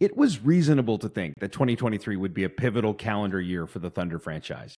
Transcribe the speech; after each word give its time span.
it 0.00 0.16
was 0.16 0.44
reasonable 0.44 0.98
to 0.98 1.08
think 1.08 1.34
that 1.40 1.52
2023 1.52 2.16
would 2.16 2.34
be 2.34 2.44
a 2.44 2.48
pivotal 2.48 2.94
calendar 2.94 3.40
year 3.40 3.66
for 3.66 3.78
the 3.78 3.90
Thunder 3.90 4.18
franchise. 4.18 4.74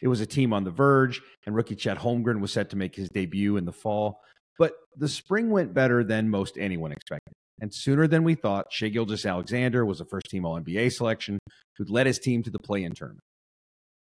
It 0.00 0.08
was 0.08 0.20
a 0.20 0.26
team 0.26 0.52
on 0.52 0.64
the 0.64 0.70
verge, 0.70 1.20
and 1.46 1.54
rookie 1.54 1.76
Chet 1.76 1.98
Holmgren 1.98 2.40
was 2.40 2.52
set 2.52 2.70
to 2.70 2.76
make 2.76 2.96
his 2.96 3.08
debut 3.08 3.56
in 3.56 3.64
the 3.64 3.72
fall. 3.72 4.20
But 4.58 4.72
the 4.96 5.08
spring 5.08 5.50
went 5.50 5.74
better 5.74 6.02
than 6.02 6.28
most 6.28 6.58
anyone 6.58 6.92
expected. 6.92 7.34
And 7.60 7.72
sooner 7.72 8.08
than 8.08 8.24
we 8.24 8.34
thought, 8.34 8.72
Shai 8.72 8.88
Gilgeous-Alexander 8.88 9.86
was 9.86 10.00
a 10.00 10.04
first 10.04 10.26
team 10.28 10.44
All 10.44 10.60
NBA 10.60 10.92
selection 10.92 11.38
who'd 11.76 11.90
led 11.90 12.06
his 12.06 12.18
team 12.18 12.42
to 12.42 12.50
the 12.50 12.58
play 12.58 12.82
in 12.82 12.92
tournament. 12.92 13.22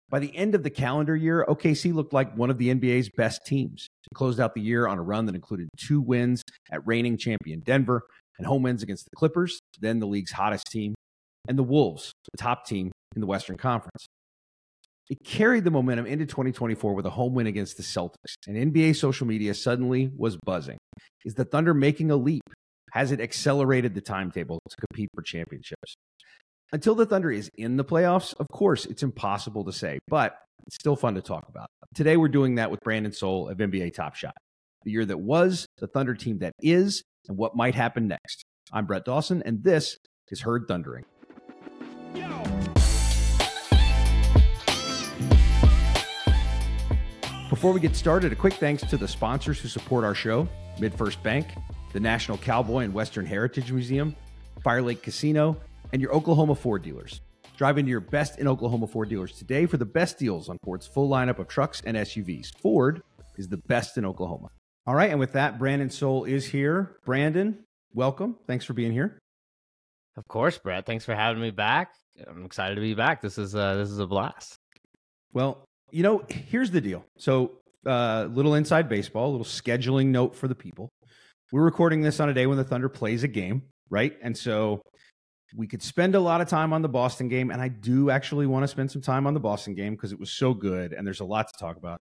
By 0.09 0.20
the 0.20 0.36
end 0.36 0.54
of 0.54 0.63
the 0.63 0.70
calendar 0.70 1.16
year, 1.16 1.45
OKC 1.47 1.93
looked 1.93 2.13
like 2.13 2.36
one 2.36 2.50
of 2.50 2.57
the 2.57 2.73
NBA's 2.73 3.09
best 3.16 3.45
teams. 3.45 3.88
It 4.11 4.16
closed 4.16 4.39
out 4.39 4.54
the 4.54 4.61
year 4.61 4.88
on 4.88 5.00
a 5.00 5.04
run 5.04 5.25
that 5.25 5.36
included 5.36 5.70
two 5.77 6.02
wins 6.02 6.43
at 6.70 6.86
reigning 6.86 7.18
champion 7.18 7.61
Denver 7.61 8.04
and 8.38 8.48
home 8.48 8.64
wins 8.64 8.84
against 8.84 9.06
the 9.06 9.16
Clippers, 9.16 9.60
then 9.80 10.00
the 10.00 10.08
league's 10.08 10.32
hottest 10.32 10.68
team, 10.68 10.96
and 11.48 11.58
the 11.58 11.64
Wolves, 11.64 12.12
the 12.32 12.38
top 12.38 12.66
team 12.66 12.92
in 13.16 13.21
the 13.21 13.28
Western 13.28 13.57
Conference. 13.57 14.06
It 15.10 15.24
carried 15.24 15.64
the 15.64 15.71
momentum 15.71 16.07
into 16.07 16.26
2024 16.26 16.93
with 16.93 17.06
a 17.06 17.12
home 17.12 17.36
win 17.36 17.48
against 17.48 17.78
the 17.78 17.84
Celtics, 17.84 18.34
and 18.48 18.74
NBA 18.74 18.96
social 18.96 19.28
media 19.28 19.54
suddenly 19.54 20.12
was 20.18 20.38
buzzing. 20.43 20.78
Is 21.24 21.36
the 21.36 21.46
Thunder 21.46 21.74
making 21.74 22.10
a 22.10 22.16
leap? 22.16 22.43
Has 22.92 23.12
it 23.12 23.21
accelerated 23.21 23.93
the 23.93 24.02
timetable 24.02 24.60
to 24.68 24.76
compete 24.88 25.10
for 25.14 25.21
championships? 25.21 25.96
Until 26.71 26.96
the 26.96 27.06
Thunder 27.06 27.32
is 27.32 27.50
in 27.56 27.78
the 27.78 27.86
playoffs, 27.86 28.34
of 28.40 28.48
course, 28.52 28.86
it's 28.86 29.04
impossible 29.04 29.64
to 29.65 29.71
say, 29.71 30.00
but 30.07 30.38
it's 30.65 30.76
still 30.76 30.96
fun 30.96 31.14
to 31.15 31.21
talk 31.21 31.48
about. 31.48 31.68
Today, 31.93 32.17
we're 32.17 32.28
doing 32.28 32.56
that 32.56 32.72
with 32.72 32.80
Brandon 32.81 33.12
Sowle 33.12 33.50
of 33.50 33.59
NBA 33.59 33.94
Top 33.94 34.16
Shot. 34.16 34.34
The 34.84 34.92
year 34.92 35.06
that 35.06 35.20
was, 35.20 35.67
the 35.78 35.88
Thunder 35.88 36.16
team 36.16 36.40
that 36.40 36.54
is, 36.62 37.04
and 37.28 37.38
what 37.38 37.56
might 37.56 37.75
happen 37.75 38.08
next. 38.08 38.44
I'm 38.72 38.86
Brett 38.86 39.06
Dawson, 39.06 39.44
and 39.44 39.64
this 39.64 39.97
is 40.30 40.42
Heard 40.42 40.67
Thundering. 40.67 41.06
Before 47.50 47.72
we 47.72 47.80
get 47.80 47.96
started, 47.96 48.31
a 48.31 48.36
quick 48.36 48.53
thanks 48.53 48.84
to 48.84 48.98
the 48.98 49.08
sponsors 49.08 49.59
who 49.59 49.68
support 49.68 50.03
our 50.03 50.16
show 50.16 50.48
MidFirst 50.80 51.23
Bank, 51.23 51.48
the 51.94 52.00
National 52.00 52.38
Cowboy 52.38 52.80
and 52.80 52.94
Western 52.94 53.26
Heritage 53.26 53.72
Museum, 53.72 54.16
Fire 54.62 54.81
Lake 54.81 55.02
Casino, 55.02 55.56
and 55.94 56.02
your 56.02 56.12
Oklahoma 56.12 56.56
Ford 56.56 56.81
dealers. 56.81 57.22
Drive 57.56 57.78
into 57.78 57.90
your 57.90 58.02
best 58.02 58.40
in 58.40 58.48
Oklahoma 58.48 58.88
Ford 58.88 59.08
dealers 59.08 59.31
today 59.31 59.66
for 59.66 59.78
the 59.78 59.86
best 59.86 60.18
deals 60.18 60.50
on 60.50 60.58
Ford's 60.64 60.86
full 60.86 61.09
lineup 61.09 61.40
of 61.40 61.48
trucks 61.48 61.81
and 61.86 61.96
SUVs. 61.96 62.53
Ford 62.58 63.02
is 63.38 63.48
the 63.48 63.58
best 63.58 63.98
in 63.98 64.06
Oklahoma. 64.06 64.50
All 64.88 64.94
right, 64.94 65.09
and 65.09 65.19
with 65.19 65.33
that, 65.33 65.58
Brandon 65.58 65.89
Sowle 65.89 66.25
is 66.25 66.45
here. 66.45 66.97
Brandon, 67.05 67.58
welcome. 67.94 68.38
Thanks 68.45 68.66
for 68.66 68.73
being 68.73 68.91
here. 68.91 69.17
Of 70.16 70.28
course, 70.28 70.59
Brett. 70.59 70.86
Thanks 70.86 71.03
for 71.03 71.16
having 71.16 71.41
me 71.41 71.50
back. 71.50 71.89
I'm 72.28 72.45
excited 72.45 72.75
to 72.75 72.81
be 72.81 72.94
back. 72.94 73.19
This 73.19 73.39
is 73.39 73.56
uh, 73.56 73.75
this 73.75 73.89
is 73.89 73.97
a 73.97 74.06
blast. 74.06 74.58
Well, 75.33 75.66
you 75.91 76.03
know, 76.03 76.23
here's 76.30 76.69
the 76.69 76.81
deal. 76.81 77.03
So, 77.17 77.53
uh, 77.86 78.28
little 78.30 78.53
inside 78.53 78.88
baseball, 78.88 79.30
a 79.30 79.31
little 79.31 79.45
scheduling 79.45 80.08
note 80.08 80.36
for 80.36 80.47
the 80.47 80.56
people. 80.56 80.89
We're 81.52 81.63
recording 81.63 82.02
this 82.02 82.19
on 82.19 82.30
a 82.30 82.33
day 82.33 82.45
when 82.45 82.58
the 82.58 82.63
Thunder 82.63 82.88
plays 82.88 83.23
a 83.23 83.28
game, 83.28 83.63
right? 83.89 84.16
And 84.22 84.38
so 84.38 84.83
we 85.56 85.66
could 85.66 85.81
spend 85.81 86.13
a 86.13 86.19
lot 86.19 86.41
of 86.41 86.47
time 86.47 86.73
on 86.73 86.83
the 86.83 86.89
Boston 86.89 87.28
game, 87.28 87.50
and 87.50 87.59
I 87.59 87.69
do 87.69 88.11
actually 88.11 88.45
want 88.45 88.63
to 88.63 88.67
spend 88.67 88.91
some 88.91 89.02
time 89.02 89.25
on 89.25 89.33
the 89.33 89.39
Boston 89.39 89.73
game 89.73 89.95
because 89.95 90.11
it 90.11 90.19
was 90.19 90.31
so 90.31 90.53
good, 90.53 90.94
and 90.94 91.08
there's 91.08 91.22
a 91.22 91.25
lot 91.25 91.47
to 91.47 91.53
talk 91.59 91.75
about 91.75 92.00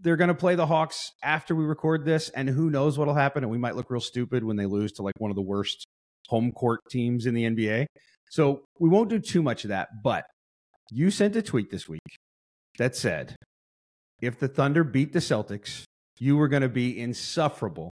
they're 0.00 0.16
going 0.16 0.28
to 0.28 0.34
play 0.34 0.54
the 0.54 0.66
Hawks 0.66 1.12
after 1.22 1.54
we 1.54 1.64
record 1.64 2.04
this, 2.04 2.28
and 2.30 2.48
who 2.48 2.70
knows 2.70 2.98
what'll 2.98 3.14
happen? 3.14 3.44
And 3.44 3.50
we 3.50 3.58
might 3.58 3.76
look 3.76 3.90
real 3.90 4.00
stupid 4.00 4.44
when 4.44 4.56
they 4.56 4.66
lose 4.66 4.92
to 4.92 5.02
like 5.02 5.14
one 5.18 5.30
of 5.30 5.36
the 5.36 5.42
worst 5.42 5.86
home 6.28 6.52
court 6.52 6.80
teams 6.90 7.26
in 7.26 7.34
the 7.34 7.44
NBA. 7.44 7.86
So 8.30 8.62
we 8.80 8.88
won't 8.88 9.10
do 9.10 9.18
too 9.18 9.42
much 9.42 9.64
of 9.64 9.68
that. 9.68 9.88
But 10.02 10.24
you 10.90 11.10
sent 11.10 11.36
a 11.36 11.42
tweet 11.42 11.70
this 11.70 11.88
week 11.88 12.00
that 12.78 12.96
said, 12.96 13.36
if 14.20 14.38
the 14.38 14.48
Thunder 14.48 14.84
beat 14.84 15.12
the 15.12 15.18
Celtics, 15.18 15.84
you 16.18 16.36
were 16.36 16.48
going 16.48 16.62
to 16.62 16.68
be 16.68 16.98
insufferable. 16.98 17.90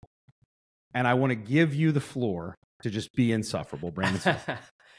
And 0.94 1.06
I 1.06 1.14
want 1.14 1.30
to 1.30 1.36
give 1.36 1.74
you 1.74 1.92
the 1.92 2.00
floor 2.00 2.54
to 2.82 2.91
just 2.91 3.12
be 3.14 3.32
insufferable, 3.32 3.91
Brandon. 3.91 4.36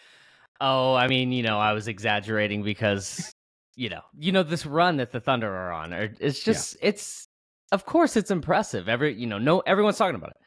oh, 0.61 0.93
I 0.93 1.07
mean, 1.07 1.31
you 1.31 1.43
know, 1.43 1.59
I 1.59 1.73
was 1.73 1.87
exaggerating 1.87 2.63
because 2.63 3.31
you 3.75 3.89
know, 3.89 4.01
you 4.17 4.31
know 4.31 4.43
this 4.43 4.65
run 4.65 4.97
that 4.97 5.11
the 5.11 5.19
Thunder 5.19 5.51
are 5.53 5.71
on. 5.71 5.93
It's 5.93 6.43
just 6.43 6.77
yeah. 6.81 6.89
it's 6.89 7.27
of 7.71 7.85
course 7.85 8.15
it's 8.15 8.31
impressive. 8.31 8.87
Every 8.87 9.13
you 9.13 9.27
know, 9.27 9.37
no 9.37 9.59
everyone's 9.61 9.97
talking 9.97 10.15
about 10.15 10.31
it. 10.31 10.37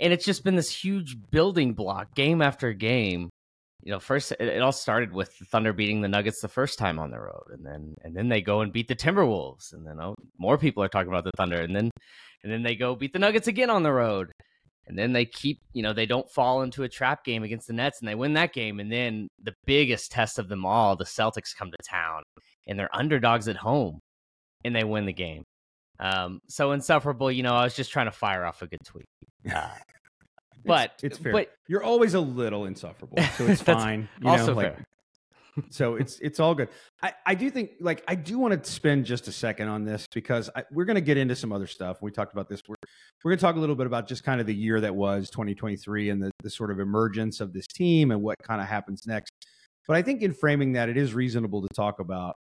And 0.00 0.12
it's 0.12 0.24
just 0.24 0.44
been 0.44 0.54
this 0.54 0.70
huge 0.70 1.16
building 1.30 1.74
block 1.74 2.14
game 2.14 2.40
after 2.42 2.72
game. 2.72 3.30
You 3.82 3.92
know, 3.92 4.00
first 4.00 4.32
it, 4.32 4.40
it 4.40 4.62
all 4.62 4.72
started 4.72 5.12
with 5.12 5.36
the 5.38 5.44
Thunder 5.46 5.72
beating 5.72 6.00
the 6.00 6.08
Nuggets 6.08 6.40
the 6.40 6.48
first 6.48 6.78
time 6.78 6.98
on 6.98 7.10
the 7.10 7.20
road, 7.20 7.44
and 7.50 7.64
then 7.64 7.94
and 8.02 8.14
then 8.14 8.28
they 8.28 8.42
go 8.42 8.60
and 8.60 8.72
beat 8.72 8.88
the 8.88 8.96
Timberwolves, 8.96 9.72
and 9.72 9.86
then 9.86 10.00
oh, 10.00 10.14
more 10.38 10.58
people 10.58 10.82
are 10.82 10.88
talking 10.88 11.08
about 11.08 11.24
the 11.24 11.32
Thunder, 11.36 11.60
and 11.60 11.74
then 11.74 11.90
and 12.42 12.52
then 12.52 12.62
they 12.62 12.76
go 12.76 12.94
beat 12.94 13.12
the 13.12 13.18
Nuggets 13.18 13.48
again 13.48 13.70
on 13.70 13.82
the 13.82 13.92
road, 13.92 14.30
and 14.88 14.98
then 14.98 15.12
they 15.12 15.26
keep, 15.26 15.60
you 15.74 15.82
know, 15.82 15.92
they 15.92 16.06
don't 16.06 16.30
fall 16.30 16.62
into 16.62 16.82
a 16.82 16.88
trap 16.88 17.22
game 17.24 17.42
against 17.42 17.66
the 17.66 17.74
Nets 17.74 18.00
and 18.00 18.08
they 18.08 18.14
win 18.14 18.32
that 18.32 18.54
game. 18.54 18.80
And 18.80 18.90
then 18.90 19.28
the 19.42 19.54
biggest 19.66 20.10
test 20.10 20.38
of 20.38 20.48
them 20.48 20.64
all, 20.64 20.96
the 20.96 21.04
Celtics 21.04 21.54
come 21.56 21.70
to 21.70 21.76
town 21.88 22.22
and 22.68 22.78
they're 22.78 22.94
underdogs 22.94 23.48
at 23.48 23.56
home 23.56 24.00
and 24.64 24.76
they 24.76 24.84
win 24.84 25.06
the 25.06 25.12
game. 25.12 25.44
Um, 26.00 26.40
so 26.48 26.72
insufferable, 26.72 27.32
you 27.32 27.42
know, 27.42 27.54
I 27.54 27.64
was 27.64 27.74
just 27.74 27.90
trying 27.90 28.06
to 28.06 28.12
fire 28.12 28.44
off 28.44 28.62
a 28.62 28.66
good 28.66 28.84
tweet. 28.84 29.06
Uh, 29.54 29.68
but 30.64 30.90
it's, 30.96 31.04
it's, 31.04 31.18
fair. 31.18 31.32
But 31.32 31.52
you're 31.68 31.82
always 31.82 32.14
a 32.14 32.20
little 32.20 32.66
insufferable, 32.66 33.18
so 33.36 33.46
it's 33.46 33.62
fine. 33.78 34.08
You 34.20 34.28
also 34.28 34.48
know, 34.48 34.52
like, 34.54 34.74
fair. 34.74 34.86
so 35.70 35.94
it's 35.94 36.18
it's 36.20 36.40
all 36.40 36.54
good. 36.54 36.68
I, 37.02 37.12
I 37.24 37.34
do 37.34 37.48
think 37.48 37.70
like 37.80 38.02
I 38.06 38.14
do 38.14 38.38
want 38.38 38.62
to 38.62 38.70
spend 38.70 39.06
just 39.06 39.28
a 39.28 39.32
second 39.32 39.68
on 39.68 39.84
this 39.84 40.06
because 40.12 40.50
I, 40.54 40.64
we're 40.70 40.84
going 40.84 40.96
to 40.96 41.00
get 41.00 41.16
into 41.16 41.34
some 41.36 41.52
other 41.52 41.66
stuff. 41.66 41.98
We 42.02 42.10
talked 42.10 42.32
about 42.32 42.48
this. 42.48 42.60
We're 42.68 42.74
we're 43.24 43.30
going 43.30 43.38
to 43.38 43.42
talk 43.42 43.56
a 43.56 43.60
little 43.60 43.76
bit 43.76 43.86
about 43.86 44.08
just 44.08 44.24
kind 44.24 44.40
of 44.40 44.46
the 44.46 44.54
year 44.54 44.80
that 44.80 44.94
was 44.94 45.30
2023 45.30 46.10
and 46.10 46.22
the 46.22 46.30
the 46.42 46.50
sort 46.50 46.70
of 46.70 46.80
emergence 46.80 47.40
of 47.40 47.52
this 47.52 47.66
team 47.66 48.10
and 48.10 48.20
what 48.20 48.36
kind 48.42 48.60
of 48.60 48.66
happens 48.66 49.06
next. 49.06 49.32
But 49.86 49.96
I 49.96 50.02
think 50.02 50.22
in 50.22 50.34
framing 50.34 50.72
that, 50.72 50.88
it 50.88 50.98
is 50.98 51.14
reasonable 51.14 51.62
to 51.62 51.68
talk 51.68 52.00
about 52.00 52.34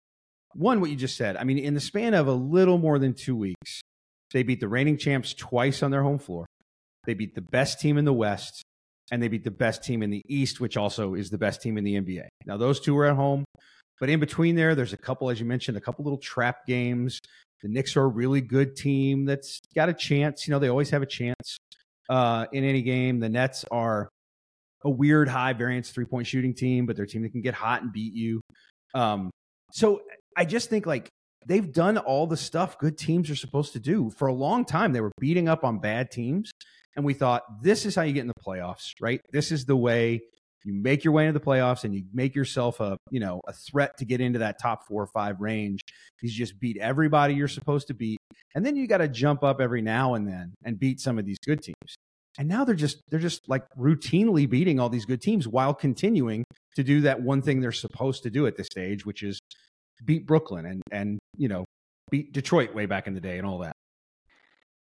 one, 0.56 0.80
what 0.80 0.90
you 0.90 0.96
just 0.96 1.16
said. 1.16 1.36
I 1.36 1.44
mean, 1.44 1.58
in 1.58 1.74
the 1.74 1.80
span 1.80 2.14
of 2.14 2.26
a 2.26 2.32
little 2.32 2.78
more 2.78 2.98
than 2.98 3.14
two 3.14 3.36
weeks, 3.36 3.80
they 4.32 4.42
beat 4.42 4.60
the 4.60 4.68
reigning 4.68 4.98
champs 4.98 5.34
twice 5.34 5.82
on 5.82 5.90
their 5.90 6.02
home 6.02 6.18
floor. 6.18 6.46
They 7.06 7.14
beat 7.14 7.34
the 7.34 7.42
best 7.42 7.80
team 7.80 7.98
in 7.98 8.04
the 8.04 8.12
West, 8.12 8.62
and 9.10 9.22
they 9.22 9.28
beat 9.28 9.44
the 9.44 9.50
best 9.50 9.84
team 9.84 10.02
in 10.02 10.10
the 10.10 10.22
East, 10.28 10.60
which 10.60 10.76
also 10.76 11.14
is 11.14 11.30
the 11.30 11.38
best 11.38 11.62
team 11.62 11.78
in 11.78 11.84
the 11.84 12.00
NBA. 12.00 12.28
Now, 12.46 12.56
those 12.56 12.80
two 12.80 12.94
were 12.94 13.04
at 13.06 13.16
home, 13.16 13.44
but 14.00 14.08
in 14.08 14.20
between 14.20 14.56
there, 14.56 14.74
there's 14.74 14.92
a 14.92 14.98
couple, 14.98 15.30
as 15.30 15.38
you 15.38 15.46
mentioned, 15.46 15.76
a 15.76 15.80
couple 15.80 16.04
little 16.04 16.18
trap 16.18 16.66
games. 16.66 17.20
The 17.62 17.68
Knicks 17.68 17.96
are 17.96 18.02
a 18.02 18.08
really 18.08 18.40
good 18.40 18.76
team 18.76 19.24
that's 19.24 19.60
got 19.74 19.88
a 19.88 19.94
chance. 19.94 20.46
You 20.46 20.52
know, 20.52 20.58
they 20.58 20.68
always 20.68 20.90
have 20.90 21.02
a 21.02 21.06
chance 21.06 21.58
uh, 22.08 22.46
in 22.52 22.64
any 22.64 22.82
game. 22.82 23.20
The 23.20 23.28
Nets 23.28 23.64
are 23.70 24.08
a 24.84 24.90
weird 24.90 25.28
high 25.28 25.52
variance 25.52 25.90
three 25.90 26.04
point 26.04 26.26
shooting 26.26 26.54
team, 26.54 26.86
but 26.86 26.96
they're 26.96 27.06
a 27.06 27.08
team 27.08 27.22
that 27.22 27.30
can 27.30 27.40
get 27.40 27.54
hot 27.54 27.82
and 27.82 27.92
beat 27.92 28.12
you. 28.12 28.40
Um, 28.94 29.30
so 29.72 30.02
I 30.36 30.44
just 30.44 30.70
think 30.70 30.86
like 30.86 31.08
they've 31.46 31.72
done 31.72 31.98
all 31.98 32.26
the 32.26 32.36
stuff 32.36 32.78
good 32.78 32.98
teams 32.98 33.30
are 33.30 33.36
supposed 33.36 33.72
to 33.74 33.80
do. 33.80 34.10
For 34.10 34.28
a 34.28 34.34
long 34.34 34.64
time, 34.64 34.92
they 34.92 35.00
were 35.00 35.12
beating 35.20 35.48
up 35.48 35.64
on 35.64 35.78
bad 35.78 36.10
teams. 36.10 36.50
And 36.96 37.04
we 37.04 37.14
thought, 37.14 37.42
this 37.62 37.86
is 37.86 37.96
how 37.96 38.02
you 38.02 38.12
get 38.12 38.20
in 38.20 38.28
the 38.28 38.34
playoffs, 38.46 38.92
right? 39.00 39.20
This 39.32 39.50
is 39.50 39.64
the 39.64 39.76
way 39.76 40.20
you 40.64 40.72
make 40.72 41.04
your 41.04 41.12
way 41.12 41.26
into 41.26 41.38
the 41.38 41.44
playoffs 41.44 41.84
and 41.84 41.94
you 41.94 42.04
make 42.12 42.34
yourself 42.34 42.80
a, 42.80 42.96
you 43.10 43.20
know, 43.20 43.40
a 43.46 43.52
threat 43.52 43.98
to 43.98 44.04
get 44.04 44.20
into 44.20 44.38
that 44.38 44.60
top 44.60 44.86
four 44.86 45.02
or 45.02 45.06
five 45.08 45.40
range. 45.40 45.80
You 46.22 46.30
just 46.30 46.58
beat 46.58 46.78
everybody 46.78 47.34
you're 47.34 47.48
supposed 47.48 47.88
to 47.88 47.94
beat. 47.94 48.18
And 48.54 48.64
then 48.64 48.76
you 48.76 48.86
got 48.86 48.98
to 48.98 49.08
jump 49.08 49.42
up 49.42 49.60
every 49.60 49.82
now 49.82 50.14
and 50.14 50.26
then 50.26 50.54
and 50.64 50.78
beat 50.78 51.00
some 51.00 51.18
of 51.18 51.26
these 51.26 51.38
good 51.44 51.62
teams. 51.62 51.96
And 52.38 52.48
now 52.48 52.64
they're 52.64 52.74
just 52.74 53.00
they're 53.10 53.20
just 53.20 53.48
like 53.48 53.64
routinely 53.78 54.48
beating 54.48 54.80
all 54.80 54.88
these 54.88 55.04
good 55.04 55.20
teams 55.20 55.46
while 55.46 55.74
continuing 55.74 56.44
to 56.76 56.82
do 56.82 57.02
that 57.02 57.22
one 57.22 57.42
thing 57.42 57.60
they're 57.60 57.70
supposed 57.70 58.22
to 58.24 58.30
do 58.30 58.46
at 58.46 58.56
this 58.56 58.66
stage, 58.66 59.06
which 59.06 59.22
is 59.22 59.38
beat 60.04 60.26
Brooklyn 60.26 60.66
and 60.66 60.82
and 60.90 61.18
you 61.36 61.48
know 61.48 61.64
beat 62.10 62.32
Detroit 62.32 62.74
way 62.74 62.86
back 62.86 63.06
in 63.06 63.14
the 63.14 63.20
day 63.20 63.38
and 63.38 63.46
all 63.46 63.58
that. 63.58 63.72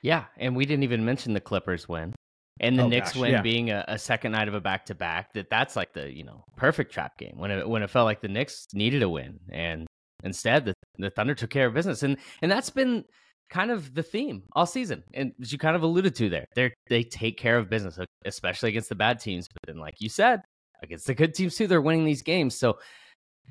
Yeah, 0.02 0.24
and 0.38 0.56
we 0.56 0.64
didn't 0.64 0.84
even 0.84 1.04
mention 1.04 1.34
the 1.34 1.40
Clippers 1.40 1.88
win 1.88 2.14
and 2.60 2.78
the 2.78 2.84
oh, 2.84 2.88
Knicks 2.88 3.12
gosh, 3.12 3.20
win 3.20 3.32
yeah. 3.32 3.42
being 3.42 3.70
a, 3.70 3.84
a, 3.88 3.98
second 3.98 4.32
night 4.32 4.48
of 4.48 4.54
a 4.54 4.60
back 4.60 4.86
to 4.86 4.94
back. 4.94 5.32
That 5.34 5.50
that's 5.50 5.76
like 5.76 5.92
the 5.92 6.12
you 6.12 6.24
know 6.24 6.44
perfect 6.56 6.92
trap 6.92 7.18
game 7.18 7.34
when 7.36 7.50
it 7.50 7.68
when 7.68 7.82
it 7.82 7.90
felt 7.90 8.06
like 8.06 8.20
the 8.20 8.28
Knicks 8.28 8.66
needed 8.72 9.02
a 9.02 9.08
win 9.08 9.40
and 9.50 9.86
instead 10.22 10.64
the 10.64 10.74
the 10.98 11.10
Thunder 11.10 11.34
took 11.34 11.50
care 11.50 11.66
of 11.66 11.74
business 11.74 12.02
and 12.02 12.16
and 12.42 12.50
that's 12.50 12.70
been 12.70 13.04
kind 13.50 13.72
of 13.72 13.94
the 13.94 14.02
theme 14.02 14.44
all 14.52 14.64
season 14.64 15.02
and 15.12 15.32
as 15.42 15.52
you 15.52 15.58
kind 15.58 15.74
of 15.74 15.82
alluded 15.82 16.14
to 16.14 16.30
there 16.30 16.46
they 16.54 16.72
they 16.88 17.02
take 17.02 17.36
care 17.36 17.58
of 17.58 17.68
business 17.68 17.98
especially 18.24 18.68
against 18.68 18.88
the 18.88 18.94
bad 18.94 19.18
teams 19.18 19.48
but 19.48 19.60
then 19.66 19.80
like 19.80 19.94
you 19.98 20.08
said 20.08 20.40
against 20.84 21.06
the 21.06 21.14
good 21.14 21.34
teams 21.34 21.56
too 21.56 21.66
they're 21.66 21.80
winning 21.80 22.04
these 22.04 22.22
games 22.22 22.56
so 22.56 22.78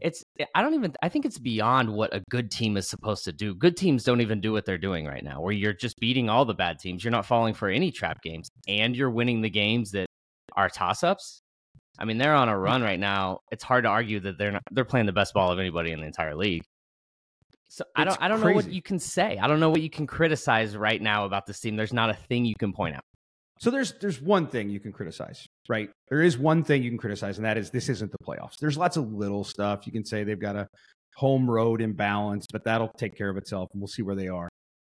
it's 0.02 0.24
eh, 0.40 0.46
I 0.56 0.62
don't 0.62 0.74
even 0.74 0.94
I 1.02 1.10
think 1.10 1.26
it's 1.26 1.40
beyond 1.40 1.94
what 1.94 2.14
a 2.14 2.22
good 2.30 2.52
team 2.52 2.78
is 2.78 2.88
supposed 2.88 3.26
to 3.26 3.34
do. 3.34 3.54
Good 3.54 3.78
teams 3.78 4.04
don't 4.04 4.22
even 4.22 4.42
do 4.42 4.52
what 4.52 4.66
they're 4.66 4.78
doing 4.78 5.06
right 5.06 5.24
now, 5.24 5.42
where 5.42 5.54
you're 5.54 5.74
just 5.74 6.00
beating 6.00 6.30
all 6.30 6.46
the 6.46 6.54
bad 6.54 6.80
teams. 6.80 7.04
You're 7.04 7.12
not 7.12 7.26
falling 7.26 7.54
for 7.54 7.70
any 7.70 7.92
trap 7.92 8.22
games, 8.22 8.50
and 8.68 8.96
you're 8.96 9.10
winning 9.10 9.42
the 9.42 9.50
games 9.50 9.92
that 9.92 10.08
are 10.56 10.70
toss 10.70 11.04
ups. 11.04 11.42
I 11.98 12.06
mean, 12.06 12.18
they're 12.18 12.36
on 12.36 12.48
a 12.48 12.58
run 12.58 12.82
right 12.82 13.00
now. 13.00 13.40
It's 13.52 13.64
hard 13.64 13.84
to 13.84 13.90
argue 13.90 14.20
that 14.22 14.38
they're 14.38 14.52
not 14.52 14.64
they're 14.72 14.86
playing 14.86 15.06
the 15.06 15.14
best 15.14 15.34
ball 15.34 15.52
of 15.52 15.60
anybody 15.60 15.92
in 15.92 16.00
the 16.00 16.06
entire 16.06 16.36
league. 16.36 16.64
So 17.68 17.84
I 17.96 18.04
don't 18.04 18.18
I 18.22 18.28
don't 18.28 18.42
know 18.42 18.54
what 18.54 18.72
you 18.72 18.82
can 18.82 19.00
say. 19.00 19.38
I 19.38 19.48
don't 19.48 19.60
know 19.60 19.70
what 19.70 19.82
you 19.82 19.90
can 19.90 20.08
criticize 20.08 20.76
right 20.76 21.02
now 21.02 21.26
about 21.26 21.46
this 21.46 21.60
team. 21.60 21.76
There's 21.76 21.94
not 21.94 22.10
a 22.10 22.16
thing 22.16 22.46
you 22.46 22.56
can 22.56 22.74
point 22.74 22.96
out. 22.96 23.04
So 23.60 23.72
there's 23.72 23.94
there's 24.00 24.22
one 24.22 24.48
thing 24.48 24.70
you 24.70 24.80
can 24.80 24.94
criticize, 24.94 25.46
right? 25.68 25.90
There 26.10 26.22
is 26.22 26.38
one 26.38 26.64
thing 26.64 26.82
you 26.82 26.90
can 26.90 26.98
criticize, 26.98 27.38
and 27.38 27.46
that 27.46 27.58
is 27.58 27.70
this 27.72 27.90
isn't 27.90 28.12
the 28.12 28.18
playoffs. 28.26 28.58
There's 28.60 28.78
lots 28.78 28.96
of 28.96 29.12
little 29.12 29.44
stuff 29.44 29.86
you 29.86 29.92
can 29.92 30.06
say 30.06 30.24
they've 30.24 30.40
got 30.40 30.56
a 30.56 30.68
home 31.16 31.50
road 31.50 31.82
imbalance, 31.82 32.46
but 32.52 32.64
that'll 32.64 32.92
take 32.98 33.18
care 33.18 33.30
of 33.30 33.36
itself, 33.36 33.70
and 33.74 33.82
we'll 33.82 33.88
see 33.88 34.02
where 34.02 34.16
they 34.16 34.30
are. 34.30 34.48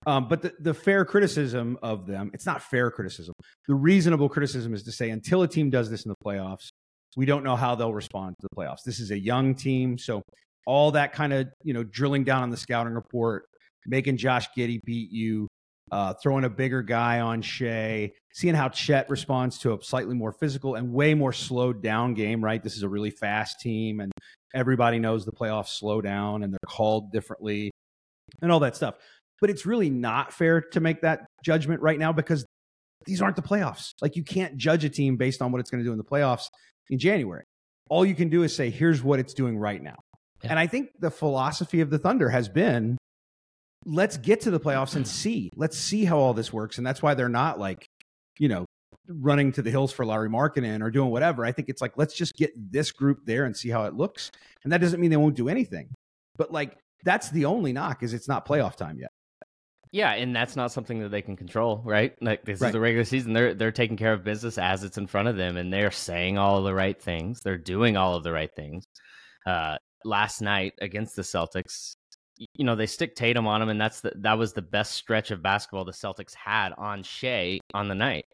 Um, 0.06 0.28
but 0.28 0.42
the, 0.42 0.54
the 0.60 0.74
fair 0.74 1.06
criticism 1.06 1.78
of 1.81 2.08
them, 2.08 2.31
it's 2.34 2.46
not 2.46 2.62
fair 2.62 2.90
criticism. 2.90 3.34
The 3.68 3.75
reasonable 3.75 4.30
criticism 4.30 4.74
is 4.74 4.84
to 4.84 4.92
say 4.92 5.10
until 5.10 5.44
a 5.44 5.48
team 5.48 5.69
does 5.69 5.90
this 5.90 6.06
in 6.06 6.10
the 6.10 6.16
playoffs, 6.24 6.69
we 7.16 7.25
don't 7.25 7.44
know 7.44 7.56
how 7.56 7.75
they'll 7.75 7.94
respond 7.94 8.36
to 8.40 8.48
the 8.50 8.56
playoffs. 8.56 8.84
This 8.86 9.00
is 9.00 9.12
a 9.12 9.19
young 9.19 9.56
team, 9.56 9.98
so 9.98 10.22
all 10.68 10.92
that 10.92 11.13
kind 11.13 11.34
of 11.34 11.48
you 11.63 11.74
know 11.74 11.84
drilling 11.84 12.24
down 12.24 12.44
on 12.44 12.52
the 12.52 12.58
scouting 12.58 12.94
report, 12.94 13.46
making 13.88 14.18
Josh 14.18 14.48
Giddey 14.56 14.80
beat 14.86 15.12
you, 15.12 15.48
uh, 15.92 16.14
throwing 16.22 16.46
a 16.46 16.50
bigger 16.50 16.82
guy 16.82 17.20
on 17.20 17.42
Shai, 17.42 18.12
seeing 18.34 18.56
how 18.56 18.70
Chet 18.70 19.10
responds 19.10 19.58
to 19.60 19.74
a 19.74 19.84
slightly 19.84 20.16
more 20.16 20.32
physical 20.32 20.76
and 20.76 20.94
way 20.94 21.14
more 21.14 21.34
slowed 21.34 21.84
down 21.84 22.14
game, 22.14 22.44
right? 22.44 22.64
This 22.64 22.78
is 22.78 22.84
a 22.84 22.90
really 22.90 23.12
fast 23.12 23.60
team, 23.60 24.00
and 24.00 24.12
everybody 24.54 25.00
knows 25.00 25.26
the 25.26 25.32
playoffs 25.32 25.78
slow 25.80 26.02
down 26.02 26.44
and 26.44 26.54
they're 26.54 26.60
called 26.66 27.12
differently 27.12 27.72
and 28.42 28.52
all 28.52 28.60
that 28.62 28.76
stuff. 28.76 28.96
But 29.40 29.50
it's 29.50 29.66
really 29.66 29.90
not 29.90 30.34
fair 30.34 30.62
to 30.62 30.80
make 30.80 31.02
that 31.02 31.26
judgment 31.44 31.82
right 31.82 31.98
now 31.98 32.14
because 32.14 32.46
these 33.06 33.22
aren't 33.22 33.36
the 33.36 33.42
playoffs. 33.42 33.92
Like, 34.02 34.16
you 34.16 34.24
can't 34.24 34.58
judge 34.58 34.86
a 34.86 34.90
team 34.90 35.18
based 35.18 35.42
on 35.42 35.52
what 35.52 35.60
it's 35.60 35.70
going 35.70 35.84
to 35.84 35.88
do 35.88 35.92
in 35.92 35.98
the 35.98 36.04
playoffs 36.04 36.46
in 36.90 37.00
January. 37.00 37.44
All 37.90 38.06
you 38.06 38.16
can 38.16 38.30
do 38.30 38.44
is 38.44 38.56
say, 38.56 38.70
here's 38.70 39.04
what 39.04 39.20
it's 39.20 39.34
doing 39.34 39.58
right 39.58 39.82
now. 39.82 39.96
Yeah. 40.44 40.52
And 40.52 40.60
I 40.60 40.68
think 40.68 40.90
the 41.00 41.12
philosophy 41.12 41.82
of 41.82 41.90
the 41.90 41.98
Thunder 41.98 42.30
has 42.30 42.48
been 42.48 42.98
let's 43.86 44.18
get 44.18 44.42
to 44.42 44.51
the 44.51 44.60
playoffs 44.60 44.95
and 44.95 45.07
see. 45.07 45.50
Let's 45.56 45.78
see 45.78 46.06
how 46.06 46.18
all 46.19 46.33
this 46.33 46.54
works. 46.54 46.78
And 46.78 46.86
that's 46.86 47.01
why 47.01 47.13
they're 47.13 47.30
not 47.30 47.60
like, 47.60 47.86
you 48.39 48.48
know, 48.48 48.66
running 49.07 49.51
to 49.54 49.62
the 49.62 49.72
hills 49.72 49.92
for 49.92 50.06
Lauri 50.06 50.30
Markkanen 50.30 50.81
or 50.81 50.92
doing 50.92 51.10
whatever. 51.10 51.45
I 51.45 51.51
think 51.51 51.69
it's 51.69 51.81
like, 51.81 51.98
let's 51.98 52.13
just 52.13 52.36
get 52.36 52.51
this 52.56 52.92
group 52.92 53.19
there 53.25 53.45
and 53.45 53.56
see 53.56 53.69
how 53.69 53.86
it 53.86 53.94
looks. 53.95 54.30
And 54.63 54.72
that 54.72 54.81
doesn't 54.81 55.00
mean 55.00 55.10
they 55.10 55.18
won't 55.18 55.36
do 55.36 55.50
anything. 55.50 55.89
But 56.38 56.51
like, 56.51 56.78
that's 57.04 57.30
the 57.31 57.45
only 57.45 57.74
knock 57.74 58.04
is 58.04 58.13
it's 58.13 58.28
not 58.28 58.48
playoff 58.48 58.75
time 58.75 59.00
yet. 59.00 59.10
Yeah, 59.92 60.13
and 60.13 60.34
that's 60.34 60.56
not 60.56 60.72
something 60.72 61.00
that 61.01 61.10
they 61.10 61.22
can 61.22 61.36
control, 61.36 61.81
right? 61.84 62.13
Like 62.22 62.45
this 62.45 62.62
Right. 62.62 62.69
is 62.69 62.74
the 62.74 62.80
regular 62.80 63.04
season. 63.04 63.34
They're 63.34 63.54
they're 63.54 63.74
taking 63.74 63.98
care 63.98 64.13
of 64.13 64.24
business 64.24 64.57
as 64.57 64.86
it's 64.86 64.98
in 64.98 65.06
front 65.06 65.27
of 65.27 65.36
them, 65.36 65.57
and 65.57 65.74
they're 65.74 65.92
saying 65.92 66.38
all 66.38 66.63
the 66.63 66.74
right 66.74 67.01
things. 67.01 67.42
They're 67.42 67.57
doing 67.57 67.98
all 67.98 68.16
of 68.16 68.24
the 68.24 68.31
right 68.31 68.50
things. 68.56 68.86
Uh, 69.45 69.75
last 70.06 70.42
night 70.42 70.74
against 70.80 71.18
the 71.18 71.24
Celtics, 71.24 71.92
you 72.56 72.66
know 72.66 72.76
they 72.76 72.86
stick 72.86 73.16
Tatum 73.16 73.48
on 73.48 73.62
him, 73.62 73.70
and 73.70 73.80
that's 73.80 74.02
the 74.02 74.12
that 74.18 74.38
was 74.38 74.54
the 74.54 74.62
best 74.62 74.94
stretch 74.94 75.32
of 75.32 75.42
basketball 75.42 75.86
the 75.86 75.92
Celtics 75.92 76.34
had 76.34 76.74
on 76.78 77.04
Shai 77.04 77.60
on 77.74 77.88
the 77.88 77.96
night. 77.96 78.26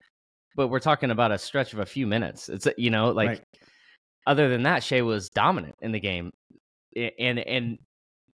But 0.56 0.70
we're 0.70 0.80
talking 0.80 1.12
about 1.12 1.32
a 1.32 1.38
stretch 1.38 1.74
of 1.74 1.80
a 1.80 1.86
few 1.86 2.08
minutes. 2.08 2.50
It's 2.50 2.68
you 2.78 2.90
know 2.90 3.12
like 3.12 3.30
Right. 3.30 3.44
other 4.26 4.50
than 4.50 4.64
that, 4.64 4.84
Shai 4.84 5.02
was 5.02 5.30
dominant 5.30 5.76
in 5.82 5.92
the 5.92 6.00
game, 6.00 6.32
and 6.96 7.40
and 7.40 7.78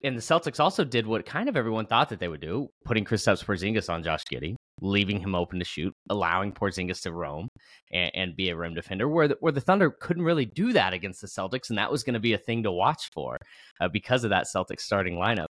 and 0.04 0.18
the 0.18 0.22
Celtics 0.22 0.60
also 0.60 0.84
did 0.84 1.06
what 1.06 1.26
kind 1.26 1.48
of 1.48 1.56
everyone 1.56 1.86
thought 1.86 2.10
that 2.10 2.20
they 2.20 2.28
would 2.28 2.42
do, 2.42 2.70
putting 2.86 3.06
Kristaps 3.06 3.46
Porzingis 3.46 3.92
on 3.92 4.04
Josh 4.04 4.24
Giddey, 4.32 4.56
leaving 4.82 5.20
him 5.20 5.36
open 5.36 5.60
to 5.60 5.66
shoot, 5.66 5.94
allowing 6.10 6.52
Porzingis 6.52 7.04
to 7.04 7.12
roam 7.12 7.48
and, 7.92 8.12
and 8.16 8.36
be 8.36 8.50
a 8.50 8.56
rim 8.56 8.74
defender. 8.74 9.08
Where 9.08 9.28
the, 9.28 9.38
where 9.40 9.52
the 9.52 9.62
Thunder 9.62 9.92
couldn't 9.92 10.24
really 10.24 10.46
do 10.46 10.74
that 10.74 10.94
against 10.94 11.22
the 11.22 11.28
Celtics, 11.28 11.70
and 11.70 11.78
that 11.78 11.92
was 11.92 12.04
going 12.04 12.16
to 12.16 12.20
be 12.20 12.34
a 12.34 12.38
thing 12.38 12.64
to 12.64 12.72
watch 12.72 13.10
for 13.14 13.38
uh, 13.80 13.90
because 13.90 14.24
of 14.24 14.32
that 14.32 14.48
Celtics 14.54 14.82
starting 14.82 15.16
lineup. 15.16 15.48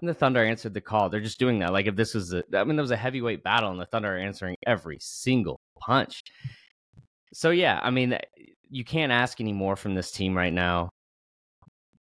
And 0.00 0.08
the 0.08 0.14
Thunder 0.14 0.44
answered 0.44 0.74
the 0.74 0.80
call. 0.80 1.08
They're 1.10 1.20
just 1.20 1.38
doing 1.38 1.58
that. 1.60 1.72
Like 1.72 1.86
if 1.86 1.96
this 1.96 2.14
was 2.14 2.32
a, 2.32 2.42
I 2.54 2.64
mean, 2.64 2.76
there 2.76 2.82
was 2.82 2.90
a 2.90 2.96
heavyweight 2.96 3.42
battle, 3.42 3.70
and 3.70 3.80
the 3.80 3.86
Thunder 3.86 4.14
are 4.14 4.18
answering 4.18 4.56
every 4.66 4.98
single 5.00 5.60
punch. 5.78 6.22
So 7.32 7.50
yeah, 7.50 7.78
I 7.82 7.90
mean, 7.90 8.18
you 8.70 8.84
can't 8.84 9.12
ask 9.12 9.40
any 9.40 9.52
more 9.52 9.76
from 9.76 9.94
this 9.94 10.10
team 10.10 10.36
right 10.36 10.52
now. 10.52 10.90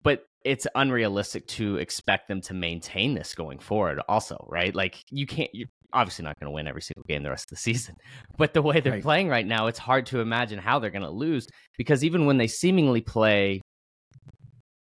But 0.04 0.24
it's 0.46 0.68
unrealistic 0.76 1.48
to 1.48 1.78
expect 1.78 2.28
them 2.28 2.40
to 2.42 2.54
maintain 2.54 3.14
this 3.14 3.34
going 3.36 3.60
forward. 3.60 4.00
Also, 4.08 4.38
right? 4.48 4.74
Like 4.74 5.04
you 5.10 5.26
can't. 5.26 5.50
You're 5.54 5.68
obviously 5.94 6.24
not 6.24 6.40
going 6.40 6.50
to 6.50 6.54
win 6.54 6.68
every 6.68 6.82
single 6.82 7.04
game 7.08 7.24
the 7.24 7.30
rest 7.30 7.46
of 7.46 7.50
the 7.52 7.56
season. 7.62 7.96
But 8.38 8.54
the 8.54 8.62
way 8.62 8.80
they're 8.80 8.94
Right. 8.94 9.02
playing 9.04 9.28
right 9.30 9.46
now, 9.48 9.68
it's 9.68 9.80
hard 9.80 10.06
to 10.08 10.20
imagine 10.20 10.60
how 10.60 10.80
they're 10.80 10.92
going 10.92 11.02
to 11.02 11.10
lose 11.10 11.48
because 11.78 12.04
even 12.04 12.26
when 12.26 12.38
they 12.38 12.48
seemingly 12.48 13.02
play 13.02 13.62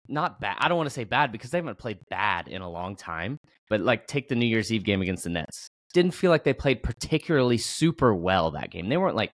not 0.08 0.40
bad. 0.40 0.56
I 0.58 0.68
don't 0.68 0.76
want 0.76 0.88
to 0.88 0.94
say 0.94 1.04
bad 1.04 1.32
because 1.32 1.50
they 1.50 1.58
haven't 1.58 1.78
played 1.78 1.98
bad 2.10 2.48
in 2.48 2.62
a 2.62 2.70
long 2.70 2.96
time. 2.96 3.38
But 3.70 3.80
like, 3.80 4.06
take 4.06 4.28
the 4.28 4.34
New 4.34 4.46
Year's 4.46 4.72
Eve 4.72 4.84
game 4.84 5.02
against 5.02 5.24
the 5.24 5.30
Nets. 5.30 5.68
Didn't 5.94 6.12
feel 6.12 6.30
like 6.30 6.44
they 6.44 6.54
played 6.54 6.82
particularly 6.82 7.58
super 7.58 8.14
well 8.14 8.50
that 8.52 8.70
game. 8.70 8.88
They 8.88 8.96
weren't 8.96 9.16
like 9.16 9.30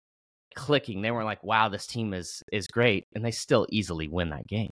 clicking. 0.55 1.03
They 1.03 1.11
weren't 1.11 1.27
like, 1.27 1.43
"Wow, 1.43 1.69
this 1.69 1.87
team 1.87 2.15
is 2.15 2.43
is 2.53 2.67
great," 2.67 3.05
and 3.15 3.25
they 3.25 3.31
still 3.31 3.67
easily 3.71 4.09
win 4.09 4.31
that 4.31 4.47
game. 4.47 4.71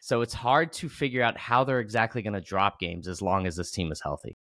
So 0.00 0.20
it's 0.20 0.34
hard 0.34 0.72
to 0.74 0.88
figure 0.88 1.22
out 1.22 1.36
how 1.38 1.64
they're 1.64 1.80
exactly 1.80 2.22
going 2.22 2.34
to 2.34 2.40
drop 2.40 2.78
games 2.78 3.08
as 3.08 3.22
long 3.22 3.46
as 3.46 3.56
this 3.56 3.70
team 3.70 3.90
is 3.90 4.00
healthy. 4.00 4.36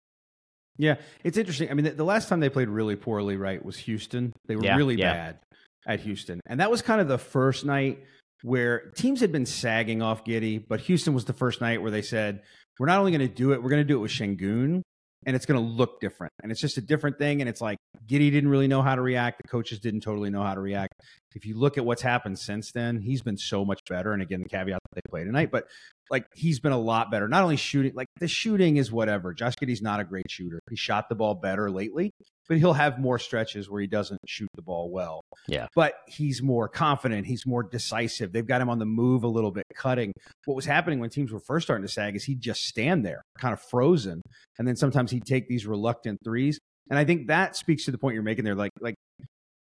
Yeah, 0.78 0.96
it's 1.24 1.38
interesting. 1.38 1.70
I 1.70 1.74
mean, 1.76 1.86
the, 1.86 1.92
the 1.92 2.04
last 2.04 2.28
time 2.30 2.40
they 2.40 2.50
played 2.50 2.68
really 2.70 2.96
poorly, 2.96 3.38
right, 3.38 3.64
was 3.64 3.78
Houston. 3.78 4.34
They 4.48 4.56
were 4.56 4.64
Yeah, 4.64 4.76
really 4.76 4.96
yeah. 4.96 5.14
bad 5.14 5.40
at 5.86 6.00
Houston, 6.02 6.40
and 6.48 6.60
that 6.60 6.72
was 6.72 6.82
kind 6.82 7.00
of 7.00 7.08
the 7.08 7.18
first 7.18 7.66
night 7.66 8.04
where 8.44 8.92
teams 8.96 9.22
had 9.22 9.32
been 9.32 9.46
sagging 9.46 10.02
off 10.02 10.26
Giddey, 10.26 10.64
but 10.68 10.82
Houston 10.82 11.14
was 11.14 11.26
the 11.26 11.34
first 11.34 11.62
night 11.62 11.82
where 11.82 11.92
they 11.92 12.02
said, 12.02 12.44
"We're 12.78 12.88
not 12.88 13.00
only 13.00 13.12
going 13.12 13.28
to 13.28 13.34
do 13.34 13.54
it, 13.54 13.64
we're 13.64 13.70
going 13.70 13.82
to 13.82 13.88
do 13.88 13.96
it 13.96 14.02
with 14.02 14.12
Sengun, 14.12 14.82
and 15.26 15.36
it's 15.36 15.46
going 15.46 15.60
to 15.60 15.66
look 15.66 16.02
different, 16.02 16.34
and 16.44 16.52
it's 16.52 16.62
just 16.62 16.78
a 16.78 16.82
different 16.82 17.18
thing." 17.18 17.42
And 17.42 17.50
it's 17.50 17.62
like 17.62 17.78
Giddey 18.06 18.30
didn't 18.32 18.50
really 18.50 18.68
know 18.68 18.82
how 18.82 18.96
to 18.96 19.02
react. 19.02 19.40
The 19.42 19.48
coaches 19.48 19.80
didn't 19.80 20.02
totally 20.02 20.30
know 20.30 20.44
how 20.44 20.54
to 20.54 20.62
react. 20.62 20.94
If 21.36 21.46
you 21.46 21.58
look 21.58 21.78
at 21.78 21.86
what's 21.86 22.02
happened 22.02 22.40
since 22.40 22.72
then, 22.72 23.02
he's 23.02 23.22
been 23.22 23.38
so 23.38 23.66
much 23.66 23.80
better. 23.90 24.14
And 24.14 24.22
again, 24.22 24.42
the 24.42 24.50
caveat 24.50 24.80
that 24.84 24.96
they 24.96 25.10
play 25.10 25.24
tonight, 25.24 25.52
but 25.52 25.66
like 26.10 26.26
he's 26.34 26.60
been 26.60 26.72
a 26.72 26.78
lot 26.78 27.12
better. 27.12 27.28
Not 27.28 27.44
only 27.44 27.56
shooting, 27.56 27.94
like 27.96 28.08
the 28.20 28.28
shooting 28.28 28.78
is 28.78 28.92
whatever. 28.92 29.34
Josh 29.34 29.56
Giddey's 29.56 29.82
not 29.82 30.00
a 30.00 30.04
great 30.04 30.30
shooter. 30.30 30.60
He 30.70 30.76
shot 30.76 31.10
the 31.10 31.16
ball 31.16 31.36
better 31.36 31.72
lately, 31.72 32.12
but 32.48 32.58
he'll 32.58 32.74
have 32.74 33.00
more 33.00 33.18
stretches 33.18 33.70
where 33.70 33.82
he 33.82 33.88
doesn't 33.88 34.20
shoot 34.28 34.50
the 34.56 34.62
ball 34.62 34.90
well. 34.92 35.22
Yeah. 35.48 35.68
But 35.76 35.96
he's 36.08 36.42
more 36.42 36.68
confident. 36.68 37.26
He's 37.26 37.46
more 37.46 37.64
decisive. 37.64 38.32
They've 38.32 38.46
got 38.46 38.62
him 38.62 38.70
on 38.70 38.80
the 38.80 38.86
move 38.86 39.24
a 39.24 39.28
little 39.28 39.52
bit, 39.52 39.66
cutting. 39.76 40.14
What 40.46 40.56
was 40.56 40.66
happening 40.66 41.00
when 41.00 41.10
teams 41.10 41.32
were 41.32 41.40
first 41.40 41.66
starting 41.66 41.86
to 41.86 41.92
sag 41.92 42.16
is 42.16 42.26
he'd 42.26 42.42
just 42.42 42.66
stand 42.66 43.06
there, 43.06 43.22
kind 43.40 43.54
of 43.54 43.62
frozen. 43.62 44.22
And 44.60 44.68
then 44.68 44.76
sometimes 44.76 45.12
he'd 45.12 45.26
take 45.26 45.48
these 45.48 45.66
reluctant 45.66 46.20
threes. 46.24 46.60
And 46.90 47.00
I 47.00 47.06
think 47.06 47.28
that 47.28 47.56
speaks 47.56 47.86
to 47.86 47.92
the 47.92 47.98
point 47.98 48.14
you're 48.14 48.24
making 48.24 48.46
there. 48.46 48.56
Like, 48.56 48.72
like, 48.82 48.96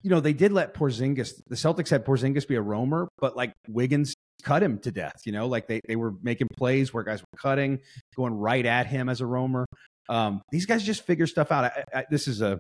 you 0.04 0.10
know, 0.10 0.20
they 0.20 0.34
did 0.34 0.52
let 0.52 0.74
Porzingis, 0.74 1.42
the 1.48 1.56
Celtics 1.56 1.90
had 1.90 2.06
Porzingis 2.06 2.48
be 2.48 2.56
a 2.56 2.62
roamer, 2.62 3.08
but 3.20 3.38
like 3.38 3.54
Wiggins 3.70 4.14
cut 4.44 4.62
him 4.62 4.78
to 4.80 4.92
death. 4.92 5.22
You 5.26 5.32
know, 5.32 5.48
like 5.48 5.68
they, 5.68 5.80
they 5.88 5.96
were 5.96 6.14
making 6.22 6.48
plays 6.58 6.94
where 6.94 7.04
guys 7.04 7.22
were 7.22 7.40
cutting, 7.42 7.80
going 8.16 8.34
right 8.34 8.66
at 8.66 8.86
him 8.86 9.08
as 9.08 9.22
a 9.22 9.26
roamer. 9.26 9.66
Um, 10.10 10.42
these 10.52 10.66
guys 10.66 10.84
just 10.84 11.06
figure 11.06 11.26
stuff 11.26 11.52
out. 11.52 11.66
I, 11.66 11.84
I, 11.94 12.06
this 12.12 12.28
is 12.28 12.42
a 12.42 12.60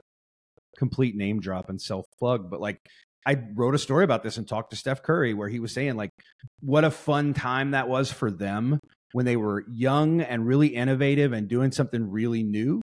complete 0.77 1.15
name 1.15 1.41
drop 1.41 1.69
and 1.69 1.81
self 1.81 2.05
plug, 2.17 2.49
but 2.49 2.61
like 2.61 2.77
I 3.25 3.37
wrote 3.53 3.75
a 3.75 3.79
story 3.79 4.05
about 4.05 4.23
this 4.23 4.37
and 4.37 4.47
talked 4.47 4.71
to 4.71 4.77
Steph 4.77 5.03
Curry 5.03 5.33
where 5.33 5.49
he 5.49 5.59
was 5.59 5.73
saying 5.73 5.95
like 5.95 6.09
what 6.61 6.83
a 6.83 6.91
fun 6.91 7.33
time 7.33 7.71
that 7.71 7.89
was 7.89 8.11
for 8.11 8.31
them 8.31 8.79
when 9.11 9.25
they 9.25 9.35
were 9.35 9.63
young 9.69 10.21
and 10.21 10.45
really 10.47 10.67
innovative 10.67 11.33
and 11.33 11.47
doing 11.47 11.71
something 11.71 12.09
really 12.09 12.43
new. 12.43 12.81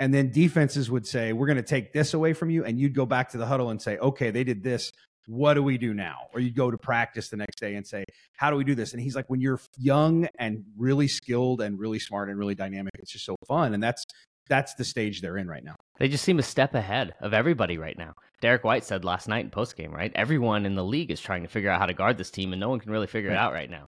And 0.00 0.14
then 0.14 0.30
defenses 0.30 0.90
would 0.90 1.06
say, 1.06 1.32
We're 1.32 1.46
going 1.46 1.56
to 1.56 1.62
take 1.62 1.92
this 1.92 2.14
away 2.14 2.32
from 2.32 2.50
you. 2.50 2.64
And 2.64 2.78
you'd 2.78 2.94
go 2.94 3.06
back 3.06 3.30
to 3.30 3.38
the 3.38 3.46
huddle 3.46 3.70
and 3.70 3.80
say, 3.80 3.98
Okay, 3.98 4.30
they 4.30 4.44
did 4.44 4.62
this. 4.62 4.92
What 5.26 5.54
do 5.54 5.62
we 5.62 5.76
do 5.76 5.92
now? 5.92 6.16
Or 6.32 6.40
you'd 6.40 6.54
go 6.54 6.70
to 6.70 6.78
practice 6.78 7.28
the 7.28 7.36
next 7.36 7.58
day 7.60 7.74
and 7.74 7.86
say, 7.86 8.04
How 8.36 8.50
do 8.50 8.56
we 8.56 8.64
do 8.64 8.74
this? 8.74 8.92
And 8.92 9.02
he's 9.02 9.16
like, 9.16 9.28
When 9.28 9.40
you're 9.40 9.60
young 9.76 10.28
and 10.38 10.64
really 10.76 11.08
skilled 11.08 11.60
and 11.60 11.78
really 11.78 11.98
smart 11.98 12.28
and 12.28 12.38
really 12.38 12.54
dynamic, 12.54 12.92
it's 12.98 13.12
just 13.12 13.24
so 13.24 13.36
fun. 13.46 13.74
And 13.74 13.82
that's 13.82 14.04
that's 14.48 14.72
the 14.74 14.84
stage 14.84 15.20
they're 15.20 15.36
in 15.36 15.46
right 15.46 15.62
now. 15.62 15.74
They 15.98 16.08
just 16.08 16.24
seem 16.24 16.38
a 16.38 16.42
step 16.42 16.74
ahead 16.74 17.12
of 17.20 17.34
everybody 17.34 17.76
right 17.76 17.98
now. 17.98 18.14
Derrick 18.40 18.64
White 18.64 18.82
said 18.84 19.04
last 19.04 19.28
night 19.28 19.44
in 19.44 19.50
postgame, 19.50 19.92
right? 19.92 20.10
Everyone 20.14 20.64
in 20.64 20.74
the 20.74 20.84
league 20.84 21.10
is 21.10 21.20
trying 21.20 21.42
to 21.42 21.48
figure 21.48 21.68
out 21.70 21.80
how 21.80 21.86
to 21.86 21.92
guard 21.92 22.16
this 22.16 22.30
team, 22.30 22.54
and 22.54 22.60
no 22.60 22.70
one 22.70 22.80
can 22.80 22.90
really 22.90 23.06
figure 23.08 23.30
it 23.30 23.36
out 23.36 23.52
right 23.52 23.68
now. 23.68 23.84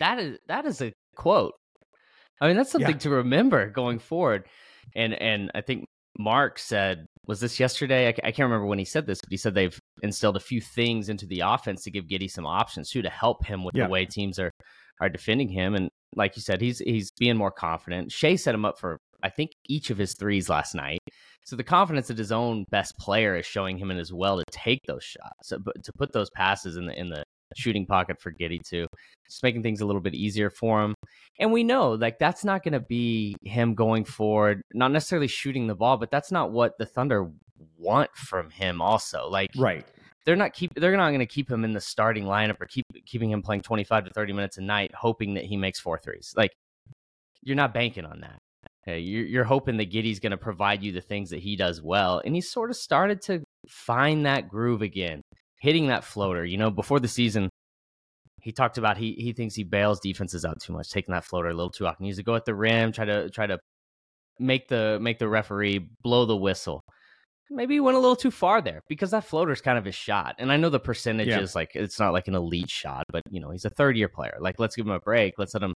That 0.00 0.18
is 0.18 0.38
that 0.48 0.66
is 0.66 0.82
a 0.82 0.92
quote. 1.16 1.54
I 2.40 2.48
mean, 2.48 2.56
that's 2.56 2.70
something 2.72 2.90
Yeah. 2.90 2.98
to 2.98 3.10
remember 3.10 3.70
going 3.70 4.00
forward. 4.00 4.46
And 4.94 5.14
and 5.20 5.50
I 5.54 5.60
think 5.60 5.84
Mark 6.18 6.58
said, 6.58 7.06
was 7.26 7.40
this 7.40 7.58
yesterday? 7.58 8.06
I, 8.08 8.10
I 8.10 8.32
can't 8.32 8.40
remember 8.50 8.66
when 8.66 8.78
he 8.78 8.84
said 8.84 9.06
this, 9.06 9.20
but 9.22 9.30
he 9.30 9.36
said 9.36 9.54
they've 9.54 9.78
instilled 10.02 10.36
a 10.36 10.40
few 10.40 10.60
things 10.60 11.08
into 11.08 11.26
the 11.26 11.40
offense 11.40 11.82
to 11.84 11.90
give 11.90 12.06
Giddey 12.06 12.30
some 12.30 12.46
options 12.46 12.90
too 12.90 13.02
to 13.02 13.10
help 13.10 13.44
him 13.46 13.64
with 13.64 13.74
Yeah. 13.74 13.84
the 13.84 13.90
way 13.90 14.04
teams 14.06 14.38
are 14.38 14.50
are 15.00 15.08
defending 15.08 15.48
him. 15.48 15.74
And 15.74 15.88
like 16.14 16.36
you 16.36 16.42
said, 16.42 16.60
he's 16.60 16.78
he's 16.78 17.10
being 17.18 17.36
more 17.36 17.50
confident. 17.52 18.12
Shai 18.12 18.36
set 18.36 18.54
him 18.54 18.64
up 18.64 18.78
for 18.78 18.98
I 19.22 19.30
think 19.30 19.52
each 19.68 19.90
of 19.90 19.98
his 19.98 20.14
threes 20.14 20.48
last 20.48 20.74
night. 20.74 20.98
So 21.44 21.56
the 21.56 21.64
confidence 21.64 22.08
that 22.08 22.18
his 22.18 22.32
own 22.32 22.64
best 22.70 22.96
player 22.98 23.36
is 23.36 23.46
showing 23.46 23.78
him 23.78 23.90
in 23.90 23.98
as 23.98 24.12
well 24.12 24.38
to 24.38 24.44
take 24.50 24.80
those 24.86 25.04
shots, 25.04 25.48
so, 25.48 25.58
but 25.58 25.82
to 25.84 25.92
put 25.92 26.12
those 26.12 26.28
passes 26.30 26.76
in 26.76 26.86
the 26.86 26.98
in 26.98 27.08
the 27.08 27.22
shooting 27.56 27.86
pocket 27.86 28.20
for 28.20 28.32
Giddey 28.32 28.60
too, 28.62 28.86
just 29.26 29.42
making 29.42 29.62
things 29.62 29.80
a 29.80 29.86
little 29.86 30.02
bit 30.02 30.14
easier 30.14 30.50
for 30.50 30.82
him. 30.82 30.94
And 31.38 31.52
we 31.52 31.64
know 31.64 31.92
like 31.92 32.18
that's 32.18 32.44
not 32.44 32.62
going 32.62 32.74
to 32.74 32.80
be 32.80 33.36
him 33.42 33.74
going 33.74 34.04
forward, 34.04 34.62
not 34.74 34.92
necessarily 34.92 35.28
shooting 35.28 35.66
the 35.66 35.74
ball, 35.74 35.96
but 35.96 36.10
that's 36.10 36.32
not 36.32 36.52
what 36.52 36.78
the 36.78 36.86
Thunder 36.86 37.30
want 37.78 38.10
from 38.14 38.50
him. 38.50 38.80
Also, 38.80 39.28
like 39.28 39.50
right, 39.56 39.86
they're 40.24 40.36
not 40.36 40.52
keep 40.52 40.72
they're 40.74 40.96
not 40.96 41.08
going 41.08 41.20
to 41.20 41.26
keep 41.26 41.50
him 41.50 41.64
in 41.64 41.72
the 41.72 41.80
starting 41.80 42.24
lineup 42.24 42.60
or 42.60 42.66
keep 42.66 42.86
keeping 43.06 43.30
him 43.30 43.42
playing 43.42 43.62
25 43.62 44.06
to 44.06 44.10
30 44.10 44.32
minutes 44.32 44.58
a 44.58 44.62
night 44.62 44.92
hoping 44.94 45.34
that 45.34 45.44
he 45.44 45.56
makes 45.56 45.80
four 45.80 45.98
threes 45.98 46.32
like 46.36 46.50
you're 47.42 47.56
not 47.56 47.74
banking 47.74 48.04
on 48.04 48.20
that 48.20 48.38
you're, 48.86 49.24
you're 49.24 49.44
hoping 49.44 49.76
that 49.76 49.92
Giddey's 49.92 50.18
going 50.18 50.32
to 50.32 50.36
provide 50.36 50.82
you 50.82 50.92
the 50.92 51.00
things 51.00 51.30
that 51.30 51.40
he 51.40 51.56
does 51.56 51.80
well 51.82 52.20
and 52.24 52.34
he 52.34 52.40
sort 52.40 52.70
of 52.70 52.76
started 52.76 53.22
to 53.22 53.42
find 53.68 54.26
that 54.26 54.48
groove 54.48 54.82
again 54.82 55.22
hitting 55.62 55.86
that 55.86 56.04
floater 56.04 56.44
you 56.44 56.58
know 56.58 56.70
before 56.70 57.00
the 57.00 57.08
season 57.08 57.48
he 58.42 58.50
talked 58.52 58.76
about 58.76 58.98
he 58.98 59.12
he 59.14 59.32
thinks 59.32 59.54
he 59.54 59.64
bails 59.64 60.00
defenses 60.00 60.44
out 60.44 60.60
too 60.60 60.72
much 60.72 60.90
taking 60.90 61.12
that 61.12 61.24
floater 61.24 61.48
a 61.48 61.54
little 61.54 61.70
too 61.70 61.86
often 61.86 62.04
he 62.04 62.08
needs 62.08 62.18
to 62.18 62.24
go 62.24 62.34
at 62.34 62.44
the 62.44 62.54
rim 62.54 62.92
try 62.92 63.04
to 63.04 63.30
try 63.30 63.46
to 63.46 63.58
make 64.38 64.68
the 64.68 64.98
make 65.00 65.18
the 65.18 65.28
referee 65.28 65.88
blow 66.02 66.26
the 66.26 66.36
whistle 66.36 66.82
maybe 67.52 67.74
he 67.74 67.80
went 67.80 67.96
a 67.96 68.00
little 68.00 68.16
too 68.16 68.30
far 68.30 68.60
there 68.60 68.82
because 68.88 69.10
that 69.10 69.24
floater 69.24 69.52
is 69.52 69.60
kind 69.60 69.78
of 69.78 69.84
his 69.84 69.94
shot. 69.94 70.34
And 70.38 70.50
I 70.50 70.56
know 70.56 70.70
the 70.70 70.80
percentage 70.80 71.28
yeah. 71.28 71.40
is 71.40 71.54
like 71.54 71.72
it's 71.74 71.98
not 71.98 72.12
like 72.12 72.28
an 72.28 72.34
elite 72.34 72.70
shot, 72.70 73.04
but 73.10 73.22
you 73.30 73.40
know 73.40 73.50
he's 73.50 73.64
a 73.64 73.70
third 73.70 73.96
year 73.96 74.08
player. 74.08 74.36
Like 74.40 74.58
let's 74.58 74.74
give 74.74 74.86
him 74.86 74.92
a 74.92 75.00
break. 75.00 75.34
Let's 75.38 75.54
let 75.54 75.62
him 75.62 75.74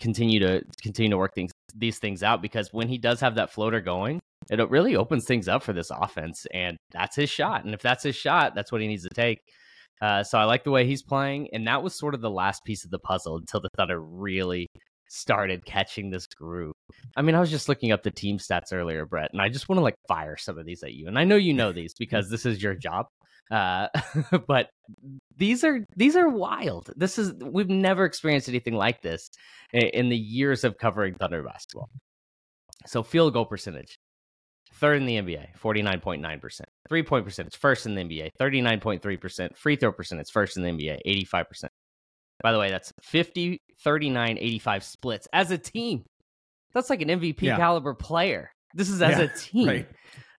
continue 0.00 0.38
to 0.40 0.62
continue 0.82 1.10
to 1.10 1.18
work 1.18 1.34
things 1.34 1.50
these 1.74 1.98
things 1.98 2.22
out 2.22 2.40
because 2.40 2.72
when 2.72 2.88
he 2.88 2.98
does 2.98 3.20
have 3.20 3.34
that 3.36 3.50
floater 3.50 3.80
going, 3.80 4.20
it 4.50 4.70
really 4.70 4.96
opens 4.96 5.24
things 5.24 5.48
up 5.48 5.62
for 5.62 5.72
this 5.72 5.90
offense, 5.90 6.46
and 6.52 6.76
that's 6.90 7.16
his 7.16 7.30
shot. 7.30 7.64
And 7.64 7.74
if 7.74 7.82
that's 7.82 8.04
his 8.04 8.16
shot, 8.16 8.54
that's 8.54 8.72
what 8.72 8.80
he 8.80 8.86
needs 8.86 9.02
to 9.02 9.14
take. 9.14 9.40
Uh, 10.00 10.22
so 10.22 10.38
I 10.38 10.44
like 10.44 10.64
the 10.64 10.70
way 10.70 10.86
he's 10.86 11.02
playing, 11.02 11.48
and 11.52 11.66
that 11.66 11.82
was 11.82 11.98
sort 11.98 12.14
of 12.14 12.20
the 12.20 12.30
last 12.30 12.64
piece 12.64 12.84
of 12.84 12.90
the 12.90 12.98
puzzle 12.98 13.36
until 13.36 13.60
the 13.60 13.70
Thunder 13.76 14.00
really 14.00 14.68
started 15.08 15.64
catching 15.64 16.10
this 16.10 16.26
groove. 16.26 16.74
I 17.16 17.22
mean, 17.22 17.34
I 17.34 17.40
was 17.40 17.50
just 17.50 17.68
looking 17.68 17.92
up 17.92 18.02
the 18.02 18.10
team 18.10 18.38
stats 18.38 18.72
earlier, 18.72 19.06
Brett, 19.06 19.30
and 19.32 19.42
I 19.42 19.48
just 19.48 19.68
want 19.68 19.78
to 19.78 19.82
like 19.82 19.96
fire 20.06 20.36
some 20.36 20.58
of 20.58 20.66
these 20.66 20.82
at 20.82 20.92
you. 20.92 21.08
And 21.08 21.18
I 21.18 21.24
know 21.24 21.36
you 21.36 21.54
know 21.54 21.72
these 21.72 21.94
because 21.98 22.30
this 22.30 22.46
is 22.46 22.62
your 22.62 22.74
job. 22.74 23.06
Uh, 23.50 23.88
but 24.46 24.68
these 25.36 25.64
are 25.64 25.84
these 25.96 26.16
are 26.16 26.28
wild. 26.28 26.90
This 26.96 27.18
is 27.18 27.32
we've 27.42 27.68
never 27.68 28.04
experienced 28.04 28.48
anything 28.48 28.74
like 28.74 29.02
this 29.02 29.30
in 29.72 30.08
the 30.10 30.16
years 30.16 30.64
of 30.64 30.78
covering 30.78 31.14
Thunder 31.14 31.42
basketball. 31.42 31.88
So 32.86 33.02
field 33.02 33.32
goal 33.32 33.46
percentage, 33.46 33.97
third 34.78 35.00
in 35.00 35.06
the 35.06 35.16
NBA, 35.16 35.58
49.9%. 35.60 36.60
Three 36.88 37.02
point 37.02 37.24
percent, 37.24 37.46
it's 37.48 37.56
first 37.56 37.86
in 37.86 37.94
the 37.94 38.02
NBA, 38.02 38.30
39.3%. 38.40 39.56
Free 39.56 39.76
throw 39.76 39.92
percent, 39.92 40.20
it's 40.20 40.30
first 40.30 40.56
in 40.56 40.62
the 40.62 40.70
NBA, 40.70 41.00
85%. 41.26 41.64
By 42.42 42.52
the 42.52 42.58
way, 42.58 42.70
that's 42.70 42.92
50, 43.02 43.60
39, 43.82 44.38
85 44.38 44.84
splits 44.84 45.28
as 45.32 45.50
a 45.50 45.58
team. 45.58 46.04
That's 46.72 46.90
like 46.90 47.02
an 47.02 47.08
MVP 47.08 47.42
yeah. 47.42 47.56
caliber 47.56 47.94
player. 47.94 48.50
This 48.74 48.90
is 48.90 49.02
as 49.02 49.18
yeah, 49.18 49.24
a 49.24 49.28
team. 49.28 49.68
Right. 49.68 49.88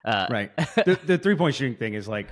Uh, 0.06 0.28
right. 0.30 0.52
The, 0.86 0.98
the 1.06 1.18
three 1.18 1.36
point 1.36 1.56
shooting 1.56 1.76
thing 1.76 1.94
is 1.94 2.08
like 2.08 2.28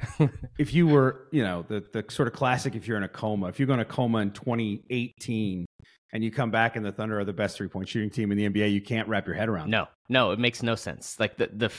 if 0.58 0.74
you 0.74 0.88
were, 0.88 1.28
you 1.32 1.44
know, 1.44 1.66
the, 1.68 1.84
the 1.92 2.06
sort 2.10 2.28
of 2.28 2.34
classic 2.34 2.76
if 2.76 2.88
you're 2.88 2.98
in 2.98 3.04
a 3.04 3.10
coma, 3.10 3.48
if 3.48 3.60
you're 3.60 3.68
going 3.68 3.80
to 3.80 3.86
coma 3.86 4.20
in 4.20 4.32
2018 4.32 5.66
and 6.14 6.24
you 6.24 6.32
come 6.32 6.52
back 6.52 6.76
and 6.76 6.86
the 6.86 6.92
Thunder 6.92 7.20
are 7.20 7.26
the 7.26 7.34
best 7.34 7.58
three 7.58 7.68
point 7.68 7.88
shooting 7.88 8.10
team 8.10 8.32
in 8.32 8.38
the 8.38 8.50
NBA, 8.50 8.72
you 8.72 8.82
can't 8.82 9.08
wrap 9.08 9.28
your 9.28 9.36
head 9.36 9.50
around. 9.50 9.70
No, 9.70 9.88
no, 10.10 10.32
it 10.32 10.40
makes 10.40 10.64
no 10.64 10.76
sense. 10.76 11.20
Like 11.20 11.38
the 11.38 11.50
the 11.54 11.72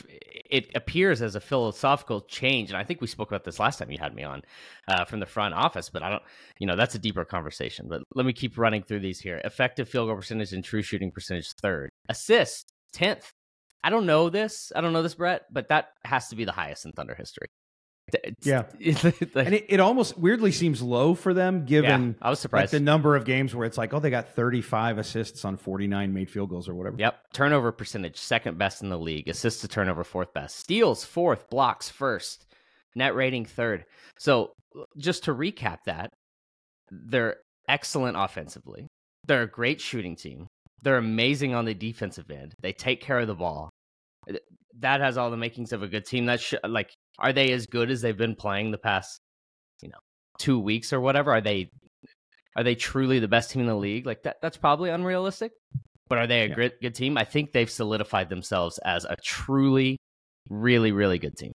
it 0.50 0.70
appears 0.75 1.23
as 1.23 1.35
a 1.35 1.40
philosophical 1.40 2.23
change, 2.23 2.70
and 2.70 2.76
I 2.76 2.85
think 2.85 3.00
we 3.00 3.06
spoke 3.06 3.30
about 3.30 3.44
this 3.44 3.58
last 3.58 3.78
time 3.78 3.90
you 3.90 3.99
had 3.99 4.14
me 4.14 4.25
on 4.25 4.42
uh, 4.87 5.04
from 5.04 5.20
the 5.20 5.26
front 5.26 5.54
office. 5.54 5.88
But 5.88 6.02
I 6.02 6.11
don't, 6.11 6.23
you 6.58 6.66
know, 6.66 6.76
that's 6.76 6.94
a 6.94 6.99
deeper 6.99 7.25
conversation. 7.25 7.87
But 7.88 8.02
let 8.14 8.26
me 8.26 8.32
keep 8.32 8.58
running 8.58 8.82
through 8.82 9.00
these 9.00 9.20
here. 9.20 9.40
Effective 9.44 9.88
field 9.88 10.08
goal 10.08 10.16
percentage 10.16 10.52
and 10.52 10.64
true 10.64 10.82
shooting 10.82 11.11
percentage 11.11 11.50
third. 11.62 11.90
Assist 12.08 12.73
tenth. 12.92 13.32
I 13.82 13.90
don't 13.90 14.06
know 14.06 14.28
this. 14.28 14.73
I 14.75 14.80
don't 14.80 14.92
know 14.92 15.02
this, 15.02 15.14
Brett, 15.14 15.42
but 15.50 15.68
that 15.68 15.90
has 16.04 16.28
to 16.28 16.37
be 16.37 16.44
the 16.44 16.52
highest 16.52 16.85
in 16.85 16.92
Thunder 16.92 17.14
history. 17.14 17.49
It's, 18.12 18.47
yeah, 18.47 18.65
like, 19.35 19.47
and 19.47 19.55
it, 19.55 19.67
it, 19.69 19.81
almost 19.81 20.19
weirdly 20.19 20.53
seems 20.53 20.83
low 20.83 21.15
for 21.15 21.35
them, 21.35 21.65
given 21.65 22.17
yeah, 22.19 22.27
I 22.27 22.31
was 22.31 22.41
surprised 22.41 22.73
like 22.73 22.79
the 22.79 22.85
number 22.85 23.17
of 23.17 23.25
games 23.25 23.55
where 23.55 23.67
it's 23.67 23.79
like, 23.79 23.93
oh, 23.93 24.00
they 24.00 24.11
got 24.11 24.35
35 24.35 24.99
assists 24.99 25.45
on 25.45 25.57
49 25.57 26.12
made 26.12 26.31
field 26.31 26.50
goals 26.50 26.69
or 26.69 26.75
whatever. 26.75 26.97
Yep, 26.99 27.19
turnover 27.33 27.73
percentage 27.73 28.17
second 28.17 28.59
best 28.59 28.83
in 28.83 28.88
the 28.88 28.99
league, 28.99 29.29
assists 29.29 29.61
to 29.62 29.69
turnover 29.69 30.05
fourth 30.05 30.33
best, 30.33 30.57
steals 30.57 31.05
fourth, 31.05 31.49
blocks 31.50 31.88
first, 31.88 32.47
net 32.95 33.15
rating 33.15 33.45
third. 33.45 33.85
So 34.19 34.53
just 34.97 35.25
to 35.25 35.35
recap 35.35 35.79
that, 35.87 36.11
they're 36.91 37.37
excellent 37.69 38.17
offensively. 38.17 38.87
They're 39.27 39.43
a 39.43 39.50
great 39.50 39.81
shooting 39.81 40.17
team. 40.17 40.47
They're 40.83 40.97
amazing 40.97 41.55
on 41.55 41.65
the 41.65 41.75
defensive 41.75 42.31
end. 42.31 42.55
They 42.62 42.73
take 42.73 43.00
care 43.00 43.19
of 43.19 43.27
the 43.27 43.35
ball 43.35 43.71
that 44.81 45.00
has 45.00 45.17
all 45.17 45.31
the 45.31 45.37
makings 45.37 45.73
of 45.73 45.83
a 45.83 45.88
good 45.88 46.05
team. 46.05 46.27
That 46.27 46.41
sh- 46.41 46.55
like, 46.67 46.93
are 47.18 47.32
they 47.32 47.52
as 47.52 47.66
good 47.66 47.90
as 47.90 48.00
they've 48.00 48.16
been 48.16 48.37
playing 48.37 48.70
the 48.70 48.78
past, 48.78 49.20
you 49.82 49.88
know, 49.88 49.98
two 50.38 50.58
weeks 50.58 50.92
or 50.92 51.00
whatever? 51.00 51.32
Are 51.32 51.40
they 51.40 51.70
are 52.56 52.64
they 52.64 52.75
truly 52.75 53.18
the 53.18 53.28
best 53.28 53.50
team 53.50 53.62
in 53.62 53.68
the 53.68 53.75
league? 53.75 54.06
Like 54.06 54.22
that 54.22 54.37
that's 54.40 54.56
probably 54.56 54.90
unrealistic. 54.90 55.52
But 56.08 56.18
are 56.18 56.26
they 56.26 56.42
a 56.42 56.48
yeah. 56.48 56.54
good 56.54 56.72
good 56.80 56.94
team? 56.94 57.18
I 57.18 57.25
think 57.25 57.52
they've 57.52 57.70
solidified 57.70 58.28
themselves 58.28 58.78
as 58.78 59.04
a 59.04 59.16
truly, 59.22 59.98
really, 60.48 60.92
really 60.92 61.18
good 61.18 61.37
team. 61.37 61.52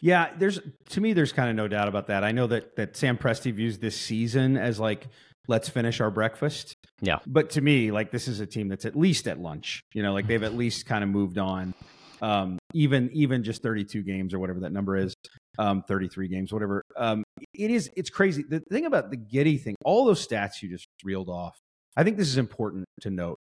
Yeah, 0.00 0.30
there's 0.36 0.58
to 0.90 1.00
me, 1.00 1.12
there's 1.12 1.32
kind 1.32 1.48
of 1.48 1.56
no 1.56 1.68
doubt 1.68 1.88
about 1.88 2.08
that. 2.08 2.24
I 2.24 2.32
know 2.32 2.46
that 2.48 2.76
that 2.76 2.96
Sam 2.96 3.16
Presti 3.16 3.52
views 3.54 3.78
this 3.78 3.98
season 3.98 4.56
as 4.56 4.80
like 4.80 5.06
let's 5.48 5.68
finish 5.68 6.00
our 6.00 6.10
breakfast. 6.10 6.74
Yeah. 7.00 7.18
But 7.26 7.50
to 7.50 7.60
me, 7.60 7.90
like 7.90 8.10
this 8.10 8.28
is 8.28 8.40
a 8.40 8.46
team 8.46 8.68
that's 8.68 8.84
at 8.84 8.96
least 8.96 9.26
at 9.26 9.38
lunch. 9.38 9.82
You 9.94 10.02
know, 10.02 10.12
like 10.12 10.26
they've 10.26 10.42
at 10.42 10.54
least 10.54 10.86
kind 10.86 11.02
of 11.02 11.10
moved 11.10 11.38
on. 11.38 11.74
Um, 12.22 12.58
even 12.72 13.10
even 13.12 13.42
just 13.42 13.62
32 13.62 14.02
games 14.02 14.32
or 14.32 14.38
whatever 14.38 14.60
that 14.60 14.72
number 14.72 14.96
is, 14.96 15.12
um, 15.58 15.82
33 15.82 16.28
games, 16.28 16.52
whatever. 16.52 16.82
Um, 16.96 17.24
it 17.52 17.70
is 17.70 17.90
it's 17.96 18.10
crazy. 18.10 18.44
The 18.48 18.60
thing 18.70 18.86
about 18.86 19.10
the 19.10 19.16
Giddey 19.16 19.60
thing, 19.60 19.74
all 19.84 20.04
those 20.04 20.26
stats 20.26 20.62
you 20.62 20.68
just 20.68 20.86
reeled 21.02 21.28
off, 21.28 21.58
I 21.96 22.04
think 22.04 22.16
this 22.16 22.28
is 22.28 22.38
important 22.38 22.84
to 23.00 23.10
note. 23.10 23.38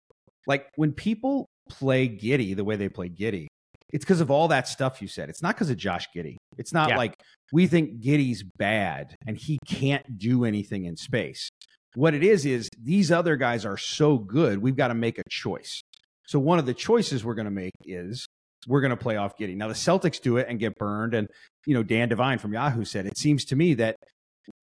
Like 0.45 0.67
when 0.75 0.93
people 0.93 1.47
play 1.69 2.07
Giddey 2.07 2.55
the 2.55 2.63
way 2.63 2.75
they 2.75 2.87
play 2.87 3.09
Giddey, 3.09 3.47
it's 3.91 4.05
because 4.05 4.21
of 4.21 4.29
all 4.29 4.49
that 4.49 4.67
stuff 4.67 5.01
you 5.01 5.07
said. 5.07 5.29
It's 5.29 5.41
not 5.41 5.55
because 5.55 5.69
of 5.69 5.77
Josh 5.77 6.07
Giddey. 6.15 6.37
It's 6.57 6.73
not 6.73 6.89
yeah. 6.89 6.97
like 6.97 7.13
we 7.51 7.67
think 7.67 8.01
Giddey's 8.01 8.43
bad 8.57 9.15
and 9.25 9.37
he 9.37 9.59
can't 9.65 10.17
do 10.17 10.45
anything 10.45 10.85
in 10.85 10.97
space. 10.97 11.49
What 11.95 12.13
it 12.13 12.23
is 12.23 12.45
is 12.45 12.69
these 12.79 13.11
other 13.11 13.37
guys 13.37 13.65
are 13.65 13.77
so 13.77 14.17
good, 14.17 14.59
we've 14.59 14.75
got 14.75 14.89
to 14.89 14.93
make 14.93 15.17
a 15.17 15.23
choice. 15.29 15.81
So 16.27 16.39
one 16.39 16.59
of 16.59 16.65
the 16.65 16.73
choices 16.73 17.23
we're 17.23 17.35
going 17.35 17.45
to 17.45 17.51
make 17.51 17.73
is 17.85 18.27
we're 18.67 18.81
going 18.81 18.91
to 18.91 18.97
play 18.97 19.15
off 19.15 19.37
Giddey. 19.37 19.55
Now 19.55 19.67
the 19.67 19.73
Celtics 19.73 20.21
do 20.21 20.37
it 20.37 20.47
and 20.49 20.59
get 20.59 20.75
burned, 20.75 21.13
and 21.13 21.27
you 21.65 21.73
know 21.73 21.83
Dan 21.83 22.09
Devine 22.09 22.37
from 22.37 22.53
Yahoo 22.53 22.85
said 22.85 23.05
it 23.05 23.17
seems 23.17 23.45
to 23.45 23.55
me 23.55 23.73
that 23.75 23.95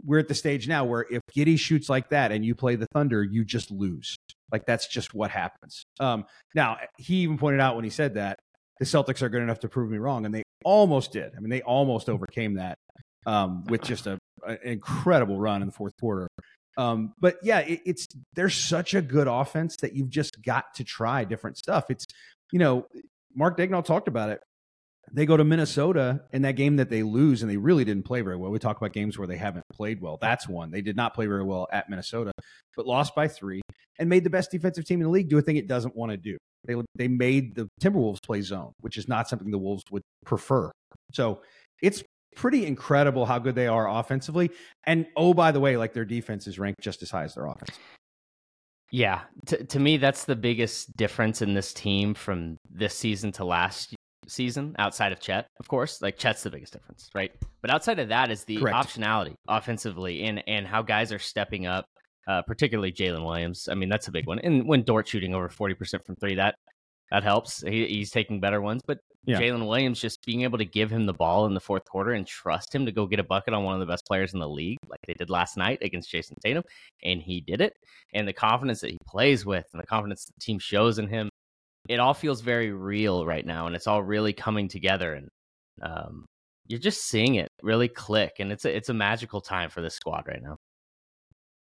we're 0.02 0.18
at 0.18 0.28
the 0.28 0.34
stage 0.34 0.68
now 0.68 0.84
where 0.84 1.06
if 1.10 1.20
Giddey 1.36 1.58
shoots 1.58 1.88
like 1.88 2.10
that 2.10 2.32
and 2.32 2.44
you 2.44 2.54
play 2.54 2.76
the 2.76 2.86
Thunder, 2.94 3.22
you 3.22 3.44
just 3.44 3.70
lose. 3.70 4.16
Like 4.52 4.66
that's 4.66 4.86
just 4.86 5.14
what 5.14 5.30
happens. 5.30 5.84
Um, 6.00 6.24
now 6.54 6.78
he 6.98 7.16
even 7.16 7.38
pointed 7.38 7.60
out 7.60 7.74
when 7.74 7.84
he 7.84 7.90
said 7.90 8.14
that 8.14 8.38
the 8.78 8.84
Celtics 8.84 9.22
are 9.22 9.28
good 9.28 9.42
enough 9.42 9.60
to 9.60 9.68
prove 9.68 9.90
me 9.90 9.98
wrong, 9.98 10.26
and 10.26 10.34
they 10.34 10.42
almost 10.64 11.12
did. 11.12 11.32
I 11.36 11.40
mean, 11.40 11.50
they 11.50 11.62
almost 11.62 12.08
overcame 12.08 12.54
that 12.54 12.76
um, 13.26 13.64
with 13.64 13.82
just 13.82 14.06
a, 14.06 14.18
an 14.46 14.58
incredible 14.64 15.38
run 15.38 15.62
in 15.62 15.68
the 15.68 15.72
fourth 15.72 15.92
quarter. 16.00 16.28
Um, 16.76 17.14
but 17.20 17.36
yeah, 17.42 17.60
it, 17.60 17.80
it's 17.86 18.06
there's 18.34 18.54
such 18.54 18.94
a 18.94 19.02
good 19.02 19.28
offense 19.28 19.76
that 19.76 19.94
you've 19.94 20.10
just 20.10 20.42
got 20.42 20.74
to 20.74 20.84
try 20.84 21.24
different 21.24 21.56
stuff. 21.56 21.84
It's 21.88 22.04
you 22.52 22.58
know, 22.58 22.86
Mark 23.34 23.58
Daigneault 23.58 23.84
talked 23.84 24.08
about 24.08 24.30
it. 24.30 24.40
They 25.12 25.26
go 25.26 25.36
to 25.36 25.44
Minnesota 25.44 26.22
in 26.32 26.42
that 26.42 26.56
game 26.56 26.76
that 26.76 26.88
they 26.88 27.02
lose, 27.02 27.42
and 27.42 27.50
they 27.50 27.58
really 27.58 27.84
didn't 27.84 28.04
play 28.04 28.22
very 28.22 28.36
well. 28.36 28.50
We 28.50 28.58
talk 28.58 28.78
about 28.78 28.92
games 28.92 29.18
where 29.18 29.26
they 29.26 29.36
haven't 29.36 29.64
played 29.72 30.00
well. 30.00 30.18
That's 30.20 30.48
one. 30.48 30.70
They 30.70 30.80
did 30.80 30.96
not 30.96 31.14
play 31.14 31.26
very 31.26 31.44
well 31.44 31.68
at 31.72 31.90
Minnesota, 31.90 32.32
but 32.74 32.86
lost 32.86 33.14
by 33.14 33.28
three 33.28 33.60
and 33.98 34.08
made 34.08 34.24
the 34.24 34.30
best 34.30 34.50
defensive 34.50 34.84
team 34.86 35.00
in 35.00 35.04
the 35.04 35.10
league 35.10 35.28
do 35.28 35.38
a 35.38 35.42
thing 35.42 35.56
it 35.56 35.68
doesn't 35.68 35.94
want 35.94 36.10
to 36.10 36.16
do. 36.16 36.36
They 36.64 36.74
they 36.94 37.08
made 37.08 37.54
the 37.54 37.68
Timberwolves 37.82 38.22
play 38.24 38.40
zone, 38.40 38.72
which 38.80 38.96
is 38.96 39.06
not 39.06 39.28
something 39.28 39.50
the 39.50 39.58
Wolves 39.58 39.84
would 39.90 40.02
prefer. 40.24 40.70
So 41.12 41.42
it's 41.82 42.02
pretty 42.34 42.66
incredible 42.66 43.26
how 43.26 43.38
good 43.38 43.54
they 43.54 43.66
are 43.66 43.88
offensively. 43.88 44.50
And 44.84 45.06
oh, 45.16 45.34
by 45.34 45.52
the 45.52 45.60
way, 45.60 45.76
like 45.76 45.92
their 45.92 46.04
defense 46.04 46.46
is 46.46 46.58
ranked 46.58 46.80
just 46.80 47.02
as 47.02 47.10
high 47.10 47.24
as 47.24 47.34
their 47.34 47.46
offense. 47.46 47.78
Yeah, 48.94 49.22
to 49.46 49.64
to 49.64 49.80
me, 49.80 49.96
that's 49.96 50.24
the 50.24 50.36
biggest 50.36 50.96
difference 50.96 51.42
in 51.42 51.52
this 51.52 51.74
team 51.74 52.14
from 52.14 52.58
this 52.70 52.94
season 52.94 53.32
to 53.32 53.44
last 53.44 53.92
season. 54.28 54.76
Outside 54.78 55.10
of 55.10 55.18
Chet, 55.18 55.48
of 55.58 55.66
course, 55.66 56.00
like 56.00 56.16
Chet's 56.16 56.44
the 56.44 56.50
biggest 56.50 56.72
difference, 56.72 57.10
right? 57.12 57.32
But 57.60 57.72
outside 57.72 57.98
of 57.98 58.10
that 58.10 58.30
is 58.30 58.44
the 58.44 58.58
Correct. 58.58 58.76
optionality 58.76 59.34
offensively 59.48 60.22
and 60.22 60.44
and 60.46 60.64
how 60.64 60.82
guys 60.82 61.10
are 61.12 61.18
stepping 61.18 61.66
up. 61.66 61.86
Uh, 62.28 62.40
particularly 62.42 62.90
Jalen 62.92 63.26
Williams. 63.26 63.68
I 63.68 63.74
mean, 63.74 63.88
that's 63.88 64.06
a 64.08 64.12
big 64.12 64.26
one. 64.26 64.38
And 64.38 64.66
when 64.66 64.82
Dort 64.84 65.08
shooting 65.08 65.34
over 65.34 65.48
forty 65.48 65.74
percent 65.74 66.06
from 66.06 66.14
three, 66.14 66.36
that 66.36 66.54
That 67.10 67.22
helps. 67.22 67.62
He, 67.62 67.86
he's 67.86 68.10
taking 68.10 68.40
better 68.40 68.60
ones, 68.60 68.82
but 68.86 68.98
yeah. 69.26 69.40
Jalen 69.40 69.66
Williams 69.66 70.00
just 70.00 70.24
being 70.24 70.42
able 70.42 70.58
to 70.58 70.64
give 70.64 70.90
him 70.90 71.06
the 71.06 71.14
ball 71.14 71.46
in 71.46 71.54
the 71.54 71.60
fourth 71.60 71.84
quarter 71.84 72.12
and 72.12 72.26
trust 72.26 72.74
him 72.74 72.84
to 72.84 72.92
go 72.92 73.06
get 73.06 73.20
a 73.20 73.24
bucket 73.24 73.54
on 73.54 73.64
one 73.64 73.74
of 73.74 73.80
the 73.80 73.90
best 73.90 74.04
players 74.06 74.34
in 74.34 74.40
the 74.40 74.48
league, 74.48 74.78
like 74.88 75.00
they 75.06 75.14
did 75.14 75.30
last 75.30 75.56
night 75.56 75.78
against 75.80 76.10
Jayson 76.10 76.36
Tatum, 76.44 76.62
and 77.02 77.22
he 77.22 77.40
did 77.40 77.60
it. 77.60 77.74
And 78.12 78.28
the 78.28 78.32
confidence 78.32 78.80
that 78.80 78.90
he 78.90 78.98
plays 79.06 79.46
with 79.46 79.64
and 79.72 79.82
the 79.82 79.86
confidence 79.86 80.26
the 80.26 80.40
team 80.40 80.58
shows 80.58 80.98
in 80.98 81.08
him, 81.08 81.30
it 81.88 82.00
all 82.00 82.14
feels 82.14 82.40
very 82.42 82.72
real 82.72 83.24
right 83.24 83.46
now, 83.46 83.66
and 83.66 83.74
it's 83.74 83.86
all 83.86 84.02
really 84.02 84.32
coming 84.32 84.68
together. 84.68 85.14
And 85.14 85.28
um, 85.82 86.26
you're 86.66 86.80
just 86.80 87.04
seeing 87.04 87.36
it 87.36 87.48
really 87.62 87.88
click, 87.88 88.32
and 88.40 88.52
it's 88.52 88.64
a, 88.64 88.76
it's 88.76 88.90
a 88.90 88.94
magical 88.94 89.40
time 89.40 89.70
for 89.70 89.80
this 89.80 89.94
squad 89.94 90.24
right 90.26 90.42
now. 90.42 90.56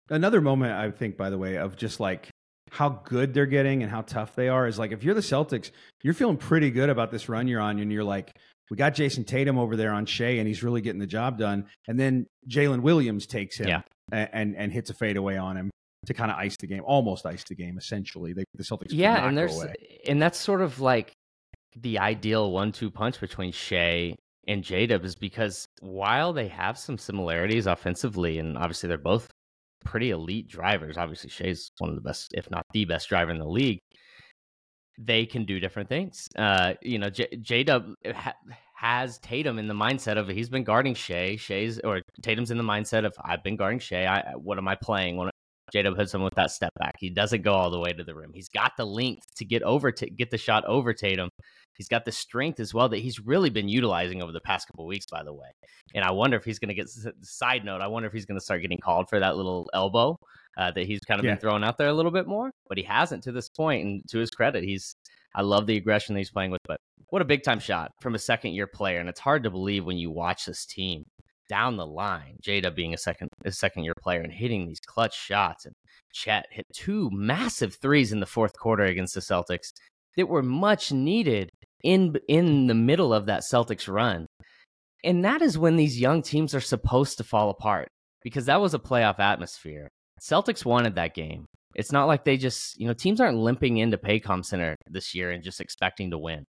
Another 0.09 0.41
moment, 0.41 0.73
I 0.73 0.91
think, 0.91 1.17
by 1.17 1.29
the 1.29 1.37
way, 1.37 1.57
of 1.57 1.75
just 1.75 1.99
like 1.99 2.29
how 2.77 2.89
good 2.89 3.33
they're 3.33 3.47
getting 3.47 3.81
and 3.81 3.91
how 3.91 4.03
tough 4.03 4.35
they 4.35 4.49
are 4.49 4.67
is 4.67 4.77
like 4.77 4.91
if 4.91 5.03
you're 5.03 5.15
the 5.15 5.21
Celtics, 5.21 5.71
you're 6.03 6.13
feeling 6.13 6.37
pretty 6.37 6.69
good 6.69 6.91
about 6.91 7.09
this 7.09 7.27
run 7.27 7.47
you're 7.47 7.59
on, 7.59 7.79
and 7.79 7.91
you're 7.91 8.03
like, 8.03 8.37
we 8.69 8.77
got 8.77 8.93
Jayson 8.93 9.25
Tatum 9.25 9.57
over 9.57 9.75
there 9.75 9.91
on 9.91 10.05
Shai, 10.05 10.37
and 10.37 10.47
he's 10.47 10.61
really 10.61 10.81
getting 10.81 10.99
the 10.99 11.07
job 11.07 11.39
done. 11.39 11.65
And 11.87 11.99
then 11.99 12.27
Jalen 12.47 12.81
Williams 12.81 13.25
takes 13.25 13.57
him 13.57 13.67
yeah. 13.67 13.81
and, 14.11 14.29
and, 14.31 14.55
and 14.55 14.71
hits 14.71 14.91
a 14.91 14.93
fadeaway 14.93 15.37
on 15.37 15.57
him 15.57 15.71
to 16.05 16.13
kind 16.13 16.29
of 16.29 16.37
ice 16.37 16.55
the 16.59 16.67
game, 16.67 16.83
almost 16.85 17.25
ice 17.25 17.43
the 17.45 17.55
game. 17.55 17.79
Essentially, 17.79 18.33
they, 18.33 18.43
the 18.53 18.63
Celtics. 18.63 18.89
Yeah, 18.91 19.27
and 19.27 19.35
there's 19.35 19.59
and 20.07 20.21
that's 20.21 20.37
sort 20.37 20.61
of 20.61 20.79
like 20.79 21.13
the 21.75 21.97
ideal 21.97 22.51
one-two 22.51 22.91
punch 22.91 23.19
between 23.19 23.51
Shai 23.53 24.13
and 24.47 24.63
J-Dub 24.63 25.03
is 25.03 25.15
because 25.15 25.65
while 25.79 26.31
they 26.31 26.47
have 26.49 26.77
some 26.77 26.99
similarities 26.99 27.65
offensively, 27.65 28.37
and 28.37 28.55
obviously 28.55 28.87
they're 28.87 28.99
both 28.99 29.27
pretty 29.87 30.09
elite 30.11 30.49
drivers. 30.49 30.97
Obviously, 30.97 31.29
Shai's 31.29 31.71
one 31.77 31.89
of 31.89 31.95
the 31.95 32.01
best, 32.01 32.33
if 32.33 32.51
not 32.51 32.65
the 32.73 32.83
best 32.83 33.07
driver 33.07 33.31
in 33.31 33.39
the 33.39 33.47
league. 33.47 33.79
They 34.99 35.25
can 35.25 35.45
do 35.45 35.59
different 35.59 35.87
things. 35.87 36.27
Uh, 36.37 36.73
you 36.81 36.99
know, 36.99 37.09
J 37.09 37.63
Dub 37.63 37.93
ha- 38.05 38.35
has 38.75 39.19
Tatum 39.19 39.59
in 39.59 39.67
the 39.67 39.73
mindset 39.73 40.17
of 40.17 40.27
he's 40.27 40.49
been 40.49 40.63
guarding 40.63 40.93
Shai. 40.93 41.37
Shai's 41.37 41.79
or 41.79 42.01
Tatum's 42.21 42.51
in 42.51 42.57
the 42.57 42.63
mindset 42.63 43.05
of 43.05 43.13
I've 43.23 43.43
been 43.43 43.55
guarding 43.55 43.79
Shai. 43.79 44.05
I, 44.05 44.33
what 44.35 44.57
am 44.57 44.67
I 44.67 44.75
playing? 44.75 45.15
When 45.15 45.29
J 45.71 45.81
Dub 45.81 45.97
hits 45.97 46.13
him 46.13 46.23
with 46.23 46.35
that 46.35 46.51
step 46.51 46.73
back, 46.79 46.95
he 46.97 47.09
doesn't 47.09 47.41
go 47.41 47.53
all 47.53 47.69
the 47.69 47.79
way 47.79 47.91
to 47.93 48.03
the 48.03 48.15
rim. 48.15 48.31
He's 48.33 48.49
got 48.49 48.73
the 48.77 48.85
length 48.85 49.35
to 49.35 49.45
get 49.45 49.63
over 49.63 49.91
to 49.91 50.09
get 50.09 50.31
the 50.31 50.37
shot 50.37 50.63
over 50.65 50.93
Tatum. 50.93 51.29
He's 51.75 51.87
got 51.87 52.05
the 52.05 52.11
strength 52.11 52.59
as 52.59 52.73
well 52.73 52.89
that 52.89 52.99
he's 52.99 53.19
really 53.19 53.51
been 53.51 53.69
utilizing 53.69 54.23
over 54.23 54.31
the 54.31 54.41
past 54.41 54.67
couple 54.67 54.87
weeks, 54.87 55.05
by 55.05 55.23
the 55.23 55.33
way. 55.33 55.49
And 55.93 56.03
I 56.03 56.11
wonder 56.11 56.35
if 56.35 56.43
he's 56.43 56.57
going 56.57 56.69
to 56.69 56.73
get. 56.73 56.89
Side 57.21 57.63
note: 57.65 57.81
I 57.81 57.87
wonder 57.87 58.07
if 58.07 58.13
he's 58.13 58.25
going 58.25 58.39
to 58.39 58.43
start 58.43 58.61
getting 58.61 58.79
called 58.79 59.09
for 59.09 59.19
that 59.19 59.37
little 59.37 59.69
elbow 59.73 60.17
uh, 60.57 60.71
that 60.71 60.85
he's 60.85 60.99
kind 61.01 61.19
of 61.19 61.25
yeah. 61.25 61.33
been 61.33 61.39
throwing 61.39 61.63
out 61.63 61.77
there 61.77 61.89
a 61.89 61.93
little 61.93 62.11
bit 62.11 62.27
more, 62.27 62.51
but 62.67 62.77
he 62.77 62.83
hasn't 62.83 63.23
to 63.23 63.31
this 63.31 63.49
point. 63.49 63.85
And 63.85 64.01
to 64.09 64.19
his 64.19 64.31
credit, 64.31 64.63
he's. 64.63 64.95
I 65.35 65.41
love 65.41 65.67
the 65.67 65.77
aggression 65.77 66.15
that 66.15 66.21
he's 66.21 66.31
playing 66.31 66.49
with, 66.49 66.61
but 66.67 66.79
what 67.09 67.21
a 67.21 67.25
big 67.25 67.43
time 67.43 67.59
shot 67.59 67.91
from 68.01 68.15
a 68.15 68.19
second 68.19 68.53
year 68.53 68.65
player. 68.65 68.99
And 68.99 69.07
it's 69.07 69.19
hard 69.19 69.43
to 69.43 69.51
believe 69.51 69.85
when 69.85 69.97
you 69.97 70.09
watch 70.09 70.45
this 70.45 70.65
team 70.65 71.05
down 71.49 71.77
the 71.77 71.85
line, 71.85 72.37
Jada 72.41 72.73
being 72.73 72.93
a 72.93 72.97
second 72.97 73.29
a 73.45 73.51
second 73.51 73.83
year 73.83 73.93
player 74.01 74.21
and 74.21 74.31
hitting 74.31 74.65
these 74.65 74.79
clutch 74.79 75.17
shots. 75.17 75.65
And 75.65 75.73
Chet 76.13 76.45
hit 76.51 76.65
two 76.73 77.09
massive 77.11 77.75
threes 77.75 78.11
in 78.11 78.19
the 78.19 78.25
fourth 78.25 78.57
quarter 78.57 78.83
against 78.83 79.13
the 79.13 79.21
Celtics 79.21 79.71
that 80.15 80.27
were 80.27 80.43
much 80.43 80.91
needed 80.91 81.49
in 81.83 82.15
in 82.27 82.67
the 82.67 82.73
middle 82.73 83.13
of 83.13 83.25
that 83.27 83.41
Celtics 83.41 83.91
run. 83.91 84.27
And 85.03 85.23
that 85.25 85.41
is 85.41 85.57
when 85.57 85.75
these 85.75 85.99
young 85.99 86.21
teams 86.21 86.55
are 86.55 86.61
supposed 86.61 87.17
to 87.17 87.23
fall 87.23 87.49
apart 87.49 87.87
because 88.23 88.47
that 88.47 88.61
was 88.61 88.73
a 88.73 88.79
playoff 88.79 89.19
atmosphere. 89.19 89.87
Celtics 90.21 90.65
wanted 90.65 90.95
that 90.95 91.13
game. 91.13 91.45
It's 91.75 91.91
not 91.91 92.05
like 92.05 92.25
they 92.25 92.37
just, 92.37 92.79
you 92.79 92.87
know, 92.87 92.93
teams 92.93 93.21
aren't 93.21 93.37
limping 93.37 93.77
into 93.77 93.97
Paycom 93.97 94.43
Center 94.43 94.75
this 94.89 95.13
year 95.13 95.29
and 95.29 95.43
just 95.43 95.61
expecting 95.61 96.09
to 96.09 96.17
win. 96.17 96.43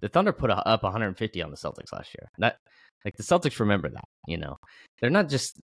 The 0.00 0.08
Thunder 0.08 0.32
put 0.32 0.50
up 0.50 0.82
150 0.82 1.42
on 1.42 1.50
the 1.50 1.56
Celtics 1.56 1.92
last 1.92 2.10
year. 2.18 2.28
That 2.38 2.56
like 3.04 3.16
the 3.16 3.22
Celtics 3.22 3.60
remember 3.60 3.88
that, 3.90 4.04
you 4.26 4.38
know. 4.38 4.56
They're 5.00 5.10
not 5.10 5.28
just 5.28 5.60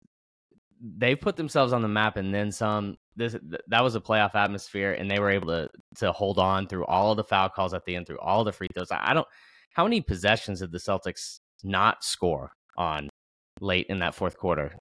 they 0.82 1.16
put 1.16 1.36
themselves 1.36 1.74
on 1.74 1.82
the 1.82 1.88
map 1.88 2.18
and 2.18 2.34
then 2.34 2.52
some. 2.52 2.98
This 3.16 3.36
that 3.68 3.84
was 3.84 3.96
a 3.96 4.02
playoff 4.02 4.36
atmosphere, 4.36 4.94
and 4.94 5.12
they 5.12 5.20
were 5.20 5.30
able 5.30 5.48
to 5.48 5.70
to 5.98 6.12
hold 6.12 6.40
on 6.40 6.68
through 6.68 6.86
all 6.86 7.12
of 7.12 7.18
the 7.18 7.24
foul 7.24 7.50
calls 7.50 7.74
at 7.74 7.86
the 7.86 7.96
end, 7.96 8.08
through 8.08 8.20
all 8.20 8.44
the 8.44 8.52
free 8.52 8.68
throws. 8.74 8.88
I 8.92 9.14
don't. 9.14 9.28
How 9.74 9.84
many 9.84 10.02
possessions 10.02 10.60
did 10.60 10.72
the 10.72 10.78
Celtics 10.78 11.40
not 11.64 12.04
score 12.04 12.52
on 12.78 13.10
late 13.62 13.88
in 13.90 14.00
that 14.00 14.16
fourth 14.16 14.38
quarter? 14.38 14.74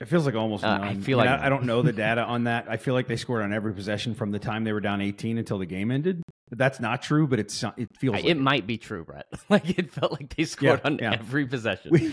It 0.00 0.06
feels 0.06 0.26
like 0.26 0.34
almost 0.34 0.64
uh, 0.64 0.78
I 0.80 0.94
feel 0.94 1.18
like 1.18 1.28
I, 1.28 1.46
I, 1.46 1.48
don't 1.48 1.64
know 1.64 1.82
the 1.82 1.92
data 1.92 2.22
on 2.24 2.44
that. 2.44 2.66
I 2.68 2.76
feel 2.76 2.94
like 2.94 3.08
they 3.08 3.16
scored 3.16 3.42
on 3.42 3.52
every 3.52 3.72
possession 3.72 4.14
from 4.14 4.30
the 4.30 4.38
time 4.38 4.62
they 4.62 4.72
were 4.72 4.80
down 4.80 5.00
18 5.00 5.38
until 5.38 5.58
the 5.58 5.66
game 5.66 5.90
ended. 5.90 6.22
That's 6.50 6.80
not 6.80 7.02
true, 7.02 7.26
but 7.26 7.38
it's 7.38 7.62
it 7.76 7.88
feels. 7.98 8.14
Like 8.14 8.24
it, 8.24 8.30
it, 8.30 8.38
might 8.38 8.66
be 8.66 8.78
true, 8.78 9.04
Brett. 9.04 9.26
like 9.48 9.78
it 9.78 9.92
felt 9.92 10.12
like 10.12 10.34
they 10.34 10.44
scored 10.44 10.80
yeah, 10.82 10.86
on 10.86 10.98
yeah. 10.98 11.12
every 11.14 11.46
possession. 11.46 11.90
We, 11.90 12.12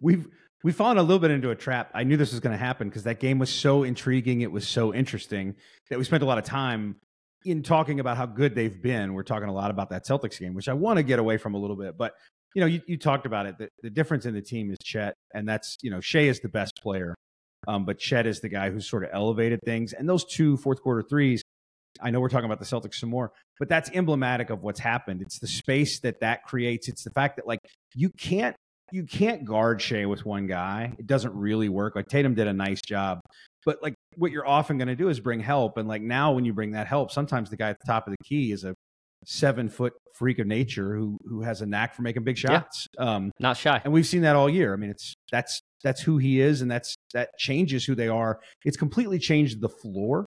we've 0.00 0.28
we've 0.62 0.76
fallen 0.76 0.98
a 0.98 1.02
little 1.02 1.18
bit 1.18 1.30
into 1.30 1.50
a 1.50 1.56
trap. 1.56 1.90
I 1.94 2.04
knew 2.04 2.16
this 2.16 2.32
was 2.32 2.40
going 2.40 2.52
to 2.52 2.64
happen 2.64 2.88
because 2.88 3.04
that 3.04 3.20
game 3.20 3.38
was 3.38 3.50
so 3.50 3.82
intriguing. 3.82 4.40
It 4.40 4.50
was 4.50 4.66
so 4.66 4.94
interesting 4.94 5.56
that 5.90 5.98
we 5.98 6.04
spent 6.04 6.22
a 6.22 6.26
lot 6.26 6.38
of 6.38 6.44
time 6.44 6.96
in 7.44 7.62
talking 7.62 8.00
about 8.00 8.16
how 8.16 8.26
good 8.26 8.54
they've 8.54 8.80
been. 8.80 9.14
We're 9.14 9.22
talking 9.24 9.48
a 9.48 9.52
lot 9.52 9.70
about 9.70 9.90
that 9.90 10.06
Celtics 10.06 10.38
game, 10.38 10.54
which 10.54 10.68
I 10.68 10.74
want 10.74 10.98
to 10.98 11.02
get 11.02 11.18
away 11.18 11.36
from 11.36 11.54
a 11.54 11.58
little 11.58 11.76
bit. 11.76 11.96
But 11.96 12.14
you 12.54 12.60
know, 12.60 12.66
you, 12.66 12.80
you 12.86 12.98
talked 12.98 13.26
about 13.26 13.46
it. 13.46 13.58
The, 13.58 13.68
the 13.82 13.90
difference 13.90 14.26
in 14.26 14.34
the 14.34 14.42
team 14.42 14.70
is 14.70 14.78
Chet, 14.82 15.14
and 15.34 15.48
that's 15.48 15.76
you 15.82 15.90
know 15.90 16.00
Shai 16.00 16.20
is 16.20 16.40
the 16.40 16.48
best 16.48 16.80
player, 16.82 17.14
um, 17.66 17.84
but 17.84 17.98
Chet 17.98 18.26
is 18.26 18.40
the 18.40 18.48
guy 18.48 18.70
who's 18.70 18.88
sort 18.88 19.04
of 19.04 19.10
elevated 19.12 19.60
things. 19.64 19.92
And 19.92 20.08
those 20.08 20.24
two 20.24 20.56
fourth 20.56 20.82
quarter 20.82 21.02
threes. 21.02 21.42
I 22.00 22.10
know 22.10 22.20
we're 22.20 22.28
talking 22.28 22.46
about 22.46 22.58
the 22.58 22.64
Celtics 22.64 22.94
some 22.94 23.10
more, 23.10 23.32
but 23.58 23.68
that's 23.68 23.90
emblematic 23.90 24.50
of 24.50 24.62
what's 24.62 24.80
happened. 24.80 25.22
It's 25.22 25.38
the 25.38 25.46
space 25.46 26.00
that 26.00 26.20
that 26.20 26.44
creates. 26.44 26.88
It's 26.88 27.04
the 27.04 27.10
fact 27.10 27.36
that 27.36 27.46
like 27.46 27.60
you 27.94 28.10
can't 28.10 28.56
you 28.90 29.04
can't 29.04 29.44
guard 29.44 29.80
Shai 29.80 30.06
with 30.06 30.24
one 30.26 30.46
guy. 30.46 30.94
It 30.98 31.06
doesn't 31.06 31.34
really 31.34 31.68
work. 31.68 31.96
Like 31.96 32.08
Tatum 32.08 32.34
did 32.34 32.46
a 32.46 32.52
nice 32.52 32.80
job, 32.82 33.20
but 33.64 33.82
like 33.82 33.94
what 34.16 34.30
you're 34.30 34.46
often 34.46 34.78
going 34.78 34.88
to 34.88 34.96
do 34.96 35.08
is 35.08 35.20
bring 35.20 35.40
help. 35.40 35.78
And 35.78 35.88
like 35.88 36.02
now, 36.02 36.32
when 36.32 36.44
you 36.44 36.52
bring 36.52 36.72
that 36.72 36.86
help, 36.86 37.10
sometimes 37.10 37.50
the 37.50 37.56
guy 37.56 37.70
at 37.70 37.78
the 37.80 37.90
top 37.90 38.06
of 38.06 38.12
the 38.12 38.24
key 38.24 38.52
is 38.52 38.64
a 38.64 38.74
seven 39.24 39.68
foot 39.68 39.92
freak 40.14 40.38
of 40.38 40.46
nature 40.46 40.94
who 40.94 41.18
who 41.24 41.42
has 41.42 41.62
a 41.62 41.66
knack 41.66 41.94
for 41.94 42.02
making 42.02 42.24
big 42.24 42.36
shots. 42.36 42.86
Yeah. 42.98 43.14
Um, 43.14 43.32
Not 43.40 43.56
shy, 43.56 43.80
and 43.84 43.92
we've 43.92 44.06
seen 44.06 44.22
that 44.22 44.36
all 44.36 44.48
year. 44.48 44.72
I 44.72 44.76
mean, 44.76 44.90
it's 44.90 45.14
that's 45.30 45.60
that's 45.82 46.02
who 46.02 46.18
he 46.18 46.40
is, 46.40 46.60
and 46.62 46.70
that's 46.70 46.94
that 47.14 47.30
changes 47.38 47.84
who 47.84 47.94
they 47.94 48.08
are. 48.08 48.40
It's 48.64 48.76
completely 48.76 49.18
changed 49.18 49.60
the 49.60 49.68
floor. 49.68 50.26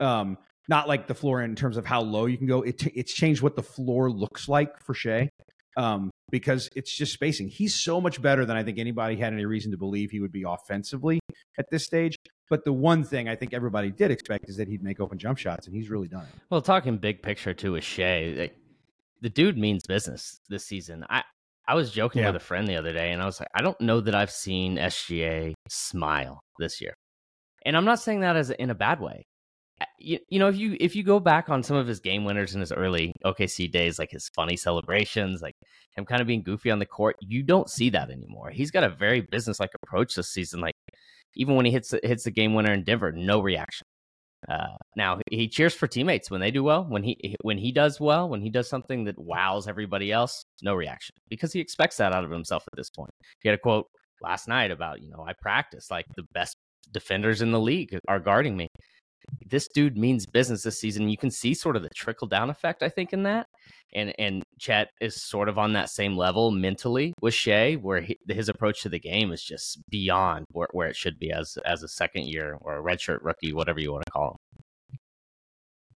Um, 0.00 0.38
not 0.70 0.88
like 0.88 1.08
the 1.08 1.14
floor 1.14 1.42
in 1.42 1.56
terms 1.56 1.76
of 1.76 1.84
how 1.84 2.00
low 2.00 2.26
you 2.26 2.38
can 2.38 2.46
go. 2.46 2.62
It 2.62 2.78
t- 2.78 2.92
it's 2.94 3.12
changed 3.12 3.42
what 3.42 3.56
the 3.56 3.62
floor 3.62 4.10
looks 4.10 4.48
like 4.48 4.80
for 4.80 4.94
Shai. 4.94 5.28
Um, 5.76 6.10
because 6.30 6.68
it's 6.76 6.94
just 6.96 7.12
spacing. 7.12 7.48
He's 7.48 7.74
so 7.74 8.00
much 8.00 8.22
better 8.22 8.44
than 8.44 8.56
I 8.56 8.62
think 8.62 8.78
anybody 8.78 9.16
had 9.16 9.32
any 9.32 9.44
reason 9.44 9.72
to 9.72 9.76
believe 9.76 10.10
he 10.10 10.20
would 10.20 10.32
be 10.32 10.44
offensively 10.46 11.20
at 11.58 11.66
this 11.70 11.84
stage. 11.84 12.16
But 12.48 12.64
the 12.64 12.72
one 12.72 13.04
thing 13.04 13.28
I 13.28 13.36
think 13.36 13.52
everybody 13.52 13.90
did 13.90 14.10
expect 14.10 14.48
is 14.48 14.56
that 14.56 14.68
he'd 14.68 14.82
make 14.82 15.00
open 15.00 15.18
jump 15.18 15.38
shots, 15.38 15.66
and 15.66 15.74
he's 15.74 15.90
really 15.90 16.08
done 16.08 16.22
it. 16.22 16.40
Well, 16.50 16.60
talking 16.60 16.98
big 16.98 17.22
picture 17.22 17.54
too 17.54 17.72
with 17.72 17.84
Shai, 17.84 18.34
like, 18.36 18.56
the 19.20 19.28
dude 19.28 19.58
means 19.58 19.82
business 19.86 20.40
this 20.48 20.64
season. 20.64 21.04
I 21.08 21.22
I 21.66 21.74
was 21.74 21.92
joking 21.92 22.22
yeah. 22.22 22.28
with 22.28 22.36
a 22.36 22.44
friend 22.44 22.66
the 22.66 22.76
other 22.76 22.92
day, 22.92 23.12
and 23.12 23.22
I 23.22 23.26
was 23.26 23.38
like, 23.38 23.50
I 23.54 23.62
don't 23.62 23.80
know 23.80 24.00
that 24.00 24.14
I've 24.14 24.30
seen 24.30 24.76
SGA 24.76 25.54
smile 25.68 26.40
this 26.58 26.80
year, 26.80 26.94
and 27.64 27.76
I'm 27.76 27.84
not 27.84 28.00
saying 28.00 28.20
that 28.20 28.36
as 28.36 28.50
in 28.50 28.70
a 28.70 28.74
bad 28.74 29.00
way 29.00 29.24
you, 29.98 30.18
you 30.28 30.38
know 30.38 30.48
if 30.48 30.56
you 30.56 30.76
if 30.80 30.96
you 30.96 31.02
go 31.02 31.20
back 31.20 31.48
on 31.48 31.62
some 31.62 31.76
of 31.76 31.86
his 31.86 32.00
game 32.00 32.24
winners 32.24 32.54
in 32.54 32.60
his 32.60 32.72
early 32.72 33.12
OKC 33.24 33.70
days, 33.70 33.98
like 33.98 34.10
his 34.10 34.28
funny 34.34 34.56
celebrations, 34.56 35.40
like 35.42 35.54
him 35.96 36.04
kind 36.04 36.20
of 36.20 36.26
being 36.26 36.42
goofy 36.42 36.70
on 36.70 36.78
the 36.78 36.86
court, 36.86 37.16
you 37.20 37.42
don't 37.42 37.70
see 37.70 37.90
that 37.90 38.10
anymore. 38.10 38.50
He's 38.50 38.70
got 38.70 38.84
a 38.84 38.90
very 38.90 39.20
business 39.20 39.60
like 39.60 39.70
approach 39.82 40.14
this 40.14 40.32
season. 40.32 40.60
Like 40.60 40.74
even 41.34 41.56
when 41.56 41.66
he 41.66 41.72
hits 41.72 41.94
hits 42.02 42.24
the 42.24 42.30
game 42.30 42.54
winner 42.54 42.72
in 42.72 42.84
Denver, 42.84 43.12
no 43.12 43.40
reaction. 43.40 43.86
Uh, 44.48 44.76
now 44.96 45.18
he 45.30 45.48
cheers 45.48 45.74
for 45.74 45.86
teammates 45.86 46.30
when 46.30 46.40
they 46.40 46.50
do 46.50 46.64
well. 46.64 46.84
When 46.88 47.02
he 47.02 47.36
when 47.42 47.58
he 47.58 47.72
does 47.72 48.00
well, 48.00 48.28
when 48.28 48.40
he 48.40 48.50
does 48.50 48.68
something 48.68 49.04
that 49.04 49.18
wows 49.18 49.68
everybody 49.68 50.12
else, 50.12 50.44
no 50.62 50.74
reaction 50.74 51.14
because 51.28 51.52
he 51.52 51.60
expects 51.60 51.98
that 51.98 52.12
out 52.12 52.24
of 52.24 52.30
himself 52.30 52.64
at 52.70 52.76
this 52.76 52.90
point. 52.90 53.10
He 53.42 53.48
had 53.48 53.58
a 53.58 53.60
quote 53.60 53.86
last 54.22 54.48
night 54.48 54.70
about 54.70 55.02
you 55.02 55.10
know 55.10 55.24
I 55.26 55.34
practice 55.40 55.90
like 55.90 56.06
the 56.16 56.24
best 56.32 56.56
defenders 56.92 57.42
in 57.42 57.52
the 57.52 57.60
league 57.60 57.96
are 58.08 58.18
guarding 58.18 58.56
me 58.56 58.68
this 59.46 59.68
dude 59.68 59.96
means 59.96 60.26
business 60.26 60.62
this 60.62 60.78
season. 60.78 61.08
You 61.08 61.16
can 61.16 61.30
see 61.30 61.54
sort 61.54 61.76
of 61.76 61.82
the 61.82 61.90
trickle 61.90 62.28
down 62.28 62.50
effect, 62.50 62.82
I 62.82 62.88
think, 62.88 63.12
in 63.12 63.24
that. 63.24 63.46
And 63.92 64.14
and 64.18 64.42
Chet 64.58 64.88
is 65.00 65.22
sort 65.22 65.48
of 65.48 65.58
on 65.58 65.72
that 65.72 65.90
same 65.90 66.16
level 66.16 66.50
mentally 66.50 67.12
with 67.20 67.34
Shai, 67.34 67.74
where 67.74 68.00
he, 68.00 68.16
his 68.28 68.48
approach 68.48 68.82
to 68.82 68.88
the 68.88 69.00
game 69.00 69.32
is 69.32 69.42
just 69.42 69.80
beyond 69.90 70.46
where, 70.52 70.68
where 70.72 70.88
it 70.88 70.96
should 70.96 71.18
be 71.18 71.32
as 71.32 71.58
as 71.64 71.82
a 71.82 71.88
second 71.88 72.28
year 72.28 72.56
or 72.60 72.78
a 72.78 72.82
redshirt 72.82 73.18
rookie, 73.22 73.52
whatever 73.52 73.80
you 73.80 73.92
want 73.92 74.04
to 74.06 74.12
call 74.12 74.30
him. 74.30 74.36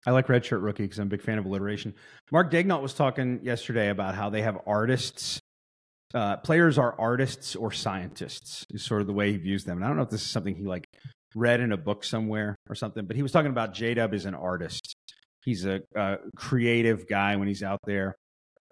I 0.06 0.12
like 0.12 0.28
redshirt 0.28 0.64
rookie 0.64 0.84
because 0.84 1.00
I'm 1.00 1.08
a 1.08 1.10
big 1.10 1.22
fan 1.22 1.38
of 1.38 1.46
alliteration. 1.46 1.94
Mark 2.32 2.52
Daigneault 2.52 2.82
was 2.82 2.94
talking 2.94 3.40
yesterday 3.44 3.90
about 3.90 4.16
how 4.16 4.30
they 4.30 4.42
have 4.42 4.58
artists. 4.66 5.40
Uh, 6.14 6.38
players 6.38 6.78
are 6.78 7.00
artists 7.00 7.56
or 7.56 7.72
scientists 7.72 8.66
is 8.72 8.84
sort 8.84 9.02
of 9.02 9.08
the 9.08 9.14
way 9.14 9.32
he 9.32 9.38
views 9.38 9.64
them. 9.64 9.78
And 9.78 9.86
I 9.86 9.88
don't 9.88 9.98
know 9.98 10.04
if 10.04 10.10
this 10.10 10.22
is 10.22 10.30
something 10.30 10.56
he 10.56 10.64
like 10.64 10.86
read 11.36 11.60
in 11.60 11.72
a 11.72 11.78
book 11.78 12.04
somewhere 12.04 12.56
or 12.70 12.76
something, 12.76 13.06
but 13.06 13.16
he 13.16 13.24
was 13.24 13.32
talking 13.32 13.52
about 13.52 13.74
J 13.74 13.94
Dub 13.94 14.14
as 14.14 14.26
an 14.26 14.36
artist. 14.36 14.96
He's 15.44 15.66
a, 15.66 15.82
a 15.96 16.18
creative 16.36 17.08
guy 17.08 17.36
when 17.36 17.48
he's 17.48 17.64
out 17.64 17.80
there, 17.86 18.16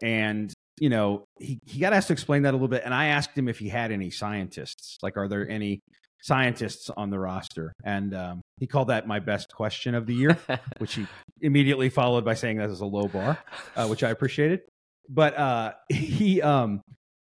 and 0.01 0.53
you 0.79 0.89
know 0.89 1.25
he 1.39 1.59
he 1.65 1.79
got 1.79 1.93
asked 1.93 2.07
to 2.07 2.13
explain 2.13 2.43
that 2.43 2.51
a 2.51 2.57
little 2.57 2.67
bit. 2.67 2.83
And 2.85 2.93
I 2.93 3.07
asked 3.07 3.37
him 3.37 3.47
if 3.47 3.59
he 3.59 3.69
had 3.69 3.91
any 3.91 4.09
scientists, 4.11 4.97
like 5.01 5.17
are 5.17 5.27
there 5.27 5.49
any 5.49 5.79
scientists 6.21 6.89
on 6.95 7.09
the 7.09 7.19
roster? 7.19 7.73
And 7.83 8.13
um, 8.13 8.41
he 8.59 8.67
called 8.67 8.89
that 8.89 9.07
my 9.07 9.19
best 9.19 9.51
question 9.53 9.95
of 9.95 10.05
the 10.05 10.13
year, 10.13 10.37
which 10.77 10.95
he 10.95 11.07
immediately 11.41 11.89
followed 11.89 12.25
by 12.25 12.35
saying 12.35 12.57
that 12.57 12.69
is 12.69 12.81
a 12.81 12.85
low 12.85 13.07
bar, 13.07 13.39
uh, 13.75 13.87
which 13.87 14.03
I 14.03 14.09
appreciated. 14.09 14.61
But 15.07 15.37
uh, 15.37 15.73
he 15.89 16.41
um, 16.41 16.81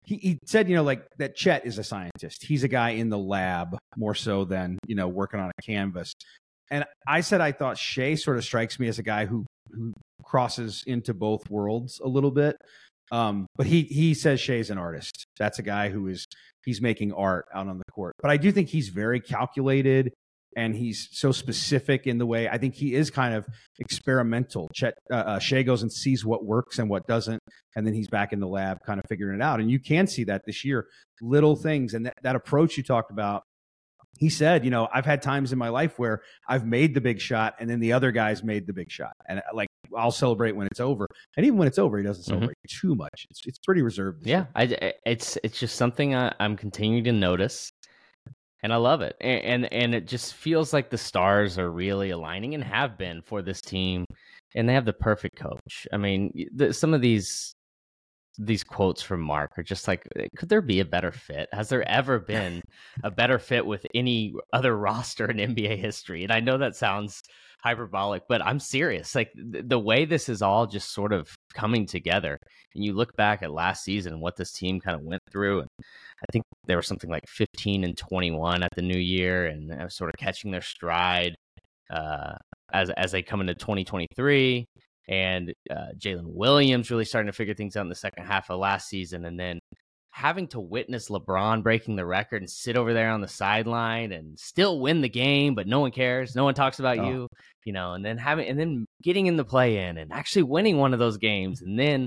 he, 0.05 0.17
he 0.17 0.39
said, 0.45 0.69
you 0.69 0.75
know, 0.75 0.83
like 0.83 1.07
that 1.19 1.37
Chet 1.37 1.65
is 1.67 1.79
a 1.79 1.85
scientist. 1.85 2.45
He's 2.45 2.65
a 2.65 2.69
guy 2.69 2.91
in 2.91 3.09
the 3.09 3.19
lab 3.19 3.77
more 3.97 4.15
so 4.15 4.45
than, 4.45 4.79
you 4.87 4.95
know, 4.95 5.09
working 5.09 5.41
on 5.41 5.51
a 5.51 5.63
canvas. 5.63 6.13
And 6.71 6.85
I 7.07 7.21
said 7.21 7.41
I 7.41 7.53
thought 7.53 7.79
Shai 7.79 8.15
sort 8.15 8.39
of 8.39 8.45
strikes 8.45 8.81
me 8.81 8.89
as 8.89 8.99
a 8.99 9.03
guy 9.03 9.27
who 9.27 9.45
who 9.71 9.93
crosses 10.25 10.83
into 10.87 11.15
both 11.15 11.49
worlds 11.51 12.01
a 12.03 12.09
little 12.09 12.31
bit. 12.31 12.57
Um, 13.11 13.47
but 13.57 13.67
he 13.67 13.83
he 13.83 14.15
says 14.15 14.41
Shai's 14.41 14.71
an 14.71 14.79
artist. 14.79 15.27
That's 15.39 15.59
a 15.59 15.63
guy 15.63 15.91
who 15.91 16.09
is 16.09 16.25
he's 16.65 16.81
making 16.81 17.13
art 17.13 17.45
out 17.55 17.69
on 17.69 17.79
the 17.79 17.93
court. 17.93 18.15
But 18.23 18.31
I 18.31 18.39
do 18.39 18.51
think 18.51 18.69
he's 18.69 18.89
very 18.89 19.21
calculated 19.21 20.13
and 20.57 20.75
he's 20.75 21.09
so 21.13 21.33
specific 21.33 22.07
in 22.07 22.19
the 22.19 22.27
way 22.27 22.49
I 22.49 22.59
think 22.59 22.75
he 22.75 22.95
is 22.95 23.11
kind 23.11 23.35
of 23.35 23.47
experimental. 23.79 24.69
Chet 24.75 24.95
uh, 25.11 25.17
uh, 25.17 25.39
Shai 25.39 25.63
goes 25.63 25.83
and 25.83 25.93
sees 25.93 26.25
what 26.25 26.45
works 26.45 26.79
and 26.79 26.89
what 26.89 27.07
doesn't, 27.07 27.41
and 27.77 27.87
then 27.87 27.95
he's 27.95 28.09
back 28.09 28.33
in 28.33 28.41
the 28.41 28.47
lab, 28.47 28.79
kind 28.87 28.99
of 28.99 29.05
figuring 29.09 29.41
it 29.41 29.43
out. 29.43 29.61
And 29.61 29.71
you 29.71 29.81
can 29.81 30.07
see 30.07 30.25
that 30.25 30.43
this 30.47 30.65
year, 30.65 30.87
little 31.21 31.57
things, 31.57 31.95
and 31.95 32.07
that, 32.07 32.15
that 32.23 32.37
approach 32.37 32.77
you 32.77 32.83
talked 32.83 33.11
about. 33.11 33.43
He 34.19 34.29
said, 34.29 34.65
you 34.65 34.71
know, 34.71 34.89
I've 34.93 35.07
had 35.07 35.23
times 35.23 35.53
in 35.53 35.59
my 35.59 35.71
life 35.71 35.99
where 35.99 36.21
I've 36.47 36.67
made 36.67 36.95
the 36.95 37.01
big 37.01 37.19
shot, 37.19 37.55
and 37.59 37.69
then 37.69 37.81
the 37.81 37.95
other 37.95 38.13
guys 38.13 38.45
made 38.45 38.67
the 38.67 38.75
big 38.75 38.91
shot, 38.91 39.15
and 39.27 39.39
uh, 39.39 39.43
like 39.55 39.69
I'll 39.97 40.11
celebrate 40.11 40.53
when 40.53 40.67
it's 40.67 40.81
over, 40.81 41.07
and 41.37 41.47
even 41.47 41.59
when 41.59 41.67
it's 41.67 41.79
over, 41.79 41.97
he 41.97 42.05
doesn't 42.05 42.23
mm-hmm. 42.23 42.31
celebrate 42.31 42.57
mm-hmm. 42.69 42.89
too 42.89 42.95
much. 42.95 43.27
It's 43.31 43.41
it's 43.47 43.59
pretty 43.59 43.83
reserved. 43.83 44.27
Yeah, 44.27 44.47
I, 44.55 44.93
it's 45.07 45.39
it's 45.43 45.59
just 45.59 45.77
something 45.77 46.15
I, 46.15 46.35
I'm 46.39 46.57
continuing 46.57 47.05
to 47.05 47.13
notice 47.13 47.73
and 48.63 48.73
I 48.73 48.77
love 48.77 49.01
it. 49.01 49.17
And, 49.21 49.43
and, 49.45 49.73
and 49.73 49.95
it 49.95 50.07
just 50.07 50.35
feels 50.35 50.73
like 50.73 50.91
the 50.91 50.99
stars 50.99 51.59
are 51.59 51.71
really 51.71 52.11
aligning 52.11 52.55
and 52.55 52.63
have 52.63 52.97
been 52.97 53.23
for 53.23 53.43
this 53.43 53.61
team, 53.61 54.05
and 54.55 54.69
they 54.69 54.75
have 54.75 54.85
the 54.85 54.93
perfect 54.93 55.37
coach. 55.37 55.87
I 55.93 55.97
mean, 55.97 56.33
the, 56.55 56.73
some 56.73 56.95
of 56.95 57.01
these 57.01 57.55
these 58.39 58.65
quotes 58.65 59.03
from 59.03 59.21
Mark 59.21 59.51
are 59.59 59.63
just 59.63 59.87
like, 59.87 60.09
eh, 60.17 60.27
could 60.37 60.49
there 60.49 60.63
be 60.63 60.81
a 60.81 60.85
better 60.85 61.13
fit? 61.13 61.49
Has 61.53 61.69
there 61.69 61.87
ever 61.89 62.19
been 62.19 62.63
a 63.05 63.11
better 63.11 63.39
fit 63.39 63.65
with 63.65 63.87
any 63.95 64.33
other 64.53 64.77
roster 64.77 65.31
in 65.31 65.55
NBA 65.55 65.79
history? 65.79 66.23
And 66.23 66.33
I 66.33 66.41
know 66.41 66.59
that 66.59 66.77
sounds 66.77 67.21
hyperbolic, 67.63 68.23
but 68.29 68.45
I'm 68.45 68.59
serious. 68.59 69.15
Like 69.15 69.33
th- 69.35 69.65
the 69.67 69.79
way 69.79 70.05
this 70.05 70.29
is 70.29 70.43
all 70.43 70.67
just 70.67 70.93
sort 70.93 71.13
of 71.13 71.35
coming 71.55 71.87
together, 71.87 72.39
and 72.75 72.85
you 72.85 72.93
look 72.93 73.17
back 73.17 73.43
at 73.43 73.53
last 73.53 73.85
season 73.85 74.15
and 74.15 74.23
what 74.23 74.37
this 74.37 74.53
team 74.53 74.81
kind 74.81 74.97
of 74.97 75.03
went 75.03 75.23
through, 75.31 75.61
and 75.61 75.69
I 75.81 76.27
think 76.33 76.45
there 76.67 76.77
was 76.77 76.87
something 76.87 77.11
like 77.11 77.27
15 77.29 77.85
and 77.85 77.97
21 77.97 78.63
at 78.63 78.71
the 78.75 78.83
new 78.83 78.99
year, 78.99 79.47
and 79.47 79.73
uh, 79.73 79.89
sort 79.89 80.11
of 80.11 80.19
catching 80.19 80.51
their 80.51 80.63
stride 80.63 81.35
uh, 81.91 82.35
as 82.73 82.91
as 82.91 83.13
they 83.13 83.23
come 83.23 83.41
into 83.41 83.55
2023. 83.55 84.67
And 85.09 85.53
uh, 85.71 85.89
Jalen 85.99 86.27
Williams 86.27 86.91
really 86.91 87.05
starting 87.05 87.31
to 87.31 87.37
figure 87.37 87.55
things 87.55 87.77
out 87.77 87.83
in 87.83 87.89
the 87.89 87.95
second 87.95 88.25
half 88.25 88.51
of 88.51 88.59
last 88.61 88.89
season, 88.89 89.25
and 89.25 89.39
then 89.39 89.59
having 90.13 90.47
to 90.47 90.61
witness 90.61 91.09
LeBron 91.09 91.63
breaking 91.63 91.97
the 91.97 92.05
record 92.05 92.43
and 92.43 92.51
sit 92.51 92.77
over 92.77 92.93
there 92.93 93.11
on 93.11 93.23
the 93.23 93.29
sideline 93.29 94.13
and 94.13 94.39
still 94.39 94.79
win 94.79 95.01
the 95.01 95.09
game, 95.09 95.55
but 95.55 95.67
no 95.67 95.81
one 95.81 95.91
cares. 95.91 96.37
No 96.37 96.45
one 96.45 96.55
talks 96.55 96.79
about 96.79 96.99
oh. 96.99 97.09
you, 97.09 97.29
you 97.65 97.73
know, 97.73 97.95
and 97.95 98.05
then 98.05 98.19
having 98.19 98.47
and 98.47 98.59
then 98.61 98.87
getting 99.03 99.27
in 99.27 99.37
the 99.37 99.45
play 99.45 99.79
in 99.79 99.97
and 99.97 100.13
actually 100.13 100.43
winning 100.43 100.77
one 100.77 100.93
of 100.93 100.99
those 100.99 101.17
games 101.17 101.63
and 101.63 101.79
then 101.79 102.07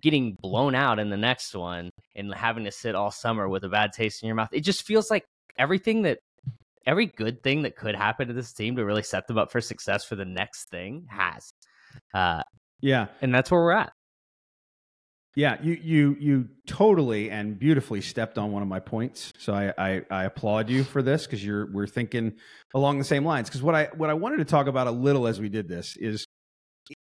getting 0.00 0.36
blown 0.40 0.74
out 0.74 0.98
in 0.98 1.10
the 1.10 1.16
next 1.16 1.54
one 1.54 1.90
and 2.14 2.34
having 2.34 2.64
to 2.64 2.72
sit 2.72 2.94
all 2.94 3.10
summer 3.10 3.48
with 3.48 3.64
a 3.64 3.68
bad 3.68 3.92
taste 3.92 4.22
in 4.22 4.26
your 4.26 4.36
mouth. 4.36 4.48
It 4.52 4.60
just 4.60 4.82
feels 4.82 5.10
like 5.10 5.24
everything 5.58 6.02
that 6.02 6.18
every 6.86 7.06
good 7.06 7.42
thing 7.42 7.62
that 7.62 7.76
could 7.76 7.94
happen 7.94 8.28
to 8.28 8.34
this 8.34 8.52
team 8.52 8.76
to 8.76 8.84
really 8.84 9.02
set 9.02 9.26
them 9.26 9.36
up 9.36 9.52
for 9.52 9.60
success 9.60 10.04
for 10.04 10.16
the 10.16 10.24
next 10.24 10.70
thing 10.70 11.06
has. 11.10 11.50
Uh, 12.14 12.42
yeah, 12.80 13.08
and 13.20 13.34
that's 13.34 13.50
where 13.50 13.60
we're 13.60 13.72
at. 13.72 13.92
Yeah, 15.36 15.58
you 15.62 15.74
you 15.74 16.16
you 16.18 16.48
totally 16.66 17.30
and 17.30 17.58
beautifully 17.58 18.00
stepped 18.00 18.38
on 18.38 18.52
one 18.52 18.62
of 18.62 18.68
my 18.68 18.80
points. 18.80 19.34
So 19.38 19.52
I 19.52 19.72
I, 19.76 20.02
I 20.10 20.24
applaud 20.24 20.70
you 20.70 20.82
for 20.82 21.02
this 21.02 21.26
because 21.26 21.44
you're 21.44 21.70
we're 21.70 21.86
thinking 21.86 22.32
along 22.74 22.98
the 22.98 23.04
same 23.04 23.22
lines. 23.22 23.50
Because 23.50 23.62
what 23.62 23.74
I 23.74 23.90
what 23.94 24.08
I 24.08 24.14
wanted 24.14 24.38
to 24.38 24.46
talk 24.46 24.66
about 24.66 24.86
a 24.86 24.90
little 24.90 25.26
as 25.26 25.38
we 25.38 25.50
did 25.50 25.68
this 25.68 25.94
is 25.98 26.24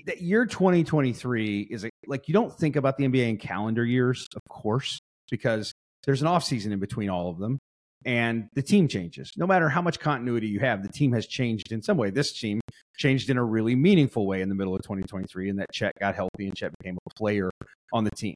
that 0.08 0.22
year 0.22 0.48
2023 0.48 1.68
is 1.70 1.86
a, 1.86 1.90
like 2.08 2.28
you 2.28 2.34
don't 2.34 2.52
think 2.52 2.76
about 2.76 2.98
the 2.98 3.06
NBA 3.06 3.30
in 3.30 3.38
calendar 3.38 3.86
years, 3.86 4.28
of 4.36 4.42
course, 4.50 5.00
because 5.30 5.72
there's 6.04 6.22
an 6.22 6.28
off 6.28 6.44
season 6.44 6.72
in 6.72 6.80
between 6.80 7.10
all 7.10 7.30
of 7.30 7.38
them, 7.38 7.60
and 8.06 8.48
the 8.54 8.62
team 8.62 8.88
changes. 8.88 9.32
No 9.38 9.48
matter 9.48 9.70
how 9.70 9.82
much 9.82 10.00
continuity 10.00 10.48
you 10.48 10.60
have, 10.60 10.84
the 10.84 10.90
team 10.90 11.14
has 11.14 11.28
changed 11.28 11.72
in 11.72 11.82
some 11.82 11.98
way. 11.98 12.10
This 12.10 12.38
team 12.38 12.62
changed 12.98 13.30
in 13.30 13.38
a 13.38 13.44
really 13.44 13.76
meaningful 13.76 14.28
way 14.28 14.42
in 14.42 14.50
the 14.50 14.56
middle 14.56 14.76
of 14.76 14.82
2023, 14.82 15.50
and 15.50 15.60
that 15.60 15.72
Chet 15.72 15.94
got 16.00 16.16
healthy 16.16 16.48
and 16.48 16.56
Chet 16.56 16.72
became 16.80 16.98
a 17.06 17.14
player 17.16 17.50
on 17.92 18.04
the 18.04 18.12
team. 18.12 18.36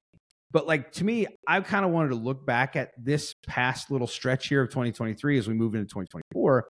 But 0.52 0.66
like 0.66 0.92
to 0.94 1.04
me, 1.04 1.28
I 1.48 1.60
kind 1.62 1.86
of 1.86 1.92
wanted 1.92 2.10
to 2.10 2.16
look 2.16 2.46
back 2.46 2.76
at 2.76 2.92
this 2.98 3.34
past 3.48 3.92
little 3.92 4.08
stretch 4.08 4.48
here 4.48 4.62
of 4.62 4.70
2023 4.70 5.38
as 5.38 5.48
we 5.48 5.54
move 5.54 5.76
into 5.76 5.86
2024 5.86 6.68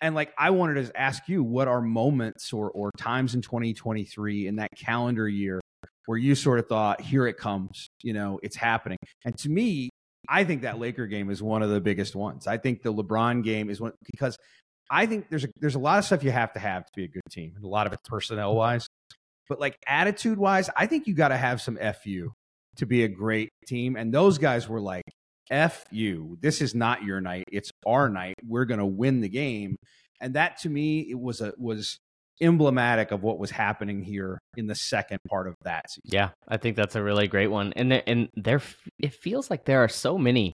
and 0.00 0.14
like 0.14 0.32
I 0.38 0.50
wanted 0.50 0.86
to 0.86 1.00
ask 1.00 1.28
you 1.28 1.42
what 1.42 1.68
are 1.68 1.80
moments 1.80 2.52
or 2.52 2.70
or 2.70 2.90
times 2.96 3.34
in 3.34 3.42
2023 3.42 4.46
in 4.46 4.56
that 4.56 4.70
calendar 4.76 5.28
year 5.28 5.60
where 6.06 6.18
you 6.18 6.34
sort 6.34 6.58
of 6.58 6.66
thought 6.66 7.00
here 7.00 7.26
it 7.26 7.36
comes 7.36 7.88
you 8.02 8.12
know 8.12 8.40
it's 8.42 8.56
happening 8.56 8.98
and 9.24 9.36
to 9.38 9.48
me 9.48 9.89
I 10.30 10.44
think 10.44 10.62
that 10.62 10.78
Laker 10.78 11.06
game 11.06 11.28
is 11.30 11.42
one 11.42 11.62
of 11.62 11.70
the 11.70 11.80
biggest 11.80 12.14
ones 12.14 12.46
I 12.46 12.56
think 12.56 12.82
the 12.82 12.92
LeBron 12.92 13.42
game 13.42 13.68
is 13.68 13.80
one 13.80 13.92
because 14.10 14.38
I 14.90 15.06
think 15.06 15.28
there's 15.28 15.44
a 15.44 15.48
there's 15.60 15.74
a 15.74 15.80
lot 15.80 15.98
of 15.98 16.04
stuff 16.04 16.22
you 16.22 16.30
have 16.30 16.52
to 16.54 16.60
have 16.60 16.86
to 16.86 16.92
be 16.96 17.04
a 17.04 17.08
good 17.08 17.22
team 17.30 17.52
and 17.56 17.64
a 17.64 17.68
lot 17.68 17.86
of 17.86 17.92
it 17.92 18.00
personnel 18.04 18.54
wise 18.54 18.86
but 19.48 19.60
like 19.60 19.76
attitude 19.86 20.38
wise 20.38 20.70
I 20.76 20.86
think 20.86 21.06
you 21.06 21.14
got 21.14 21.28
to 21.28 21.36
have 21.36 21.60
some 21.60 21.78
fu 22.02 22.30
to 22.76 22.86
be 22.86 23.04
a 23.04 23.08
great 23.08 23.50
team 23.66 23.96
and 23.96 24.14
those 24.14 24.38
guys 24.38 24.68
were 24.68 24.80
like 24.80 25.04
F 25.50 25.84
you. 25.90 26.38
This 26.40 26.60
is 26.60 26.74
not 26.74 27.02
your 27.02 27.20
night. 27.20 27.44
It's 27.50 27.70
our 27.84 28.08
night. 28.08 28.36
We're 28.46 28.64
to 28.78 28.86
win 28.86 29.20
the 29.20 29.28
game. 29.28 29.76
And 30.20 30.34
that 30.34 30.58
to 30.58 30.68
me, 30.68 31.00
it 31.10 31.18
was 31.18 31.40
a, 31.40 31.52
was 31.58 31.98
emblematic 32.40 33.10
of 33.10 33.22
what 33.22 33.38
was 33.38 33.50
happening 33.50 34.02
here 34.02 34.38
in 34.56 34.66
the 34.66 34.74
second 34.74 35.20
part 35.28 35.46
of 35.48 35.54
that 35.62 35.90
season. 35.90 36.10
Yeah, 36.12 36.30
I 36.48 36.56
think 36.56 36.76
that's 36.76 36.96
a 36.96 37.02
really 37.02 37.28
great 37.28 37.48
one. 37.48 37.72
And 37.74 37.92
there, 37.92 38.02
and 38.06 38.28
there, 38.34 38.60
it 38.98 39.14
feels 39.14 39.50
like 39.50 39.64
there 39.64 39.82
are 39.82 39.88
so 39.88 40.18
many 40.18 40.54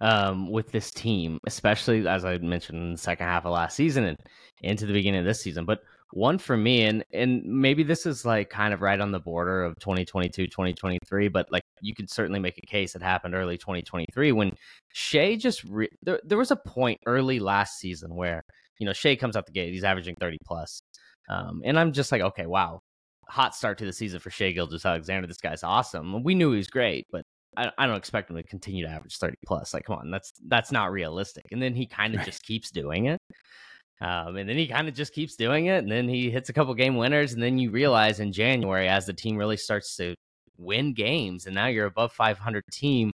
um, 0.00 0.50
with 0.50 0.72
this 0.72 0.90
team, 0.90 1.38
especially 1.46 2.06
as 2.06 2.24
I 2.24 2.38
mentioned 2.38 2.82
in 2.82 2.92
the 2.92 2.98
second 2.98 3.26
half 3.26 3.44
of 3.44 3.52
last 3.52 3.76
season 3.76 4.04
and 4.04 4.18
into 4.60 4.86
the 4.86 4.92
beginning 4.92 5.20
of 5.20 5.26
this 5.26 5.40
season. 5.40 5.64
But 5.64 5.80
one 6.12 6.36
for 6.36 6.56
me 6.56 6.84
and 6.84 7.04
and 7.12 7.42
maybe 7.44 7.82
this 7.82 8.04
is 8.04 8.24
like 8.24 8.50
kind 8.50 8.74
of 8.74 8.82
right 8.82 9.00
on 9.00 9.12
the 9.12 9.20
border 9.20 9.64
of 9.64 9.78
2022 9.78 10.46
2023 10.46 11.28
but 11.28 11.50
like 11.50 11.62
you 11.80 11.94
could 11.94 12.10
certainly 12.10 12.38
make 12.38 12.58
a 12.58 12.66
case 12.66 12.94
it 12.94 13.02
happened 13.02 13.34
early 13.34 13.56
2023 13.56 14.32
when 14.32 14.52
Shai 14.92 15.36
just 15.36 15.64
re- 15.64 15.88
there, 16.02 16.20
there 16.24 16.36
was 16.36 16.50
a 16.50 16.56
point 16.56 17.00
early 17.06 17.38
last 17.38 17.78
season 17.78 18.14
where 18.14 18.42
you 18.78 18.86
know 18.86 18.92
Shai 18.92 19.16
comes 19.16 19.36
out 19.36 19.46
the 19.46 19.52
gate 19.52 19.72
he's 19.72 19.84
averaging 19.84 20.14
30 20.20 20.36
plus 20.44 20.82
um, 21.32 21.62
and 21.64 21.78
I'm 21.78 21.92
just 21.92 22.12
like 22.12 22.22
okay 22.22 22.46
wow 22.46 22.80
hot 23.28 23.54
start 23.54 23.78
to 23.78 23.86
the 23.86 23.92
season 23.92 24.20
for 24.20 24.30
Shai 24.30 24.52
Gilgeous-Alexander 24.52 25.26
this 25.26 25.38
guy's 25.38 25.62
awesome 25.62 26.22
we 26.22 26.34
knew 26.34 26.50
he 26.50 26.58
was 26.58 26.68
great 26.68 27.06
but 27.10 27.24
I, 27.56 27.70
I 27.78 27.86
don't 27.86 27.96
expect 27.96 28.30
him 28.30 28.36
to 28.36 28.42
continue 28.42 28.84
to 28.84 28.90
average 28.90 29.18
30 29.18 29.36
plus 29.46 29.74
like 29.74 29.84
come 29.84 29.96
on 29.96 30.10
that's 30.10 30.32
that's 30.48 30.72
not 30.72 30.92
realistic 30.92 31.44
and 31.52 31.62
then 31.62 31.74
he 31.74 31.86
kind 31.86 32.14
of 32.14 32.24
just 32.24 32.42
keeps 32.42 32.70
doing 32.70 33.06
it 33.06 33.20
um, 34.02 34.36
and 34.36 34.48
then 34.48 34.56
he 34.56 34.66
kind 34.66 34.88
of 34.88 34.94
just 34.94 35.14
keeps 35.14 35.36
doing 35.36 35.66
it. 35.66 35.78
And 35.78 35.90
then 35.90 36.08
he 36.08 36.28
hits 36.28 36.48
a 36.48 36.52
couple 36.52 36.74
game 36.74 36.96
winners. 36.96 37.34
And 37.34 37.42
then 37.42 37.56
you 37.56 37.70
realize 37.70 38.18
in 38.18 38.32
January, 38.32 38.88
as 38.88 39.06
the 39.06 39.12
team 39.12 39.36
really 39.36 39.56
starts 39.56 39.96
to 39.96 40.16
win 40.58 40.92
games, 40.92 41.46
and 41.46 41.54
now 41.54 41.66
you're 41.66 41.86
above 41.86 42.12
500 42.12 42.64
team 42.72 43.12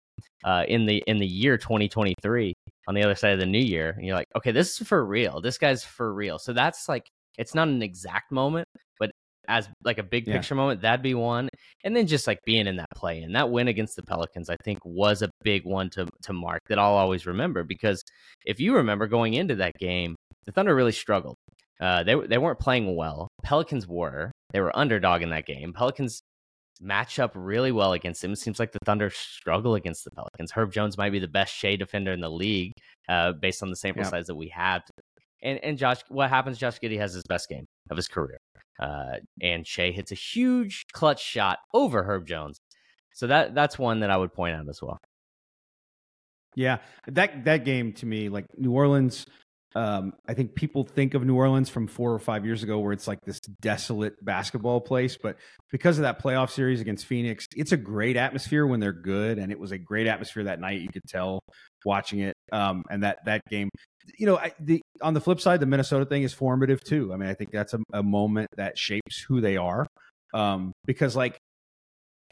uh, 0.43 0.65
in 0.67 0.85
the 0.85 1.01
in 1.07 1.19
the 1.19 1.25
year 1.25 1.57
2023 1.57 2.53
on 2.87 2.95
the 2.95 3.01
other 3.01 3.15
side 3.15 3.31
of 3.31 3.39
the 3.39 3.45
new 3.45 3.59
year. 3.59 3.91
And 3.91 4.05
you're 4.05 4.15
like, 4.15 4.27
okay, 4.35 4.51
this 4.51 4.81
is 4.81 4.87
for 4.87 5.05
real. 5.05 5.39
This 5.39 5.57
guy's 5.57 5.85
for 5.85 6.13
real. 6.13 6.37
So 6.37 6.51
that's 6.51 6.89
like, 6.89 7.07
it's 7.37 7.55
not 7.55 7.67
an 7.67 7.81
exact 7.81 8.31
moment, 8.31 8.67
but 8.99 9.11
as 9.47 9.67
like 9.83 9.97
a 9.97 10.03
big 10.03 10.25
picture 10.25 10.55
yeah. 10.55 10.61
moment, 10.61 10.81
that'd 10.81 11.03
be 11.03 11.13
one. 11.15 11.49
And 11.83 11.95
then 11.95 12.07
just 12.07 12.27
like 12.27 12.39
being 12.45 12.67
in 12.67 12.77
that 12.77 12.89
play 12.95 13.21
and 13.21 13.35
that 13.35 13.49
win 13.49 13.67
against 13.67 13.95
the 13.95 14.03
Pelicans, 14.03 14.49
I 14.49 14.55
think 14.63 14.79
was 14.83 15.21
a 15.21 15.29
big 15.43 15.65
one 15.65 15.89
to 15.91 16.07
to 16.23 16.33
mark 16.33 16.61
that 16.69 16.79
I'll 16.79 16.93
always 16.93 17.25
remember 17.25 17.63
because 17.63 18.01
if 18.45 18.59
you 18.59 18.75
remember 18.75 19.07
going 19.07 19.33
into 19.33 19.55
that 19.55 19.73
game, 19.79 20.15
the 20.45 20.51
Thunder 20.51 20.75
really 20.75 20.91
struggled. 20.91 21.35
Uh, 21.81 22.03
they 22.03 22.15
they 22.27 22.37
weren't 22.37 22.59
playing 22.59 22.95
well. 22.95 23.27
Pelicans 23.43 23.87
were. 23.87 24.31
They 24.51 24.61
were 24.61 24.77
underdog 24.77 25.21
in 25.21 25.31
that 25.31 25.45
game. 25.45 25.73
Pelicans 25.73 26.21
match 26.79 27.19
up 27.19 27.31
really 27.35 27.71
well 27.71 27.93
against 27.93 28.21
them. 28.21 28.33
It 28.33 28.39
seems 28.39 28.59
like 28.59 28.71
the 28.71 28.79
Thunder 28.85 29.09
struggle 29.09 29.75
against 29.75 30.03
the 30.03 30.11
Pelicans. 30.11 30.51
Herb 30.51 30.71
Jones 30.71 30.97
might 30.97 31.11
be 31.11 31.19
the 31.19 31.27
best 31.27 31.53
Shai 31.53 31.75
defender 31.75 32.11
in 32.11 32.19
the 32.19 32.29
league, 32.29 32.73
uh, 33.09 33.33
based 33.33 33.63
on 33.63 33.69
the 33.69 33.75
sample 33.75 34.03
size 34.03 34.27
that 34.27 34.35
we 34.35 34.49
have. 34.49 34.83
And 35.43 35.59
and 35.63 35.77
Josh, 35.77 35.99
what 36.07 36.29
happens? 36.29 36.57
Josh 36.57 36.79
Giddey 36.79 36.97
has 36.97 37.13
his 37.13 37.23
best 37.23 37.49
game 37.49 37.65
of 37.91 37.97
his 37.97 38.07
career. 38.07 38.39
Uh, 38.79 39.17
and 39.41 39.67
Shai 39.67 39.91
hits 39.91 40.11
a 40.11 40.15
huge 40.15 40.85
clutch 40.93 41.23
shot 41.23 41.59
over 41.73 42.03
Herb 42.03 42.25
Jones. 42.25 42.59
So 43.13 43.27
that 43.27 43.53
that's 43.53 43.77
one 43.77 43.99
that 43.99 44.09
I 44.09 44.17
would 44.17 44.33
point 44.33 44.55
out 44.55 44.67
as 44.67 44.81
well. 44.81 44.97
Yeah, 46.55 46.77
that 47.07 47.45
that 47.45 47.65
game 47.65 47.93
to 47.93 48.05
me, 48.05 48.29
like 48.29 48.45
New 48.57 48.71
Orleans, 48.71 49.25
um, 49.75 50.13
I 50.27 50.33
think 50.33 50.55
people 50.55 50.83
think 50.83 51.13
of 51.13 51.25
New 51.25 51.35
Orleans 51.35 51.69
from 51.69 51.87
four 51.87 52.13
or 52.13 52.19
five 52.19 52.45
years 52.45 52.63
ago, 52.63 52.79
where 52.79 52.93
it's 52.93 53.07
like 53.07 53.19
this 53.25 53.39
desolate 53.61 54.13
basketball 54.23 54.81
place. 54.81 55.17
But 55.21 55.37
because 55.71 55.97
of 55.97 56.03
that 56.03 56.21
playoff 56.21 56.51
series 56.51 56.81
against 56.81 57.05
Phoenix, 57.05 57.47
it's 57.55 57.71
a 57.71 57.77
great 57.77 58.15
atmosphere 58.15 58.67
when 58.67 58.79
they're 58.79 58.93
good, 58.93 59.39
and 59.39 59.51
it 59.51 59.59
was 59.59 59.71
a 59.71 59.77
great 59.77 60.07
atmosphere 60.07 60.43
that 60.45 60.59
night. 60.59 60.81
You 60.81 60.89
could 60.89 61.05
tell 61.07 61.39
watching 61.85 62.19
it, 62.19 62.32
um, 62.53 62.83
and 62.89 63.03
that 63.03 63.25
that 63.25 63.41
game. 63.49 63.69
You 64.17 64.25
know, 64.25 64.37
I, 64.37 64.51
the 64.59 64.81
on 65.01 65.13
the 65.13 65.21
flip 65.21 65.41
side, 65.41 65.59
the 65.59 65.65
Minnesota 65.65 66.05
thing 66.05 66.23
is 66.23 66.33
formative 66.33 66.83
too. 66.83 67.13
I 67.13 67.17
mean, 67.17 67.29
I 67.29 67.33
think 67.33 67.51
that's 67.51 67.73
a, 67.73 67.79
a 67.93 68.03
moment 68.03 68.49
that 68.57 68.77
shapes 68.77 69.19
who 69.27 69.41
they 69.41 69.57
are, 69.57 69.87
um, 70.33 70.71
because 70.85 71.15
like 71.15 71.37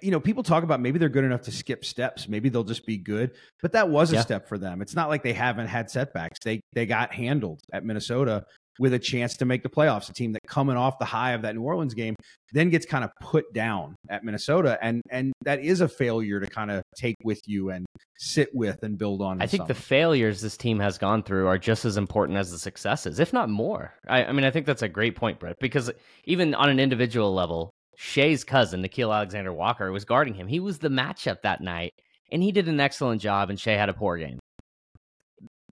you 0.01 0.09
know, 0.09 0.19
people 0.19 0.41
talk 0.43 0.63
about 0.63 0.81
maybe 0.81 0.97
they're 0.97 1.09
good 1.09 1.23
enough 1.23 1.43
to 1.43 1.51
skip 1.51 1.85
steps. 1.85 2.27
Maybe 2.27 2.49
they'll 2.49 2.63
just 2.63 2.85
be 2.85 2.97
good. 2.97 3.31
But 3.61 3.71
that 3.73 3.87
was 3.87 4.11
a 4.11 4.15
yeah. 4.15 4.21
step 4.21 4.47
for 4.47 4.57
them. 4.57 4.81
It's 4.81 4.95
not 4.95 5.09
like 5.09 5.21
they 5.21 5.33
haven't 5.33 5.67
had 5.67 5.89
setbacks. 5.89 6.39
They 6.43 6.61
they 6.73 6.85
got 6.85 7.13
handled 7.13 7.61
at 7.71 7.85
Minnesota 7.85 8.43
with 8.81 8.95
a 8.95 8.99
chance 8.99 9.37
to 9.37 9.45
make 9.45 9.61
the 9.61 9.69
playoffs. 9.69 10.09
A 10.09 10.13
team 10.13 10.33
that 10.33 10.41
coming 10.47 10.75
off 10.75 10.97
the 10.97 11.05
high 11.05 11.33
of 11.33 11.43
that 11.43 11.55
New 11.55 11.61
Orleans 11.61 11.93
game 11.93 12.15
then 12.51 12.71
gets 12.71 12.83
kind 12.83 13.03
of 13.03 13.11
put 13.21 13.45
down 13.53 13.95
at 14.09 14.23
Minnesota, 14.23 14.79
and 14.81 15.03
and 15.11 15.31
that 15.43 15.63
is 15.63 15.81
a 15.81 15.87
failure 15.87 16.39
to 16.39 16.47
kind 16.47 16.71
of 16.71 16.81
take 16.97 17.15
with 17.23 17.39
you 17.45 17.69
and 17.69 17.85
sit 18.17 18.49
with 18.53 18.81
and 18.81 18.97
build 18.97 19.21
on. 19.21 19.39
I 19.39 19.45
think 19.45 19.61
something. 19.61 19.67
the 19.75 19.81
failures 19.81 20.41
this 20.41 20.57
team 20.57 20.79
has 20.79 20.97
gone 20.97 21.21
through 21.21 21.47
are 21.47 21.59
just 21.59 21.85
as 21.85 21.95
important 21.95 22.39
as 22.39 22.49
the 22.49 22.57
successes, 22.57 23.19
if 23.19 23.31
not 23.31 23.49
more. 23.49 23.93
I, 24.07 24.25
I 24.25 24.31
mean, 24.31 24.45
I 24.45 24.51
think 24.51 24.65
that's 24.65 24.81
a 24.81 24.89
great 24.89 25.15
point, 25.15 25.39
Brett, 25.39 25.57
because 25.61 25.91
even 26.25 26.55
on 26.55 26.67
an 26.67 26.79
individual 26.79 27.31
level, 27.35 27.69
Shai's 27.97 28.43
cousin, 28.43 28.81
Nickeil 28.81 29.15
Alexander 29.15 29.53
Walker, 29.53 29.91
was 29.91 30.05
guarding 30.05 30.33
him. 30.33 30.47
He 30.47 30.59
was 30.59 30.79
the 30.79 30.89
matchup 30.89 31.43
that 31.43 31.61
night, 31.61 31.91
and 32.31 32.41
he 32.41 32.51
did 32.51 32.67
an 32.67 32.79
excellent 32.79 33.21
job, 33.21 33.51
and 33.51 33.59
Shai 33.59 33.73
had 33.73 33.89
a 33.89 33.93
poor 33.93 34.17
game. 34.17 34.39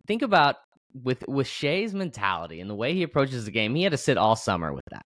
Think 0.05 0.21
about 0.21 0.57
with 0.93 1.23
with 1.27 1.47
Shai's 1.47 1.93
mentality 1.93 2.61
and 2.61 2.69
the 2.69 2.75
way 2.75 2.93
he 2.93 3.03
approaches 3.03 3.45
the 3.45 3.51
game, 3.51 3.75
he 3.75 3.83
had 3.83 3.91
to 3.91 3.97
sit 3.97 4.17
all 4.17 4.35
summer 4.35 4.73
with 4.73 4.85
that. 4.91 5.03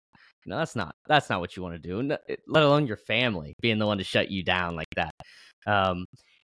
You 0.44 0.50
know, 0.50 0.58
that's 0.58 0.76
not 0.76 0.94
that's 1.06 1.30
not 1.30 1.40
what 1.40 1.56
you 1.56 1.62
want 1.62 1.80
to 1.80 1.88
do, 1.88 2.16
let 2.46 2.62
alone 2.62 2.86
your 2.86 2.96
family 2.96 3.54
being 3.60 3.78
the 3.78 3.86
one 3.86 3.98
to 3.98 4.04
shut 4.04 4.30
you 4.30 4.42
down 4.42 4.76
like 4.76 4.88
that. 4.96 5.12
Um, 5.66 6.06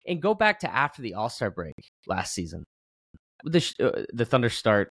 and 0.05 0.21
go 0.21 0.33
back 0.33 0.59
to 0.59 0.73
after 0.73 1.01
the 1.01 1.15
All 1.15 1.29
Star 1.29 1.51
break 1.51 1.73
last 2.05 2.33
season. 2.33 2.63
The 3.43 3.73
uh, 3.81 4.03
the 4.13 4.25
Thunder 4.25 4.49
start, 4.49 4.89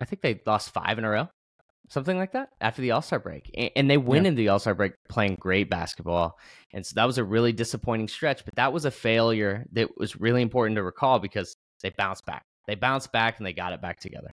I 0.00 0.04
think 0.04 0.22
they 0.22 0.40
lost 0.46 0.72
five 0.72 0.98
in 0.98 1.04
a 1.04 1.10
row 1.10 1.28
something 1.92 2.16
like 2.16 2.32
that 2.32 2.48
after 2.60 2.80
the 2.80 2.92
All 2.92 3.02
Star 3.02 3.18
break, 3.18 3.50
and 3.76 3.90
they 3.90 3.98
win 3.98 4.24
yeah. 4.24 4.28
in 4.28 4.34
the 4.34 4.48
All 4.48 4.58
Star 4.58 4.74
break 4.74 4.92
playing 5.08 5.36
great 5.38 5.68
basketball. 5.68 6.38
And 6.72 6.84
so 6.84 6.94
that 6.96 7.04
was 7.04 7.18
a 7.18 7.24
really 7.24 7.52
disappointing 7.52 8.08
stretch, 8.08 8.44
but 8.44 8.54
that 8.56 8.72
was 8.72 8.84
a 8.84 8.90
failure 8.90 9.66
that 9.72 9.88
was 9.96 10.16
really 10.16 10.42
important 10.42 10.76
to 10.76 10.82
recall 10.82 11.18
because 11.18 11.54
they 11.82 11.90
bounced 11.90 12.24
back. 12.24 12.42
They 12.66 12.74
bounced 12.74 13.12
back 13.12 13.38
and 13.38 13.46
they 13.46 13.52
got 13.52 13.72
it 13.72 13.80
back 13.80 14.00
together. 14.00 14.30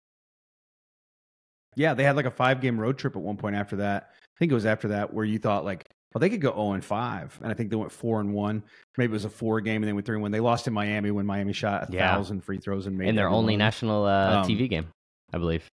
Yeah, 1.75 1.93
they 1.93 2.03
had 2.03 2.15
like 2.15 2.25
a 2.25 2.31
five 2.31 2.61
game 2.61 2.79
road 2.79 2.97
trip 2.97 3.15
at 3.15 3.21
one 3.21 3.37
point 3.37 3.55
after 3.55 3.77
that. 3.77 4.09
I 4.13 4.37
think 4.39 4.51
it 4.51 4.55
was 4.55 4.65
after 4.65 4.89
that 4.89 5.13
where 5.13 5.25
you 5.25 5.39
thought 5.39 5.63
like, 5.63 5.85
well, 6.13 6.19
they 6.19 6.29
could 6.29 6.41
go 6.41 6.51
0 6.51 6.71
and 6.71 6.83
5. 6.83 7.39
And 7.43 7.51
I 7.51 7.53
think 7.53 7.69
they 7.69 7.75
went 7.75 7.91
4 7.91 8.21
and 8.21 8.33
1. 8.33 8.63
Maybe 8.97 9.11
it 9.11 9.13
was 9.13 9.25
a 9.25 9.29
four 9.29 9.61
game 9.61 9.83
and 9.83 9.87
they 9.87 9.93
went 9.93 10.05
3 10.05 10.15
and 10.15 10.21
1. 10.23 10.31
They 10.31 10.39
lost 10.39 10.67
in 10.67 10.73
Miami 10.73 11.11
when 11.11 11.25
Miami 11.25 11.53
shot 11.53 11.89
a 11.89 11.93
yeah. 11.93 12.15
thousand 12.15 12.41
free 12.41 12.57
throws 12.57 12.87
and 12.87 12.97
made 12.97 13.09
in 13.09 13.15
their 13.15 13.29
only 13.29 13.53
one. 13.53 13.59
national 13.59 14.05
uh, 14.05 14.37
um, 14.37 14.45
TV 14.45 14.69
game, 14.69 14.87
I 15.33 15.37
believe. 15.37 15.67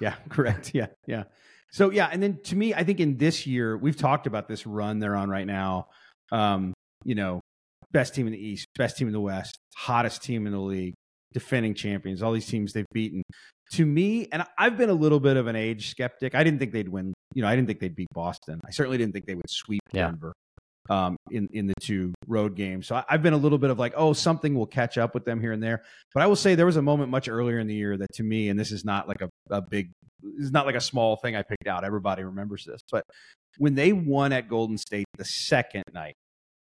Yeah, 0.00 0.14
correct. 0.28 0.72
Yeah, 0.74 0.86
yeah. 1.06 1.24
So 1.70 1.90
yeah, 1.90 2.08
and 2.12 2.22
then 2.22 2.38
to 2.44 2.56
me, 2.56 2.74
I 2.74 2.84
think 2.84 3.00
in 3.00 3.16
this 3.16 3.46
year 3.46 3.76
we've 3.76 3.96
talked 3.96 4.26
about 4.26 4.48
this 4.48 4.66
run 4.66 5.00
they're 5.00 5.16
on 5.16 5.28
right 5.28 5.46
now. 5.46 5.88
Um, 6.30 6.74
you 7.04 7.14
know, 7.14 7.40
best 7.90 8.14
team 8.14 8.26
in 8.26 8.32
the 8.32 8.38
East, 8.38 8.66
best 8.76 8.96
team 8.96 9.08
in 9.08 9.12
the 9.12 9.20
West, 9.20 9.58
hottest 9.76 10.22
team 10.22 10.46
in 10.46 10.52
the 10.52 10.60
league, 10.60 10.94
defending 11.32 11.74
champions. 11.74 12.22
All 12.22 12.32
these 12.32 12.46
teams 12.46 12.72
they've 12.72 12.86
beaten. 12.92 13.22
To 13.72 13.84
me, 13.84 14.28
and 14.32 14.44
I've 14.56 14.78
been 14.78 14.88
a 14.88 14.94
little 14.94 15.20
bit 15.20 15.36
of 15.36 15.46
an 15.46 15.54
age 15.54 15.90
skeptic. 15.90 16.34
I 16.34 16.42
didn't 16.42 16.58
think 16.58 16.72
they'd 16.72 16.88
win. 16.88 17.12
You 17.34 17.42
know, 17.42 17.48
I 17.48 17.54
didn't 17.54 17.68
think 17.68 17.80
they'd 17.80 17.94
beat 17.94 18.08
Boston. 18.14 18.60
I 18.66 18.70
certainly 18.70 18.96
didn't 18.96 19.12
think 19.12 19.26
they 19.26 19.34
would 19.34 19.50
sweep 19.50 19.82
yeah. 19.92 20.06
Denver 20.06 20.32
um, 20.88 21.16
in 21.30 21.48
in 21.52 21.66
the 21.66 21.74
two 21.80 22.14
road 22.26 22.56
games. 22.56 22.86
So 22.86 22.96
I, 22.96 23.04
have 23.08 23.22
been 23.22 23.34
a 23.34 23.38
little 23.38 23.58
bit 23.58 23.70
of 23.70 23.78
like, 23.78 23.94
oh, 23.96 24.12
something 24.12 24.54
will 24.54 24.66
catch 24.66 24.98
up 24.98 25.14
with 25.14 25.24
them 25.24 25.40
here 25.40 25.52
and 25.52 25.62
there. 25.62 25.82
But 26.14 26.22
I 26.22 26.26
will 26.26 26.36
say 26.36 26.54
there 26.54 26.66
was 26.66 26.76
a 26.76 26.82
moment 26.82 27.10
much 27.10 27.28
earlier 27.28 27.58
in 27.58 27.66
the 27.66 27.74
year 27.74 27.96
that 27.96 28.12
to 28.14 28.22
me, 28.22 28.48
and 28.48 28.58
this 28.58 28.72
is 28.72 28.84
not 28.84 29.08
like 29.08 29.20
a, 29.20 29.28
a 29.50 29.60
big, 29.60 29.90
this 30.22 30.46
is 30.46 30.52
not 30.52 30.66
like 30.66 30.74
a 30.74 30.80
small 30.80 31.16
thing 31.16 31.36
I 31.36 31.42
picked 31.42 31.66
out. 31.66 31.84
Everybody 31.84 32.24
remembers 32.24 32.64
this, 32.64 32.80
but 32.90 33.04
when 33.58 33.74
they 33.74 33.92
won 33.92 34.32
at 34.32 34.48
Golden 34.48 34.78
State 34.78 35.06
the 35.16 35.24
second 35.24 35.84
night 35.92 36.14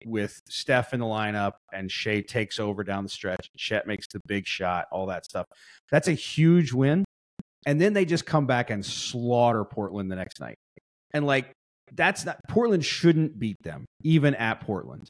with 0.05 0.41
Steph 0.47 0.93
in 0.93 0.99
the 0.99 1.05
lineup 1.05 1.53
and 1.73 1.91
Shai 1.91 2.21
takes 2.21 2.60
over 2.60 2.83
down 2.83 3.03
the 3.03 3.10
stretch, 3.10 3.49
Chet 3.57 3.88
makes 3.88 4.07
the 4.07 4.19
big 4.27 4.45
shot, 4.45 4.86
all 4.91 5.07
that 5.07 5.25
stuff. 5.25 5.45
That's 5.91 6.07
a 6.07 6.13
huge 6.13 6.73
win. 6.73 7.05
And 7.65 7.81
then 7.81 7.93
they 7.93 8.05
just 8.05 8.25
come 8.25 8.45
back 8.45 8.69
and 8.69 8.86
slaughter 8.86 9.65
Portland 9.65 10.12
the 10.12 10.15
next 10.15 10.39
night. 10.39 10.57
And 11.13 11.25
like 11.25 11.51
that's 11.93 12.25
not 12.25 12.38
Portland 12.49 12.86
shouldn't 12.86 13.39
beat 13.39 13.57
them 13.63 13.86
even 14.03 14.36
at 14.36 14.62
Portland, 14.62 15.10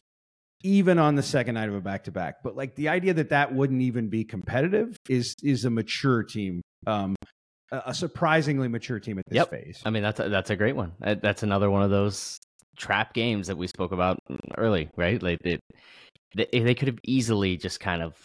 even 0.63 0.99
on 0.99 1.15
the 1.15 1.23
second 1.23 1.55
night 1.55 1.69
of 1.69 1.75
a 1.75 1.81
back 1.81 2.05
to 2.05 2.11
back. 2.11 2.35
But 2.43 2.55
like 2.55 2.75
the 2.75 2.89
idea 2.89 3.13
that 3.15 3.29
that 3.29 3.53
wouldn't 3.53 3.81
even 3.81 4.09
be 4.09 4.23
competitive 4.23 4.95
is 5.09 5.35
is 5.43 5.65
a 5.65 5.69
mature 5.69 6.23
team, 6.23 6.61
um, 6.85 7.15
a 7.71 7.93
surprisingly 7.93 8.67
mature 8.67 8.99
team 8.99 9.19
at 9.19 9.25
this 9.27 9.35
yep. 9.35 9.49
phase. 9.49 9.81
I 9.85 9.89
mean 9.89 10.03
that's 10.03 10.19
a, 10.19 10.29
that's 10.29 10.49
a 10.49 10.55
great 10.55 10.75
one. 10.75 10.93
That's 10.99 11.43
another 11.43 11.69
one 11.69 11.83
of 11.83 11.89
those 11.89 12.39
trap 12.77 13.13
games 13.13 13.47
that 13.47 13.57
we 13.57 13.67
spoke 13.67 13.91
about 13.91 14.19
early, 14.57 14.89
right? 14.95 15.21
Like 15.21 15.39
they 15.43 15.59
they, 16.35 16.47
they 16.51 16.75
could 16.75 16.87
have 16.87 16.99
easily 17.03 17.57
just 17.57 17.79
kind 17.79 18.01
of 18.01 18.15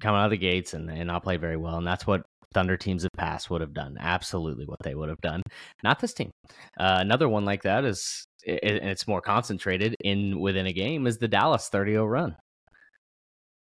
come 0.00 0.14
out 0.14 0.26
of 0.26 0.30
the 0.30 0.38
gates 0.38 0.74
and, 0.74 0.90
and 0.90 1.06
not 1.06 1.22
play 1.22 1.36
very 1.36 1.56
well, 1.56 1.76
and 1.76 1.86
that's 1.86 2.06
what 2.06 2.22
Thunder 2.54 2.76
teams 2.76 3.04
of 3.04 3.10
past 3.16 3.50
would 3.50 3.60
have 3.60 3.74
done. 3.74 3.96
Absolutely 4.00 4.64
what 4.64 4.78
they 4.82 4.94
would 4.94 5.08
have 5.08 5.20
done. 5.20 5.42
Not 5.82 6.00
this 6.00 6.14
team. 6.14 6.30
Uh, 6.78 6.98
another 7.00 7.28
one 7.28 7.44
like 7.44 7.62
that 7.62 7.84
is, 7.84 8.26
and 8.46 8.58
it's 8.62 9.06
more 9.06 9.20
concentrated 9.20 9.94
in 10.00 10.40
within 10.40 10.66
a 10.66 10.72
game, 10.72 11.06
is 11.06 11.18
the 11.18 11.28
Dallas 11.28 11.68
30 11.68 11.92
0 11.92 12.06
run. 12.06 12.36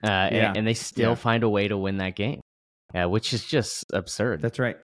Uh, 0.03 0.07
yeah. 0.33 0.49
and, 0.49 0.59
and, 0.59 0.66
they 0.66 0.73
still 0.73 1.11
yeah. 1.11 1.14
find 1.14 1.44
a 1.44 1.49
way 1.49 1.68
to 1.68 1.77
win 1.77 1.99
that 1.99 2.16
game, 2.16 2.40
uh, 2.94 3.07
which 3.07 3.35
is 3.35 3.44
just 3.44 3.85
absurd. 3.92 4.40
That's 4.40 4.59
right. 4.59 4.77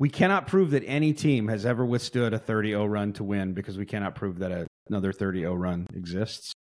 We 0.00 0.08
cannot 0.08 0.46
prove 0.46 0.70
that 0.70 0.82
any 0.86 1.12
team 1.12 1.46
has 1.48 1.66
ever 1.66 1.84
withstood 1.84 2.32
a 2.32 2.38
30 2.38 2.70
0 2.70 2.86
run 2.86 3.12
to 3.12 3.22
win 3.22 3.52
because 3.52 3.76
we 3.76 3.84
cannot 3.84 4.14
prove 4.14 4.38
that 4.38 4.50
a, 4.50 4.66
another 4.88 5.12
30 5.12 5.40
0 5.40 5.54
run 5.54 5.86
exists 5.94 6.52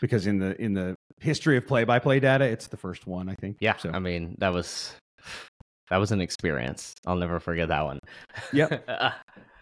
because 0.00 0.26
in 0.26 0.38
the 0.38 0.60
in 0.60 0.72
the 0.72 0.96
history 1.20 1.58
of 1.58 1.66
play 1.66 1.84
by 1.84 1.98
play 1.98 2.18
data, 2.20 2.46
it's 2.46 2.68
the 2.68 2.78
first 2.78 3.06
one, 3.06 3.28
I 3.28 3.34
think. 3.34 3.58
Yeah. 3.60 3.76
So. 3.76 3.90
I 3.90 3.98
mean, 3.98 4.34
that 4.38 4.54
was 4.54 4.94
that 5.90 5.98
was 5.98 6.10
an 6.10 6.22
experience. 6.22 6.94
I'll 7.06 7.16
never 7.16 7.38
forget 7.38 7.68
that 7.68 7.84
one. 7.84 8.00
Yep. 8.52 8.88
Uh, 9.00 9.10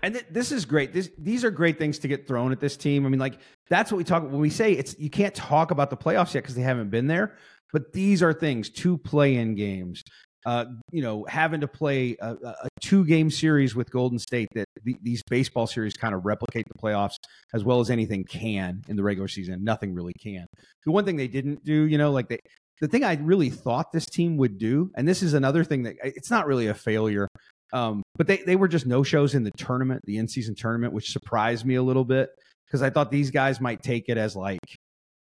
and 0.00 0.14
th- 0.14 0.26
this 0.30 0.52
is 0.52 0.64
great. 0.64 0.92
This, 0.92 1.10
these 1.18 1.44
are 1.44 1.50
great 1.50 1.76
things 1.76 1.98
to 1.98 2.08
get 2.08 2.28
thrown 2.28 2.52
at 2.52 2.60
this 2.60 2.76
team. 2.76 3.04
I 3.04 3.08
mean, 3.08 3.18
like 3.18 3.40
that's 3.68 3.90
what 3.90 3.98
we 3.98 4.04
talk 4.04 4.22
when 4.22 4.38
we 4.38 4.48
say 4.48 4.72
it's 4.72 4.96
you 4.96 5.10
can't 5.10 5.34
talk 5.34 5.72
about 5.72 5.90
the 5.90 5.96
playoffs 5.96 6.34
yet 6.34 6.44
because 6.44 6.54
they 6.54 6.62
haven't 6.62 6.90
been 6.90 7.08
there. 7.08 7.36
But 7.72 7.92
these 7.92 8.22
are 8.22 8.32
things 8.32 8.70
two 8.70 8.96
play 8.96 9.34
in 9.34 9.56
games. 9.56 10.04
Uh, 10.46 10.64
you 10.92 11.02
know, 11.02 11.26
having 11.28 11.60
to 11.60 11.68
play 11.68 12.16
a, 12.20 12.32
a 12.32 12.68
two 12.80 13.04
game 13.04 13.30
series 13.30 13.74
with 13.74 13.90
Golden 13.90 14.18
State 14.18 14.48
that 14.54 14.66
the, 14.84 14.96
these 15.02 15.22
baseball 15.28 15.66
series 15.66 15.94
kind 15.94 16.14
of 16.14 16.24
replicate 16.24 16.64
the 16.68 16.78
playoffs 16.78 17.16
as 17.52 17.64
well 17.64 17.80
as 17.80 17.90
anything 17.90 18.24
can 18.24 18.82
in 18.88 18.96
the 18.96 19.02
regular 19.02 19.28
season. 19.28 19.64
Nothing 19.64 19.94
really 19.94 20.14
can. 20.22 20.46
The 20.86 20.92
one 20.92 21.04
thing 21.04 21.16
they 21.16 21.28
didn't 21.28 21.64
do, 21.64 21.82
you 21.82 21.98
know, 21.98 22.12
like 22.12 22.28
they 22.28 22.38
the 22.80 22.88
thing 22.88 23.04
I 23.04 23.14
really 23.14 23.50
thought 23.50 23.92
this 23.92 24.06
team 24.06 24.36
would 24.36 24.58
do, 24.58 24.90
and 24.96 25.06
this 25.06 25.22
is 25.22 25.34
another 25.34 25.64
thing 25.64 25.82
that 25.82 25.96
it's 26.02 26.30
not 26.30 26.46
really 26.46 26.68
a 26.68 26.74
failure, 26.74 27.28
um, 27.72 28.02
but 28.16 28.26
they, 28.26 28.38
they 28.38 28.56
were 28.56 28.68
just 28.68 28.86
no 28.86 29.02
shows 29.02 29.34
in 29.34 29.44
the 29.44 29.50
tournament, 29.52 30.02
the 30.04 30.18
in 30.18 30.28
season 30.28 30.54
tournament, 30.54 30.92
which 30.92 31.10
surprised 31.10 31.66
me 31.66 31.74
a 31.74 31.82
little 31.82 32.04
bit 32.04 32.30
because 32.66 32.82
I 32.82 32.90
thought 32.90 33.10
these 33.10 33.30
guys 33.30 33.60
might 33.60 33.82
take 33.82 34.04
it 34.08 34.16
as 34.16 34.36
like, 34.36 34.60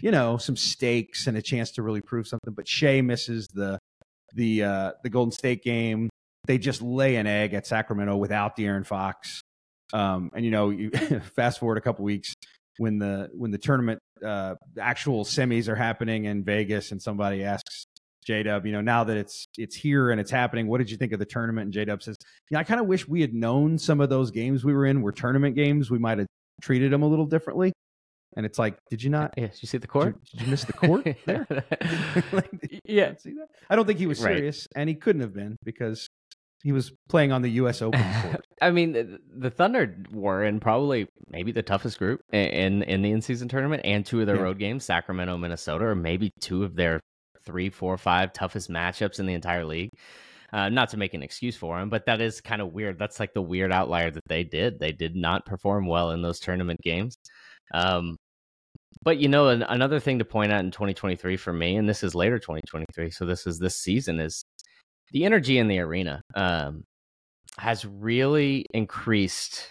you 0.02 0.12
know, 0.12 0.38
some 0.38 0.56
stakes 0.56 1.28
and 1.28 1.38
a 1.38 1.42
chance 1.42 1.72
to 1.72 1.82
really 1.82 2.02
prove 2.02 2.28
something. 2.28 2.54
But 2.54 2.68
Shai 2.68 3.02
misses 3.02 3.48
the 3.54 3.80
the 4.38 4.64
uh, 4.64 4.92
the 5.04 5.10
Golden 5.10 5.32
State 5.34 5.64
game. 5.64 6.10
They 6.46 6.58
just 6.58 6.82
lay 6.82 7.18
an 7.18 7.28
egg 7.28 7.54
at 7.54 7.68
Sacramento 7.68 8.16
without 8.16 8.56
De'Aaron 8.56 8.86
Fox. 8.86 9.42
Um, 9.92 10.32
and 10.34 10.46
you 10.46 10.52
know, 10.52 10.70
you 10.70 10.92
fast 11.36 11.60
forward 11.60 11.78
a 11.78 11.82
couple 11.82 12.06
weeks, 12.06 12.34
when 12.78 13.00
the 13.00 13.30
when 13.34 13.52
the 13.52 13.58
tournament 13.58 14.00
uh, 14.24 14.56
actual 14.80 15.26
semis 15.26 15.68
are 15.68 15.76
happening 15.76 16.26
in 16.26 16.44
Vegas, 16.44 16.92
and 16.92 17.02
somebody 17.02 17.44
asks 17.44 17.86
J 18.26 18.44
Dub, 18.44 18.66
you 18.66 18.72
know, 18.72 18.82
now 18.82 19.04
that 19.04 19.18
it's 19.18 19.48
it's 19.58 19.76
here 19.76 20.12
and 20.12 20.22
it's 20.22 20.32
happening, 20.32 20.68
what 20.68 20.78
did 20.78 20.92
you 20.92 20.98
think 20.98 21.14
of 21.14 21.20
the 21.20 21.26
tournament? 21.26 21.66
And 21.66 21.74
J 21.74 21.86
Dub 21.86 22.02
says, 22.04 22.16
yeah, 22.50 22.60
I 22.60 22.64
kind 22.64 22.80
of 22.80 22.88
wish 22.88 23.08
we 23.08 23.22
had 23.22 23.34
known 23.34 23.78
some 23.78 24.00
of 24.00 24.10
those 24.10 24.32
games 24.32 24.64
we 24.64 24.74
were 24.74 24.86
in 24.86 25.02
were 25.02 25.12
tournament 25.12 25.56
games. 25.56 25.90
We 25.90 26.00
might 26.00 26.20
have 26.20 26.28
treated 26.62 26.92
them 26.92 27.04
a 27.04 27.08
little 27.08 27.26
differently. 27.26 27.74
And 28.38 28.46
it's 28.46 28.60
like, 28.60 28.78
did 28.92 29.02
you 29.02 29.10
not? 29.10 29.34
Yes, 29.36 29.64
you 29.64 29.68
see 29.68 29.80
the 29.80 29.88
court? 29.88 30.24
Did 30.24 30.34
you, 30.34 30.40
did 30.40 30.46
you 30.46 30.52
miss 30.52 30.64
the 30.64 30.74
court 30.74 31.08
there? 31.26 31.48
like, 32.32 32.82
yeah, 32.86 33.16
see 33.18 33.32
that? 33.32 33.48
I 33.68 33.76
don't 33.76 33.88
think 33.88 33.98
he 33.98 34.06
was 34.06 34.20
serious, 34.20 34.68
right. 34.76 34.82
and 34.82 34.88
he 34.88 34.94
couldn't 34.94 35.22
have 35.22 35.34
been 35.34 35.58
because 35.64 36.08
he 36.62 36.72
was 36.72 36.92
playing 37.10 37.32
on 37.32 37.42
the 37.42 37.50
U.S. 37.52 37.82
Open 37.82 38.04
court. 38.22 38.46
I 38.62 38.70
mean, 38.70 38.92
the, 38.94 39.18
the, 39.36 39.50
Thunder 39.50 39.98
were 40.12 40.44
in 40.44 40.60
probably 40.60 41.08
maybe 41.28 41.52
the 41.52 41.64
toughest 41.64 41.98
group 41.98 42.22
in 42.32 42.84
in 42.84 43.02
the 43.02 43.10
in 43.10 43.24
season 43.24 43.48
tournament, 43.48 43.82
and 43.84 44.06
two 44.06 44.22
of 44.22 44.28
their 44.28 44.36
yeah. 44.36 44.44
road 44.44 44.60
games, 44.60 44.86
Sacramento, 44.86 45.36
Minnesota, 45.38 45.86
or 45.86 45.96
maybe 45.96 46.30
two 46.40 46.64
of 46.64 46.76
their 46.76 47.00
three, 47.44 47.72
four, 47.72 47.98
five 47.98 48.34
toughest 48.34 48.70
matchups 48.70 49.20
in 49.20 49.26
the 49.26 49.34
entire 49.34 49.66
league. 49.66 49.90
Uh, 50.54 50.70
not 50.70 50.90
to 50.90 50.98
make 50.98 51.16
an 51.16 51.24
excuse 51.24 51.58
for 51.58 51.78
them, 51.80 51.90
but 51.90 52.06
that 52.06 52.22
is 52.22 52.40
kind 52.40 52.62
of 52.62 52.72
weird. 52.72 53.00
That's 53.00 53.20
like 53.20 53.34
the 53.34 53.42
weird 53.42 53.72
outlier 53.72 54.12
that 54.12 54.24
they 54.28 54.44
did. 54.44 54.80
They 54.80 54.92
did 54.92 55.16
not 55.16 55.46
perform 55.46 55.88
well 55.88 56.12
in 56.12 56.22
those 56.22 56.40
tournament 56.40 56.80
games. 56.84 57.18
Um, 57.74 58.16
but 59.04 59.18
you 59.18 59.28
know, 59.28 59.50
an, 59.50 59.64
another 59.64 60.00
thing 60.00 60.20
to 60.20 60.26
point 60.26 60.52
out 60.52 60.64
in 60.64 60.72
2023 60.72 61.38
for 61.38 61.54
me, 61.54 61.78
and 61.78 61.88
this 61.88 62.04
is 62.04 62.16
later 62.16 62.40
2023, 62.40 63.12
so 63.12 63.26
this 63.26 63.48
is 63.48 63.60
this 63.60 63.80
season, 63.80 64.20
is 64.20 64.44
the 65.12 65.26
energy 65.26 65.58
in 65.58 65.68
the 65.68 65.80
arena 65.80 66.22
um, 66.36 66.84
has 67.58 67.86
really 67.86 68.66
increased 68.74 69.70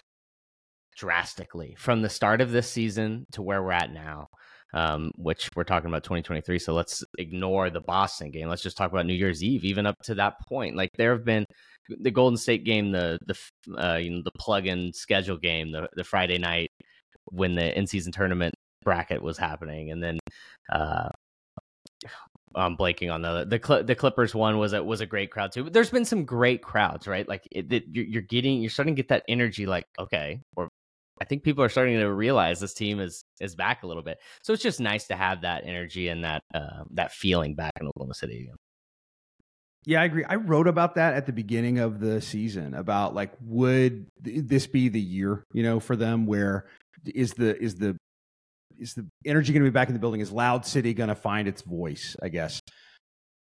drastically 0.95 1.75
from 1.77 2.01
the 2.01 2.09
start 2.09 2.41
of 2.41 2.51
this 2.51 2.69
season 2.69 3.25
to 3.31 3.41
where 3.41 3.61
we're 3.61 3.71
at 3.71 3.93
now 3.93 4.27
um, 4.73 5.11
which 5.15 5.49
we're 5.55 5.63
talking 5.63 5.89
about 5.89 6.03
2023. 6.03 6.59
So 6.59 6.73
let's 6.73 7.03
ignore 7.17 7.69
the 7.69 7.81
Boston 7.81 8.31
game. 8.31 8.47
Let's 8.47 8.61
just 8.61 8.77
talk 8.77 8.91
about 8.91 9.05
New 9.05 9.13
Year's 9.13 9.43
Eve. 9.43 9.63
Even 9.63 9.85
up 9.85 9.95
to 10.03 10.15
that 10.15 10.35
point, 10.47 10.75
like 10.75 10.91
there 10.97 11.11
have 11.11 11.25
been 11.25 11.45
the 11.89 12.11
Golden 12.11 12.37
State 12.37 12.65
game, 12.65 12.91
the 12.91 13.17
the 13.25 13.37
uh, 13.81 13.95
you 13.97 14.11
know 14.11 14.21
the 14.23 14.31
plug-in 14.37 14.91
schedule 14.93 15.37
game, 15.37 15.71
the 15.71 15.87
the 15.95 16.03
Friday 16.03 16.37
night 16.37 16.69
when 17.29 17.55
the 17.55 17.77
in-season 17.77 18.11
tournament 18.11 18.53
bracket 18.87 19.21
was 19.21 19.37
happening, 19.37 19.91
and 19.91 20.01
then. 20.01 20.19
Uh, 20.71 21.09
I'm 22.55 22.77
blanking 22.77 23.13
on 23.13 23.21
the 23.21 23.45
the 23.45 23.83
the 23.83 23.93
Clippers 23.93 24.33
one 24.33 24.57
was 24.57 24.73
a 24.73 24.81
was 24.81 25.01
a 25.01 25.05
great 25.05 25.29
crowd 25.29 25.51
too. 25.51 25.65
But 25.65 25.73
there's 25.73 25.91
been 25.91 26.05
some 26.05 26.25
great 26.25 26.63
crowds, 26.63 27.05
right? 27.05 27.27
Like 27.27 27.47
it, 27.51 27.71
it, 27.71 27.83
you're, 27.91 28.21
getting 28.21 28.61
you're 28.61 28.71
starting 28.71 28.95
to 28.95 28.99
get 28.99 29.09
that 29.09 29.23
energy. 29.27 29.65
Like 29.65 29.85
okay, 29.99 30.41
we're 30.55 30.69
I 31.21 31.25
think 31.25 31.43
people 31.43 31.63
are 31.63 31.69
starting 31.69 31.99
to 31.99 32.11
realize 32.11 32.59
this 32.59 32.73
team 32.73 32.99
is 32.99 33.21
is 33.39 33.55
back 33.55 33.83
a 33.83 33.87
little 33.87 34.01
bit. 34.01 34.17
So 34.43 34.53
it's 34.53 34.63
just 34.63 34.79
nice 34.79 35.07
to 35.07 35.15
have 35.15 35.41
that 35.41 35.65
energy 35.65 36.07
and 36.07 36.23
that 36.23 36.41
uh, 36.53 36.83
that 36.91 37.11
feeling 37.11 37.53
back 37.53 37.73
in 37.79 37.87
Oklahoma 37.87 38.13
City 38.13 38.43
again. 38.43 38.55
Yeah, 39.85 40.01
I 40.01 40.05
agree. 40.05 40.25
I 40.25 40.35
wrote 40.35 40.67
about 40.67 40.95
that 40.95 41.13
at 41.13 41.25
the 41.25 41.33
beginning 41.33 41.79
of 41.79 41.99
the 41.99 42.21
season 42.21 42.73
about 42.73 43.13
like 43.13 43.33
would 43.41 44.07
this 44.21 44.67
be 44.67 44.89
the 44.89 45.01
year, 45.01 45.43
you 45.53 45.63
know, 45.63 45.79
for 45.79 45.95
them 45.95 46.25
where 46.25 46.65
is 47.05 47.33
the 47.33 47.61
is 47.61 47.75
the 47.75 47.97
is 48.79 48.93
the 48.93 49.07
energy 49.25 49.53
going 49.53 49.63
to 49.63 49.69
be 49.69 49.73
back 49.73 49.87
in 49.87 49.93
the 49.93 49.99
building? 49.99 50.21
Is 50.21 50.31
Loud 50.31 50.65
City 50.65 50.93
going 50.93 51.09
to 51.09 51.15
find 51.15 51.47
its 51.47 51.61
voice? 51.61 52.15
I 52.21 52.29
guess. 52.29 52.61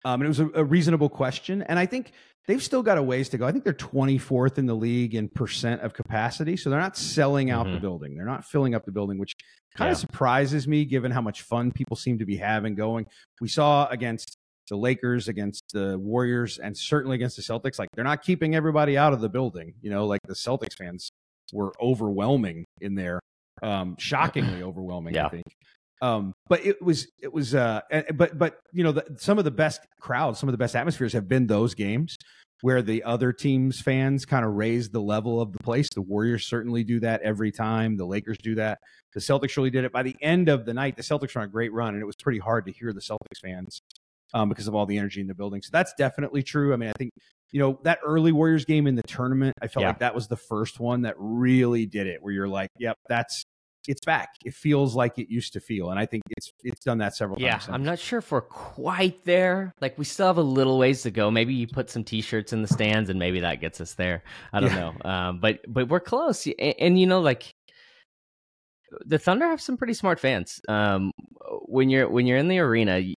Um, 0.03 0.21
and 0.21 0.25
it 0.25 0.27
was 0.27 0.39
a, 0.39 0.49
a 0.55 0.63
reasonable 0.63 1.09
question, 1.09 1.63
and 1.63 1.79
I 1.79 1.87
think 1.87 2.11
they've 2.47 2.61
still 2.61 2.83
got 2.83 2.97
a 2.97 3.03
ways 3.03 3.29
to 3.29 3.37
go. 3.37 3.45
I 3.45 3.51
think 3.51 3.63
they're 3.63 3.73
24th 3.73 4.57
in 4.57 4.65
the 4.65 4.75
league 4.75 5.15
in 5.15 5.27
percent 5.27 5.81
of 5.81 5.93
capacity. 5.93 6.57
So 6.57 6.69
they're 6.69 6.79
not 6.79 6.97
selling 6.97 7.49
out 7.49 7.65
mm-hmm. 7.65 7.75
the 7.75 7.81
building. 7.81 8.15
They're 8.15 8.25
not 8.25 8.45
filling 8.45 8.75
up 8.75 8.85
the 8.85 8.91
building, 8.91 9.17
which 9.17 9.35
kind 9.75 9.87
yeah. 9.87 9.93
of 9.93 9.97
surprises 9.97 10.67
me 10.67 10.85
given 10.85 11.11
how 11.11 11.21
much 11.21 11.41
fun 11.41 11.71
people 11.71 11.97
seem 11.97 12.19
to 12.19 12.25
be 12.25 12.37
having 12.37 12.75
going. 12.75 13.07
We 13.41 13.47
saw 13.47 13.87
against 13.87 14.37
the 14.69 14.77
Lakers, 14.77 15.27
against 15.27 15.63
the 15.73 15.97
Warriors, 15.97 16.57
and 16.57 16.75
certainly 16.75 17.15
against 17.15 17.35
the 17.35 17.43
Celtics, 17.43 17.77
like 17.77 17.89
they're 17.93 18.03
not 18.03 18.23
keeping 18.23 18.55
everybody 18.55 18.97
out 18.97 19.13
of 19.13 19.21
the 19.21 19.29
building. 19.29 19.73
You 19.81 19.89
know, 19.89 20.05
like 20.05 20.21
the 20.27 20.33
Celtics 20.33 20.75
fans 20.75 21.09
were 21.53 21.73
overwhelming 21.81 22.65
in 22.81 22.95
there, 22.95 23.19
um, 23.63 23.95
shockingly 23.99 24.63
overwhelming, 24.63 25.15
yeah. 25.15 25.27
I 25.27 25.29
think. 25.29 25.45
Um, 26.01 26.33
but 26.49 26.65
it 26.65 26.81
was 26.81 27.07
it 27.21 27.33
was 27.33 27.55
uh, 27.55 27.81
but 28.15 28.37
but 28.37 28.59
you 28.73 28.83
know 28.83 28.91
the, 28.91 29.05
some 29.17 29.37
of 29.37 29.45
the 29.45 29.51
best 29.51 29.81
crowds, 29.99 30.39
some 30.39 30.49
of 30.49 30.53
the 30.53 30.57
best 30.57 30.75
atmospheres 30.75 31.13
have 31.13 31.27
been 31.27 31.47
those 31.47 31.73
games 31.73 32.17
where 32.61 32.81
the 32.81 33.03
other 33.03 33.31
team's 33.31 33.81
fans 33.81 34.25
kind 34.25 34.45
of 34.45 34.53
raise 34.53 34.89
the 34.89 35.01
level 35.01 35.41
of 35.41 35.51
the 35.51 35.59
place. 35.59 35.87
The 35.93 36.01
Warriors 36.01 36.47
certainly 36.47 36.83
do 36.83 36.99
that 37.01 37.21
every 37.21 37.51
time. 37.51 37.97
The 37.97 38.05
Lakers 38.05 38.37
do 38.37 38.55
that. 38.55 38.79
The 39.13 39.19
Celtics 39.19 39.55
really 39.55 39.69
did 39.69 39.85
it. 39.85 39.91
By 39.91 40.03
the 40.03 40.15
end 40.21 40.49
of 40.49 40.65
the 40.65 40.73
night, 40.73 40.95
the 40.95 41.03
Celtics 41.03 41.35
were 41.35 41.41
on 41.41 41.47
a 41.47 41.51
great 41.51 41.71
run, 41.73 41.93
and 41.93 42.01
it 42.01 42.05
was 42.05 42.15
pretty 42.15 42.39
hard 42.39 42.65
to 42.65 42.71
hear 42.71 42.91
the 42.91 43.01
Celtics 43.01 43.39
fans 43.41 43.81
um, 44.33 44.49
because 44.49 44.67
of 44.67 44.75
all 44.75 44.85
the 44.85 44.97
energy 44.97 45.21
in 45.21 45.27
the 45.27 45.35
building. 45.35 45.61
So 45.61 45.69
that's 45.71 45.93
definitely 45.97 46.43
true. 46.43 46.73
I 46.73 46.77
mean, 46.77 46.89
I 46.89 46.93
think 46.97 47.11
you 47.55 47.61
know 47.61 47.79
that 47.83 47.99
early 48.05 48.33
Warriors 48.33 48.65
game 48.65 48.85
in 48.85 48.95
the 48.95 49.03
tournament. 49.03 49.55
I 49.61 49.67
felt 49.67 49.83
yeah. 49.83 49.87
like 49.87 49.99
that 49.99 50.13
was 50.13 50.27
the 50.27 50.35
first 50.35 50.81
one 50.81 51.03
that 51.03 51.15
really 51.17 51.85
did 51.85 52.05
it, 52.05 52.21
where 52.21 52.33
you're 52.33 52.49
like, 52.49 52.69
"Yep, 52.79 52.97
that's 53.07 53.45
it's 53.87 54.01
back. 54.03 54.27
It 54.43 54.53
feels 54.53 54.93
like 54.93 55.17
it 55.19 55.31
used 55.31 55.53
to 55.53 55.61
feel, 55.61 55.89
and 55.89 55.97
I 55.97 56.05
think 56.05 56.23
it's 56.31 56.51
it's 56.65 56.83
done 56.83 56.97
that 56.97 57.15
several 57.15 57.39
yeah, 57.39 57.51
times. 57.51 57.67
Yeah, 57.69 57.75
I'm 57.75 57.83
not 57.85 57.97
sure 57.97 58.19
if 58.19 58.29
we're 58.29 58.41
quite 58.41 59.23
there. 59.23 59.71
Like 59.79 59.97
we 59.97 60.03
still 60.03 60.27
have 60.27 60.37
a 60.37 60.41
little 60.41 60.77
ways 60.77 61.03
to 61.03 61.11
go. 61.11 61.31
Maybe 61.31 61.53
you 61.53 61.65
put 61.65 61.89
some 61.89 62.03
T-shirts 62.03 62.51
in 62.51 62.61
the 62.61 62.67
stands, 62.67 63.09
and 63.09 63.17
maybe 63.17 63.39
that 63.39 63.61
gets 63.61 63.79
us 63.79 63.93
there. 63.93 64.23
I 64.51 64.59
don't 64.59 64.71
yeah. 64.71 64.91
know, 64.91 65.09
um, 65.09 65.39
but 65.39 65.59
but 65.65 65.87
we're 65.87 66.01
close. 66.01 66.45
And, 66.45 66.75
and, 66.77 66.99
you 66.99 67.07
know, 67.07 67.21
like 67.21 67.51
the 69.05 69.17
Thunder 69.17 69.47
have 69.47 69.61
some 69.61 69.77
pretty 69.77 69.93
smart 69.93 70.19
fans. 70.19 70.59
Um, 70.67 71.09
when 71.67 71.89
you're 71.89 72.09
when 72.09 72.27
you're 72.27 72.37
in 72.37 72.49
the 72.49 72.59
arena, 72.59 72.97
you, 72.97 73.13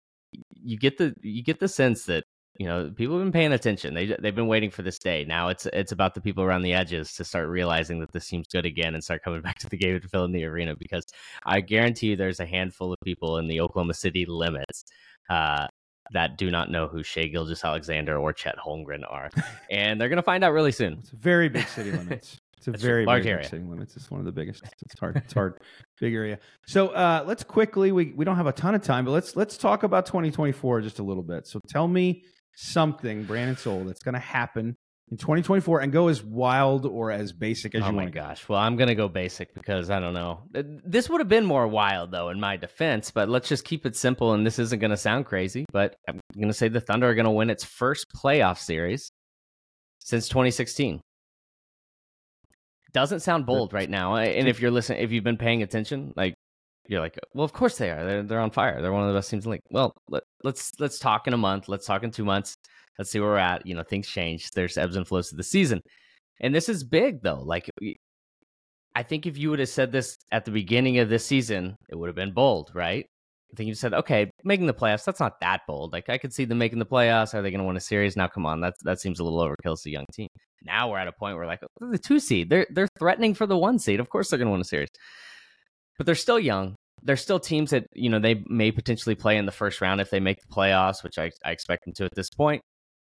you 0.52 0.78
get 0.78 0.98
the 0.98 1.16
you 1.22 1.42
get 1.42 1.62
the 1.62 1.70
sense 1.70 2.04
that 2.08 2.26
you 2.58 2.66
know 2.66 2.92
people 2.96 3.18
have 3.18 3.26
been 3.26 3.32
paying 3.32 3.54
attention 3.54 3.94
they 3.94 4.16
they've 4.20 4.36
been 4.36 4.48
waiting 4.48 4.70
for 4.70 4.82
this 4.82 5.00
day 5.00 5.26
now 5.28 5.50
it's 5.50 5.66
it's 5.68 5.92
about 5.92 6.14
the 6.14 6.22
people 6.22 6.44
around 6.44 6.62
the 6.62 6.74
edges 6.74 7.14
to 7.14 7.24
start 7.24 7.50
realizing 7.50 8.00
that 8.00 8.12
this 8.12 8.26
seems 8.26 8.48
good 8.48 8.66
again 8.66 8.94
and 8.94 9.04
start 9.04 9.24
coming 9.24 9.42
back 9.44 9.60
to 9.60 9.70
the 9.70 9.78
game 9.78 9.96
and 9.96 10.10
filling 10.10 10.32
the 10.32 10.46
arena 10.46 10.76
because 10.76 11.06
i 11.46 11.60
guarantee 11.60 12.08
you 12.08 12.16
there's 12.16 12.40
a 12.40 12.46
handful 12.46 12.94
of 12.94 13.00
people 13.04 13.38
in 13.38 13.48
the 13.48 13.60
oklahoma 13.60 13.94
city 13.94 14.26
limits 14.28 14.86
uh, 15.30 15.68
that 16.12 16.38
do 16.38 16.52
not 16.52 16.70
know 16.70 16.88
who 16.88 17.02
Shai 17.02 17.26
Gilgeous-Alexander 17.26 18.16
or 18.16 18.32
Chet 18.32 18.56
Holmgren 18.58 19.02
are, 19.10 19.32
and 19.72 20.00
they're 20.00 20.08
going 20.08 20.18
to 20.18 20.24
find 20.24 20.44
out 20.44 20.54
really 20.54 20.72
soon. 20.72 21.00
It's 21.00 21.12
a 21.12 21.16
very 21.16 21.50
big 21.50 21.68
city 21.68 21.92
limits. 21.92 22.38
It's 22.68 22.84
a 22.84 22.88
very 22.88 23.06
large 23.06 23.28
area. 23.28 23.48
City 23.48 23.64
limits. 23.64 23.96
It's 23.96 24.10
one 24.10 24.20
of 24.20 24.26
the 24.26 24.32
biggest. 24.32 24.64
It's 24.82 25.00
hard. 25.00 25.18
It's 25.18 25.34
hard. 25.34 25.60
big 26.00 26.14
area. 26.14 26.40
So 26.66 26.88
uh, 26.88 27.24
let's 27.28 27.44
quickly. 27.44 27.92
We 27.92 28.14
we 28.16 28.26
don't 28.26 28.38
have 28.38 28.48
a 28.48 28.54
ton 28.54 28.74
of 28.74 28.82
time, 28.82 29.06
but 29.06 29.12
let's 29.12 29.36
let's 29.36 29.58
talk 29.58 29.84
about 29.84 30.08
2024 30.08 30.82
just 30.82 30.98
a 31.00 31.04
little 31.04 31.22
bit. 31.22 31.46
So 31.46 31.60
tell 31.68 31.88
me 31.88 32.24
something, 32.56 33.24
Brandon 33.24 33.58
Sowle, 33.58 33.86
that's 33.86 34.04
going 34.04 34.14
to 34.14 34.20
happen 34.20 34.76
in 35.12 35.18
2024 35.18 35.82
and 35.82 35.92
go 35.92 36.08
as 36.08 36.24
wild 36.24 36.86
or 36.86 37.12
as 37.12 37.32
basic 37.32 37.76
as 37.76 37.84
oh 37.84 37.90
you 37.90 37.94
want. 37.94 38.04
Oh 38.04 38.06
my 38.06 38.28
gosh. 38.28 38.48
Well, 38.50 38.60
I'm 38.60 38.76
going 38.76 38.88
to 38.88 38.96
go 38.96 39.08
basic 39.08 39.54
because 39.54 39.90
I 39.90 40.00
don't 40.00 40.14
know. 40.14 40.44
This 40.52 41.10
would 41.10 41.22
have 41.22 41.30
been 41.30 41.46
more 41.46 41.68
wild 41.68 42.12
though 42.12 42.30
in 42.30 42.40
my 42.40 42.58
defense, 42.58 43.12
but 43.12 43.30
let's 43.30 43.48
just 43.48 43.66
keep 43.66 43.86
it 43.86 43.96
simple 43.96 44.34
and 44.34 44.46
this 44.46 44.58
isn't 44.60 44.80
going 44.80 44.92
to 44.92 44.98
sound 44.98 45.26
crazy, 45.26 45.66
but 45.72 45.96
I'm 46.08 46.20
going 46.36 46.48
to 46.48 46.54
say 46.54 46.68
the 46.68 46.82
Thunder 46.82 47.08
are 47.10 47.16
going 47.16 47.26
to 47.26 47.32
win 47.32 47.50
its 47.50 47.64
first 47.64 48.08
playoff 48.16 48.58
series 48.58 49.12
since 50.00 50.28
2016. 50.28 51.02
Doesn't 52.94 53.20
sound 53.20 53.46
bold 53.46 53.74
right 53.74 53.90
now. 53.90 54.16
And 54.16 54.48
if 54.48 54.62
you're 54.62 54.72
listening, 54.72 55.02
if 55.02 55.12
you've 55.12 55.24
been 55.24 55.38
paying 55.38 55.62
attention, 55.62 56.14
like 56.16 56.35
you're 56.88 57.02
like, 57.02 57.18
well, 57.34 57.46
of 57.46 57.54
course 57.54 57.78
they 57.78 57.90
are. 57.90 58.04
They're 58.06 58.24
they're 58.24 58.40
on 58.40 58.52
fire. 58.52 58.82
They're 58.82 58.94
one 58.94 59.04
of 59.04 59.10
the 59.10 59.18
best 59.18 59.30
teams 59.30 59.46
in 59.46 59.50
the 59.50 59.54
league. 59.54 59.62
Well, 59.72 59.94
let, 60.10 60.24
let's 60.44 60.72
let's 60.80 61.00
talk 61.00 61.28
in 61.28 61.34
a 61.34 61.38
month. 61.38 61.68
Let's 61.68 61.86
talk 61.86 62.04
in 62.04 62.12
two 62.12 62.26
months. 62.26 62.56
Let's 62.98 63.12
see 63.12 63.20
where 63.20 63.30
we're 63.30 63.38
at. 63.38 63.66
You 63.66 63.76
know, 63.76 63.84
things 63.84 64.08
change. 64.08 64.52
There's 64.52 64.78
ebbs 64.78 64.96
and 64.96 65.08
flows 65.08 65.30
to 65.30 65.36
the 65.36 65.44
season, 65.44 65.82
and 66.42 66.54
this 66.54 66.70
is 66.70 66.84
big 66.84 67.22
though. 67.22 67.42
Like, 67.44 67.70
I 68.96 69.04
think 69.04 69.26
if 69.26 69.38
you 69.38 69.50
would 69.50 69.60
have 69.60 69.70
said 69.70 69.92
this 69.92 70.16
at 70.32 70.46
the 70.46 70.52
beginning 70.52 71.00
of 71.00 71.10
this 71.10 71.26
season, 71.26 71.76
it 71.90 71.96
would 71.96 72.08
have 72.08 72.16
been 72.16 72.34
bold, 72.34 72.72
right? 72.74 73.06
I 73.52 73.56
think 73.56 73.68
you 73.68 73.76
said, 73.76 73.94
okay, 73.94 74.32
making 74.44 74.66
the 74.68 74.74
playoffs. 74.74 75.06
That's 75.06 75.20
not 75.20 75.40
that 75.40 75.62
bold. 75.68 75.94
Like, 75.94 76.10
I 76.10 76.18
could 76.18 76.34
see 76.34 76.46
them 76.46 76.58
making 76.58 76.80
the 76.80 76.86
playoffs. 76.86 77.34
Are 77.34 77.42
they 77.42 77.52
going 77.52 77.62
to 77.62 77.66
win 77.66 77.78
a 77.78 77.82
series? 77.82 78.18
Now, 78.18 78.28
come 78.28 78.46
on, 78.46 78.60
that 78.62 78.74
that 78.84 79.00
seems 79.00 79.20
a 79.20 79.24
little 79.24 79.40
overkill. 79.40 79.74
It's 79.74 79.86
a 79.86 79.92
young 79.92 80.06
team. 80.14 80.28
Now 80.64 80.90
we're 80.90 80.98
at 80.98 81.08
a 81.08 81.12
point 81.12 81.38
where 81.38 81.46
like 81.46 81.62
the 81.80 81.98
two 81.98 82.20
seed. 82.20 82.50
They're 82.50 82.68
they're 82.72 82.90
threatening 83.00 83.34
for 83.34 83.46
the 83.46 83.58
one 83.58 83.80
seed. 83.80 84.00
Of 84.00 84.10
course, 84.10 84.30
they're 84.30 84.40
going 84.40 84.48
to 84.48 84.54
win 84.54 84.62
a 84.62 84.66
series 84.66 84.90
but 85.98 86.06
they're 86.06 86.16
still 86.16 86.40
young 86.40 86.76
there's 87.06 87.22
still 87.22 87.40
teams 87.40 87.70
that 87.70 87.88
you 87.94 88.10
know 88.10 88.20
they 88.20 88.44
may 88.48 88.72
potentially 88.72 89.16
play 89.16 89.38
in 89.38 89.46
the 89.46 89.52
first 89.52 89.80
round 89.80 90.02
if 90.02 90.10
they 90.10 90.20
make 90.20 90.42
the 90.42 90.54
playoffs, 90.54 91.04
which 91.04 91.18
I, 91.18 91.32
I 91.46 91.52
expect 91.52 91.86
them 91.86 91.94
to 91.94 92.06
at 92.06 92.16
this 92.16 92.30
point. 92.30 92.62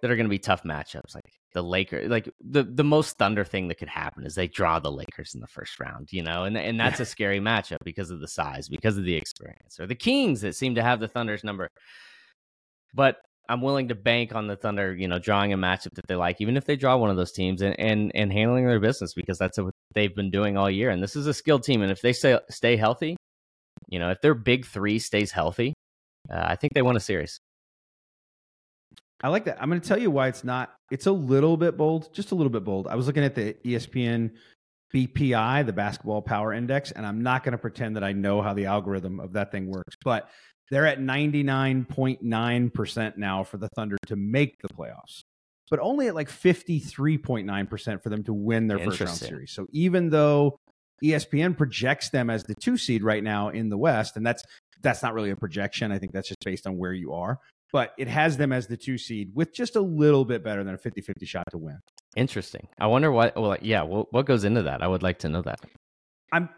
That 0.03 0.11
are 0.11 0.17
going 0.17 0.27
to 0.27 0.31
be 0.31 0.39
tough 0.39 0.62
matchups, 0.62 1.15
like 1.15 1.25
the 1.55 1.62
Lakers. 1.62 2.11
Like 2.11 2.29
the 2.39 2.65
the 2.65 2.85
most 2.85 3.17
Thunder 3.17 3.45
thing 3.45 3.69
that 3.69 3.79
could 3.79 3.89
happen 3.89 4.27
is 4.27 4.35
they 4.35 4.47
draw 4.47 4.79
the 4.79 4.93
Lakers 4.93 5.35
in 5.35 5.41
the 5.41 5.47
first 5.47 5.81
round, 5.81 6.12
you 6.12 6.23
know, 6.23 6.45
and 6.45 6.59
and 6.59 6.79
that's 6.79 7.01
a 7.01 7.07
scary 7.07 7.41
matchup 7.41 7.79
because 7.83 8.11
of 8.11 8.21
the 8.21 8.29
size, 8.29 8.69
because 8.69 8.99
of 8.99 9.05
the 9.05 9.15
experience, 9.15 9.81
or 9.81 9.87
the 9.87 9.95
Kings 9.95 10.43
that 10.43 10.55
seem 10.55 10.74
to 10.74 10.83
have 10.83 11.01
the 11.01 11.09
Thunder's 11.09 11.45
number. 11.45 11.70
But 12.93 13.16
I'm 13.49 13.61
willing 13.61 13.88
to 13.88 13.94
bank 13.94 14.34
on 14.34 14.47
the 14.47 14.57
Thunder, 14.57 14.94
you 14.94 15.09
know, 15.09 15.18
drawing 15.18 15.53
a 15.53 15.57
matchup 15.57 15.94
that 15.94 16.07
they 16.07 16.16
like, 16.16 16.40
even 16.40 16.57
if 16.57 16.64
they 16.64 16.76
draw 16.76 16.97
one 16.97 17.11
of 17.11 17.16
those 17.16 17.32
teams 17.32 17.62
and 17.62 17.78
and, 17.78 18.12
and 18.14 18.32
handling 18.32 18.66
their 18.66 18.80
business 18.80 19.14
because 19.14 19.38
that's 19.38 19.59
what 19.59 19.74
they've 19.94 20.14
been 20.14 20.30
doing 20.30 20.57
all 20.57 20.70
year. 20.70 20.90
And 20.90 21.03
this 21.03 21.16
is 21.16 21.26
a 21.26 21.34
skilled 21.34 21.62
team, 21.62 21.82
and 21.82 21.90
if 21.90 22.01
they 22.01 22.12
stay 22.12 22.38
stay 22.51 22.76
healthy, 22.76 23.16
you 23.88 23.99
know, 23.99 24.11
if 24.11 24.20
their 24.20 24.34
big 24.34 24.66
three 24.66 24.99
stays 24.99 25.30
healthy, 25.32 25.74
uh, 26.30 26.44
I 26.44 26.57
think 26.57 26.74
they 26.74 26.82
won 26.82 26.97
a 26.97 27.01
series. 27.01 27.38
I 29.22 29.28
like 29.28 29.44
that. 29.47 29.61
I'm 29.61 29.68
going 29.68 29.80
to 29.80 29.88
tell 29.88 29.99
you 29.99 30.11
why 30.11 30.28
it's 30.28 30.44
not. 30.44 30.74
It's 30.90 31.07
a 31.07 31.12
little 31.12 31.57
bit 31.57 31.76
bold, 31.76 32.12
just 32.12 32.32
a 32.32 32.34
little 32.34 32.51
bit 32.51 32.64
bold. 32.64 32.86
I 32.86 32.97
was 32.97 33.07
looking 33.07 33.24
at 33.24 33.34
the 33.34 33.55
ESPN 33.64 34.32
BPI, 34.94 35.66
the 35.66 35.72
Basketball 35.72 36.22
Power 36.22 36.53
Index, 36.53 36.90
and 36.90 37.07
I'm 37.07 37.22
not 37.22 37.42
going 37.42 37.53
to 37.53 37.59
pretend 37.59 37.97
that 37.97 38.05
I 38.05 38.12
know 38.12 38.42
how 38.42 38.53
the 38.53 38.66
algorithm 38.66 39.20
of 39.20 39.32
that 39.32 39.51
thing 39.53 39.68
works, 39.68 39.97
but 40.05 40.28
they're 40.71 40.87
at 40.87 40.99
99.9% 40.99 43.17
now 43.17 43.45
for 43.45 43.57
the 43.57 43.69
Thunder 43.77 43.97
to 44.07 44.17
make 44.17 44.61
the 44.61 44.69
playoffs. 44.69 45.23
but 45.71 45.81
only 45.81 46.07
at 46.07 46.14
like 46.14 46.29
53.9% 46.29 48.03
for 48.03 48.09
them 48.09 48.23
to 48.25 48.33
win 48.33 48.69
their 48.69 48.79
first 48.79 49.01
round 49.01 49.17
series. 49.17 49.53
So 49.53 49.67
even 49.73 50.11
though 50.11 50.59
ESPN 51.03 51.57
projects 51.57 52.11
them 52.11 52.31
as 52.31 52.45
the 52.45 52.55
two 52.55 52.77
seed 52.77 53.03
right 53.03 53.23
now 53.23 53.51
in 53.51 53.69
the 53.69 53.79
West, 53.79 54.17
and 54.17 54.27
that's 54.27 54.43
that's 54.83 55.03
not 55.03 55.14
really 55.14 55.31
a 55.31 55.37
projection. 55.37 55.91
I 55.93 55.99
think 55.99 56.12
that's 56.12 56.29
just 56.29 56.45
based 56.45 56.67
on 56.67 56.77
where 56.77 56.93
you 56.93 57.14
are. 57.14 57.39
But 57.73 57.93
it 57.99 58.09
has 58.09 58.37
them 58.37 58.53
as 58.53 58.69
the 58.69 58.77
two 58.77 58.97
seed 58.97 59.33
with 59.35 59.53
just 59.53 59.75
a 59.75 59.81
little 59.81 60.25
bit 60.25 60.45
better 60.45 60.62
than 60.62 60.75
a 60.75 60.79
50 60.79 61.01
50 61.01 61.27
shot 61.27 61.45
to 61.51 61.59
win. 61.59 61.79
Interesting. 62.14 62.69
I 62.79 62.87
wonder 62.87 63.11
what, 63.11 63.37
well, 63.37 63.57
yeah, 63.61 63.83
what, 63.83 64.12
what 64.12 64.27
goes 64.27 64.45
into 64.45 64.62
that? 64.62 64.83
I 64.83 64.87
would 64.87 65.03
like 65.03 65.19
to 65.21 65.29
know 65.29 65.43
that. 65.43 65.59
I'm 66.33 66.49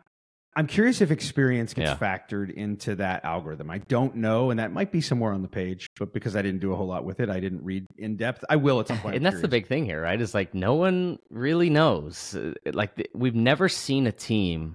I'm 0.56 0.66
curious 0.66 1.00
if 1.00 1.10
experience 1.10 1.72
gets 1.72 1.90
yeah. 1.90 1.96
factored 1.96 2.52
into 2.52 2.96
that 2.96 3.24
algorithm. 3.24 3.70
I 3.70 3.78
don't 3.78 4.16
know, 4.16 4.50
and 4.50 4.58
that 4.58 4.72
might 4.72 4.90
be 4.90 5.00
somewhere 5.00 5.32
on 5.32 5.42
the 5.42 5.48
page, 5.48 5.86
but 5.98 6.12
because 6.12 6.34
I 6.34 6.42
didn't 6.42 6.60
do 6.60 6.72
a 6.72 6.76
whole 6.76 6.88
lot 6.88 7.04
with 7.04 7.20
it, 7.20 7.30
I 7.30 7.38
didn't 7.38 7.62
read 7.62 7.86
in 7.96 8.16
depth. 8.16 8.44
I 8.48 8.56
will 8.56 8.80
at 8.80 8.88
some 8.88 8.98
point. 9.00 9.16
and 9.16 9.24
that's 9.24 9.40
the 9.40 9.48
big 9.48 9.68
thing 9.68 9.84
here, 9.84 10.02
right? 10.02 10.20
Is 10.20 10.34
like 10.34 10.54
no 10.54 10.74
one 10.74 11.18
really 11.30 11.70
knows. 11.70 12.34
Uh, 12.34 12.54
like 12.72 13.08
we've 13.14 13.36
never 13.36 13.68
seen 13.68 14.06
a 14.06 14.12
team 14.12 14.74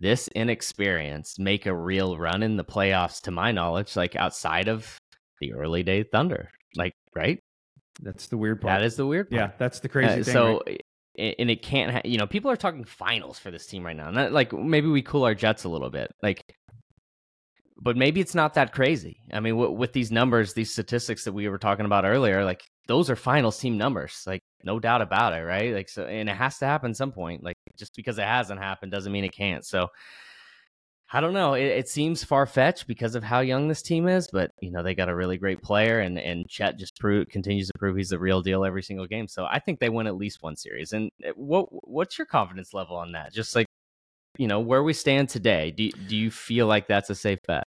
this 0.00 0.28
inexperienced 0.28 1.38
make 1.38 1.66
a 1.66 1.74
real 1.74 2.16
run 2.16 2.42
in 2.42 2.56
the 2.56 2.64
playoffs, 2.64 3.20
to 3.22 3.30
my 3.30 3.52
knowledge, 3.52 3.96
like 3.96 4.16
outside 4.16 4.68
of 4.68 4.98
the 5.40 5.52
early 5.52 5.82
day 5.82 6.02
Thunder. 6.02 6.50
Like, 6.74 6.94
right? 7.14 7.38
That's 8.02 8.28
the 8.28 8.38
weird 8.38 8.60
part. 8.60 8.80
That 8.80 8.84
is 8.84 8.96
the 8.96 9.06
weird 9.06 9.30
part. 9.30 9.38
Yeah, 9.38 9.50
that's 9.58 9.80
the 9.80 9.88
crazy 9.88 10.20
uh, 10.20 10.24
thing. 10.24 10.32
So 10.32 10.62
right? 10.66 10.82
And 11.38 11.50
it 11.50 11.62
can't 11.62 11.92
ha- 11.92 12.00
you 12.04 12.18
know 12.18 12.26
people 12.26 12.50
are 12.50 12.56
talking 12.56 12.84
finals 12.84 13.38
for 13.38 13.50
this 13.50 13.66
team 13.66 13.84
right 13.84 13.96
now 13.96 14.10
Not, 14.10 14.32
like 14.32 14.52
maybe 14.52 14.88
we 14.88 15.02
cool 15.02 15.24
our 15.24 15.34
jets 15.34 15.64
a 15.64 15.68
little 15.68 15.90
bit 15.90 16.12
like 16.22 16.54
but 17.82 17.96
maybe 17.96 18.20
it's 18.20 18.34
not 18.34 18.54
that 18.54 18.74
crazy. 18.74 19.16
I 19.32 19.40
mean 19.40 19.54
w- 19.54 19.72
with 19.72 19.92
these 19.92 20.10
numbers 20.10 20.54
these 20.54 20.72
statistics 20.72 21.24
that 21.24 21.32
we 21.32 21.48
were 21.48 21.58
talking 21.58 21.86
about 21.86 22.04
earlier 22.04 22.44
like 22.44 22.62
those 22.88 23.08
are 23.08 23.16
finals 23.16 23.58
team 23.58 23.78
numbers 23.78 24.22
like 24.26 24.42
no 24.64 24.78
doubt 24.78 25.02
about 25.02 25.32
it 25.32 25.42
right? 25.44 25.74
Like 25.74 25.88
so 25.88 26.04
and 26.04 26.28
it 26.28 26.36
has 26.36 26.58
to 26.58 26.66
happen 26.66 26.94
some 26.94 27.12
point 27.12 27.42
like 27.42 27.56
just 27.78 27.94
because 27.96 28.18
it 28.18 28.24
hasn't 28.24 28.60
happened 28.60 28.92
doesn't 28.92 29.12
mean 29.12 29.24
it 29.24 29.32
can't. 29.32 29.64
So 29.64 29.88
I 31.12 31.20
don't 31.20 31.32
know. 31.32 31.54
It, 31.54 31.64
it 31.64 31.88
seems 31.88 32.22
far 32.22 32.46
fetched 32.46 32.86
because 32.86 33.16
of 33.16 33.24
how 33.24 33.40
young 33.40 33.66
this 33.66 33.82
team 33.82 34.06
is, 34.06 34.28
but 34.32 34.52
you 34.60 34.70
know 34.70 34.82
they 34.82 34.94
got 34.94 35.08
a 35.08 35.14
really 35.14 35.36
great 35.36 35.60
player, 35.60 36.00
and 36.00 36.18
and 36.18 36.48
Chet 36.48 36.78
just 36.78 36.98
prove, 37.00 37.28
continues 37.28 37.66
to 37.66 37.78
prove 37.78 37.96
he's 37.96 38.10
the 38.10 38.18
real 38.18 38.42
deal 38.42 38.64
every 38.64 38.82
single 38.82 39.06
game. 39.06 39.26
So 39.26 39.44
I 39.44 39.58
think 39.58 39.80
they 39.80 39.88
win 39.88 40.06
at 40.06 40.16
least 40.16 40.42
one 40.42 40.56
series. 40.56 40.92
And 40.92 41.10
eh, 41.24 41.32
what 41.34 41.66
what's 41.88 42.16
your 42.16 42.26
confidence 42.26 42.72
level 42.72 42.96
on 42.96 43.12
that? 43.12 43.32
Just 43.32 43.56
like 43.56 43.66
you 44.38 44.46
know 44.46 44.60
where 44.60 44.84
we 44.84 44.92
stand 44.92 45.28
today, 45.28 45.72
do 45.72 45.90
do 45.90 46.16
you 46.16 46.30
feel 46.30 46.66
like 46.66 46.86
that's 46.86 47.10
a 47.10 47.14
safe 47.16 47.40
bet? 47.46 47.64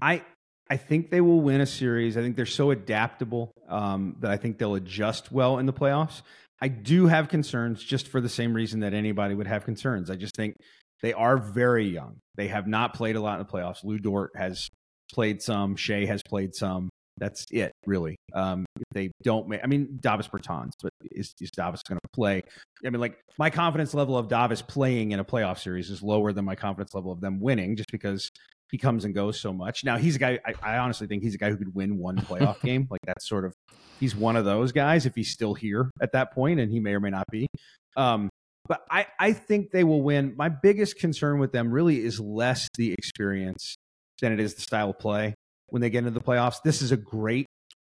I 0.00 0.22
I 0.70 0.78
think 0.78 1.10
they 1.10 1.20
will 1.20 1.40
win 1.42 1.60
a 1.60 1.66
series. 1.66 2.16
I 2.16 2.22
think 2.22 2.36
they're 2.36 2.46
so 2.46 2.70
adaptable 2.70 3.52
um, 3.68 4.16
that 4.20 4.30
I 4.30 4.38
think 4.38 4.56
they'll 4.56 4.74
adjust 4.74 5.32
well 5.32 5.58
in 5.58 5.66
the 5.66 5.72
playoffs. 5.74 6.22
I 6.60 6.68
do 6.68 7.06
have 7.06 7.28
concerns 7.28 7.82
just 7.84 8.08
for 8.08 8.20
the 8.20 8.28
same 8.28 8.52
reason 8.52 8.80
that 8.80 8.92
anybody 8.92 9.34
would 9.34 9.46
have 9.46 9.64
concerns. 9.64 10.10
I 10.10 10.16
just 10.16 10.34
think 10.34 10.56
they 11.02 11.12
are 11.12 11.38
very 11.38 11.86
young. 11.86 12.18
They 12.36 12.48
have 12.48 12.66
not 12.66 12.94
played 12.94 13.16
a 13.16 13.20
lot 13.20 13.40
in 13.40 13.46
the 13.46 13.52
playoffs. 13.52 13.84
Lu 13.84 13.98
Dort 13.98 14.32
has 14.36 14.68
played 15.12 15.42
some. 15.42 15.76
Shai 15.76 16.04
has 16.04 16.22
played 16.22 16.54
some. 16.54 16.88
That's 17.18 17.46
it, 17.50 17.72
really. 17.84 18.16
Um, 18.32 18.64
they 18.92 19.10
don't 19.22 19.48
make, 19.48 19.60
I 19.62 19.66
mean, 19.66 19.98
Davis 20.00 20.28
Bertans, 20.28 20.72
but 20.80 20.92
is, 21.10 21.34
is 21.40 21.50
Davis 21.50 21.82
going 21.82 21.98
to 21.98 22.08
play? 22.12 22.42
I 22.84 22.90
mean, 22.90 23.00
like, 23.00 23.18
my 23.38 23.50
confidence 23.50 23.92
level 23.92 24.16
of 24.16 24.28
Davis 24.28 24.62
playing 24.62 25.12
in 25.12 25.18
a 25.18 25.24
playoff 25.24 25.58
series 25.58 25.90
is 25.90 26.00
lower 26.00 26.32
than 26.32 26.44
my 26.44 26.54
confidence 26.54 26.94
level 26.94 27.10
of 27.10 27.20
them 27.20 27.40
winning 27.40 27.74
just 27.74 27.90
because 27.90 28.30
he 28.70 28.78
comes 28.78 29.04
and 29.04 29.14
goes 29.14 29.40
so 29.40 29.52
much. 29.52 29.82
Now, 29.82 29.96
he's 29.96 30.16
a 30.16 30.18
guy, 30.18 30.38
I, 30.46 30.74
I 30.74 30.78
honestly 30.78 31.08
think 31.08 31.24
he's 31.24 31.34
a 31.34 31.38
guy 31.38 31.50
who 31.50 31.56
could 31.56 31.74
win 31.74 31.98
one 31.98 32.18
playoff 32.18 32.60
game. 32.62 32.86
Like, 32.88 33.00
that's 33.04 33.28
sort 33.28 33.44
of, 33.44 33.52
he's 33.98 34.14
one 34.14 34.36
of 34.36 34.44
those 34.44 34.70
guys 34.70 35.04
if 35.04 35.16
he's 35.16 35.32
still 35.32 35.54
here 35.54 35.90
at 36.00 36.12
that 36.12 36.32
point, 36.32 36.60
and 36.60 36.70
he 36.70 36.78
may 36.78 36.94
or 36.94 37.00
may 37.00 37.10
not 37.10 37.26
be. 37.32 37.48
Um, 37.96 38.28
but 38.68 38.84
I, 38.90 39.06
I 39.18 39.32
think 39.32 39.70
they 39.70 39.84
will 39.84 40.02
win. 40.02 40.34
My 40.36 40.48
biggest 40.48 40.98
concern 40.98 41.38
with 41.38 41.52
them 41.52 41.72
really 41.72 42.04
is 42.04 42.20
less 42.20 42.68
the 42.76 42.92
experience 42.92 43.76
than 44.20 44.32
it 44.32 44.40
is 44.40 44.54
the 44.54 44.60
style 44.60 44.90
of 44.90 44.98
play 44.98 45.34
when 45.68 45.80
they 45.82 45.90
get 45.90 45.98
into 46.00 46.10
the 46.10 46.20
playoffs. 46.20 46.56
This 46.62 46.82
is 46.82 46.92
a 46.92 46.96
great, 46.96 47.46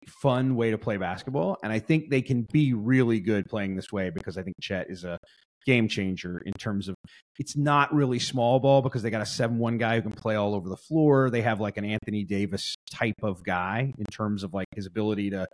fun 0.08 0.56
way 0.56 0.72
to 0.72 0.78
play 0.78 0.98
basketball. 0.98 1.58
And 1.64 1.72
I 1.74 1.80
think 1.80 2.10
they 2.10 2.22
can 2.22 2.48
be 2.52 2.74
really 2.74 3.20
good 3.20 3.46
playing 3.46 3.76
this 3.76 3.92
way 3.92 4.10
because 4.10 4.38
I 4.38 4.44
think 4.44 4.56
Chet 4.62 4.90
is 4.90 5.04
a 5.04 5.18
game 5.66 5.90
changer 5.90 6.42
in 6.46 6.54
terms 6.54 6.88
of 6.88 6.96
it's 7.38 7.58
not 7.58 7.94
really 7.94 8.18
small 8.18 8.60
ball 8.60 8.82
because 8.82 9.04
they 9.04 9.10
got 9.10 9.22
a 9.22 9.26
7 9.26 9.58
1 9.58 9.78
guy 9.78 9.96
who 9.96 10.02
can 10.02 10.12
play 10.12 10.36
all 10.36 10.56
over 10.56 10.70
the 10.70 10.78
floor. 10.78 11.30
They 11.30 11.42
have 11.42 11.60
like 11.60 11.78
an 11.78 11.86
Anthony 11.86 12.24
Davis 12.24 12.76
type 12.92 13.22
of 13.22 13.44
guy 13.44 13.94
in 13.98 14.06
terms 14.06 14.44
of 14.44 14.54
like 14.54 14.68
his 14.76 14.86
ability 14.86 15.32
to 15.32 15.46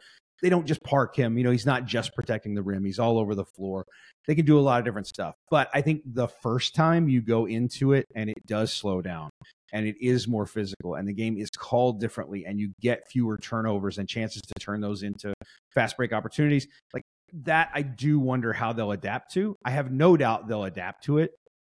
they 0.41 0.49
don't 0.49 0.65
just 0.65 0.83
park 0.83 1.15
him. 1.15 1.37
You 1.37 1.43
know, 1.43 1.51
he's 1.51 1.65
not 1.65 1.85
just 1.85 2.13
protecting 2.13 2.55
the 2.55 2.63
rim. 2.63 2.83
He's 2.83 2.99
all 2.99 3.17
over 3.17 3.35
the 3.35 3.45
floor. 3.45 3.85
They 4.27 4.35
can 4.35 4.45
do 4.45 4.59
a 4.59 4.61
lot 4.61 4.79
of 4.79 4.85
different 4.85 5.07
stuff. 5.07 5.35
But 5.49 5.69
I 5.73 5.81
think 5.81 6.01
the 6.05 6.27
first 6.27 6.75
time 6.75 7.07
you 7.09 7.21
go 7.21 7.45
into 7.45 7.93
it 7.93 8.05
and 8.15 8.29
it 8.29 8.45
does 8.45 8.73
slow 8.73 9.01
down 9.01 9.29
and 9.71 9.85
it 9.85 9.95
is 9.99 10.27
more 10.27 10.45
physical 10.45 10.95
and 10.95 11.07
the 11.07 11.13
game 11.13 11.37
is 11.37 11.49
called 11.49 11.99
differently 11.99 12.45
and 12.45 12.59
you 12.59 12.71
get 12.81 13.07
fewer 13.09 13.37
turnovers 13.37 13.97
and 13.97 14.07
chances 14.07 14.41
to 14.41 14.53
turn 14.59 14.81
those 14.81 15.03
into 15.03 15.33
fast 15.73 15.97
break 15.97 16.13
opportunities. 16.13 16.67
Like 16.93 17.03
that 17.43 17.69
I 17.73 17.81
do 17.81 18.19
wonder 18.19 18.53
how 18.53 18.73
they'll 18.73 18.91
adapt 18.91 19.33
to. 19.33 19.55
I 19.65 19.71
have 19.71 19.91
no 19.91 20.17
doubt 20.17 20.47
they'll 20.47 20.63
adapt 20.63 21.05
to 21.05 21.19
it 21.19 21.31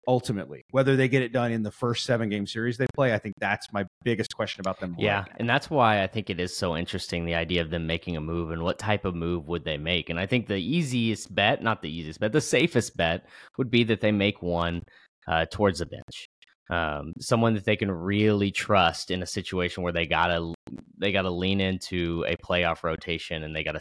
ultimately. 0.07 0.64
Whether 0.70 0.96
they 0.96 1.09
get 1.09 1.22
it 1.22 1.32
done 1.32 1.53
in 1.53 1.62
the 1.62 1.70
first 1.70 2.05
seven 2.05 2.28
game 2.28 2.46
series 2.46 2.76
they 2.76 2.86
play, 2.94 3.12
I 3.12 3.18
think 3.18 3.34
that's 3.38 3.72
my 3.72 3.84
biggest 4.05 4.34
question 4.34 4.61
about 4.61 4.80
them. 4.80 4.96
Yeah. 4.98 5.24
And 5.36 5.48
that's 5.48 5.70
why 5.70 6.03
I 6.03 6.07
think 6.07 6.30
it 6.30 6.40
is 6.40 6.57
so 6.57 6.76
interesting 6.76 7.24
the 7.24 7.34
idea 7.34 7.62
of 7.62 7.70
them 7.70 7.86
making 7.86 8.16
a 8.16 8.20
move 8.20 8.51
and 8.51 8.62
what 8.62 8.78
type 8.78 9.05
of 9.05 9.14
move 9.14 9.46
would 9.48 9.64
they 9.64 9.78
make. 9.78 10.11
And 10.11 10.18
I 10.18 10.26
think 10.26 10.46
the 10.46 10.57
easiest 10.57 11.34
bet, 11.34 11.62
not 11.62 11.82
the 11.82 11.90
easiest 11.90 12.20
bet, 12.20 12.32
the 12.32 12.40
safest 12.40 12.96
bet 12.96 13.26
would 13.59 13.70
be 13.70 13.84
that 13.84 14.01
they 14.01 14.12
make 14.12 14.42
one 14.42 14.82
uh, 15.28 15.46
towards 15.51 15.78
the 15.78 15.86
bench. 15.86 16.28
Um, 16.70 17.14
someone 17.18 17.55
that 17.55 17.64
they 17.64 17.74
can 17.74 17.90
really 17.90 18.53
trust 18.53 19.11
in 19.11 19.22
a 19.22 19.26
situation 19.26 19.82
where 19.82 19.92
they 19.92 20.07
gotta 20.07 20.55
they 20.98 21.11
gotta 21.11 21.30
lean 21.30 21.61
into 21.61 22.24
a 22.28 22.36
playoff 22.36 22.84
rotation 22.84 23.42
and 23.42 23.57
they 23.57 23.64
gotta 23.64 23.80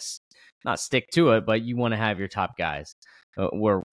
not 0.65 0.79
stick 0.79 1.07
to 1.13 1.31
it, 1.33 1.45
but 1.45 1.61
you 1.61 1.77
want 1.77 1.93
to 1.93 1.97
have 1.97 2.17
your 2.17 2.27
top 2.27 2.57
guys. 2.57 2.95
Uh, 3.37 3.47
where 3.53 3.83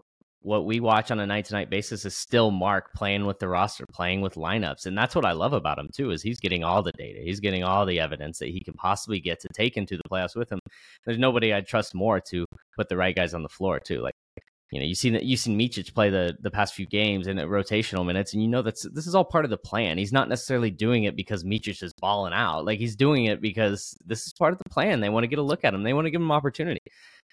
what 0.46 0.64
we 0.64 0.78
watch 0.78 1.10
on 1.10 1.18
a 1.18 1.26
night 1.26 1.44
to 1.44 1.54
night 1.54 1.70
basis 1.70 2.04
is 2.04 2.16
still 2.16 2.52
Mark 2.52 2.94
playing 2.94 3.26
with 3.26 3.40
the 3.40 3.48
roster, 3.48 3.84
playing 3.92 4.20
with 4.20 4.34
lineups. 4.34 4.86
And 4.86 4.96
that's 4.96 5.16
what 5.16 5.24
I 5.24 5.32
love 5.32 5.52
about 5.52 5.76
him 5.76 5.88
too, 5.92 6.12
is 6.12 6.22
he's 6.22 6.38
getting 6.38 6.62
all 6.62 6.84
the 6.84 6.92
data. 6.92 7.18
He's 7.20 7.40
getting 7.40 7.64
all 7.64 7.84
the 7.84 7.98
evidence 7.98 8.38
that 8.38 8.50
he 8.50 8.60
can 8.60 8.74
possibly 8.74 9.18
get 9.18 9.40
to 9.40 9.48
take 9.52 9.76
into 9.76 9.96
the 9.96 10.08
playoffs 10.08 10.36
with 10.36 10.52
him. 10.52 10.60
There's 11.04 11.18
nobody 11.18 11.52
I'd 11.52 11.66
trust 11.66 11.96
more 11.96 12.20
to 12.28 12.44
put 12.76 12.88
the 12.88 12.96
right 12.96 13.16
guys 13.16 13.34
on 13.34 13.42
the 13.42 13.48
floor 13.48 13.80
too. 13.80 14.00
Like 14.00 14.14
you 14.70 14.78
know, 14.78 14.86
you've 14.86 14.98
seen 14.98 15.14
that 15.14 15.24
you've 15.24 15.40
seen 15.40 15.58
Micic 15.58 15.92
play 15.94 16.10
the 16.10 16.36
the 16.40 16.50
past 16.50 16.74
few 16.74 16.86
games 16.86 17.26
in 17.26 17.38
rotational 17.38 18.06
minutes, 18.06 18.32
and 18.32 18.42
you 18.42 18.48
know 18.48 18.62
that's 18.62 18.82
this 18.92 19.08
is 19.08 19.16
all 19.16 19.24
part 19.24 19.44
of 19.44 19.50
the 19.50 19.56
plan. 19.56 19.98
He's 19.98 20.12
not 20.12 20.28
necessarily 20.28 20.70
doing 20.70 21.04
it 21.04 21.16
because 21.16 21.42
Micic 21.42 21.82
is 21.82 21.92
balling 22.00 22.32
out. 22.32 22.64
Like 22.64 22.78
he's 22.78 22.94
doing 22.94 23.24
it 23.24 23.40
because 23.40 23.96
this 24.06 24.26
is 24.26 24.32
part 24.32 24.52
of 24.52 24.58
the 24.58 24.70
plan. 24.70 25.00
They 25.00 25.08
want 25.08 25.24
to 25.24 25.28
get 25.28 25.38
a 25.40 25.42
look 25.42 25.64
at 25.64 25.74
him. 25.74 25.82
They 25.82 25.92
want 25.92 26.06
to 26.06 26.10
give 26.10 26.20
him 26.20 26.32
opportunity 26.32 26.80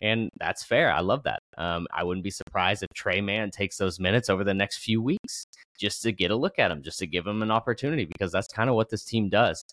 and 0.04 0.30
that's 0.38 0.64
fair. 0.64 0.92
I 0.92 1.00
love 1.00 1.24
that. 1.24 1.40
Um, 1.58 1.88
I 1.94 2.04
wouldn't 2.04 2.26
be 2.26 2.30
surprised 2.30 2.84
if 2.84 2.90
Tre 2.94 3.22
Mann 3.22 3.52
takes 3.52 3.78
those 3.78 4.02
minutes 4.02 4.30
over 4.30 4.44
the 4.44 4.54
next 4.54 4.78
few 4.80 5.02
weeks 5.02 5.46
just 5.80 6.04
to 6.04 6.12
get 6.12 6.30
a 6.30 6.36
look 6.36 6.60
at 6.60 6.72
him, 6.72 6.84
just 6.84 7.00
to 7.00 7.08
give 7.08 7.26
him 7.26 7.42
an 7.42 7.50
opportunity, 7.52 8.04
because 8.06 8.32
that's 8.32 8.50
kind 8.50 8.70
of 8.70 8.76
what 8.76 8.90
this 8.90 9.06
team 9.06 9.30
does. 9.30 9.64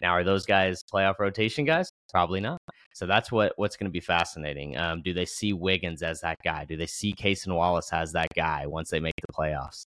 Now, 0.00 0.12
are 0.12 0.22
those 0.22 0.46
guys 0.46 0.80
playoff 0.90 1.18
rotation 1.18 1.64
guys? 1.64 1.90
Probably 2.08 2.40
not. 2.40 2.58
So 2.94 3.04
that's 3.04 3.32
what 3.32 3.52
what's 3.56 3.76
going 3.76 3.88
to 3.88 3.92
be 3.92 4.00
fascinating. 4.00 4.78
Um, 4.78 5.02
do 5.02 5.12
they 5.12 5.26
see 5.26 5.52
Wiggins 5.52 6.02
as 6.02 6.20
that 6.20 6.38
guy? 6.44 6.64
Do 6.64 6.76
they 6.76 6.86
see 6.86 7.12
Cason 7.12 7.54
Wallace 7.54 7.92
as 7.92 8.12
that 8.12 8.28
guy 8.34 8.66
once 8.66 8.90
they 8.90 9.00
make 9.00 9.14
the 9.26 9.32
playoffs? 9.32 9.86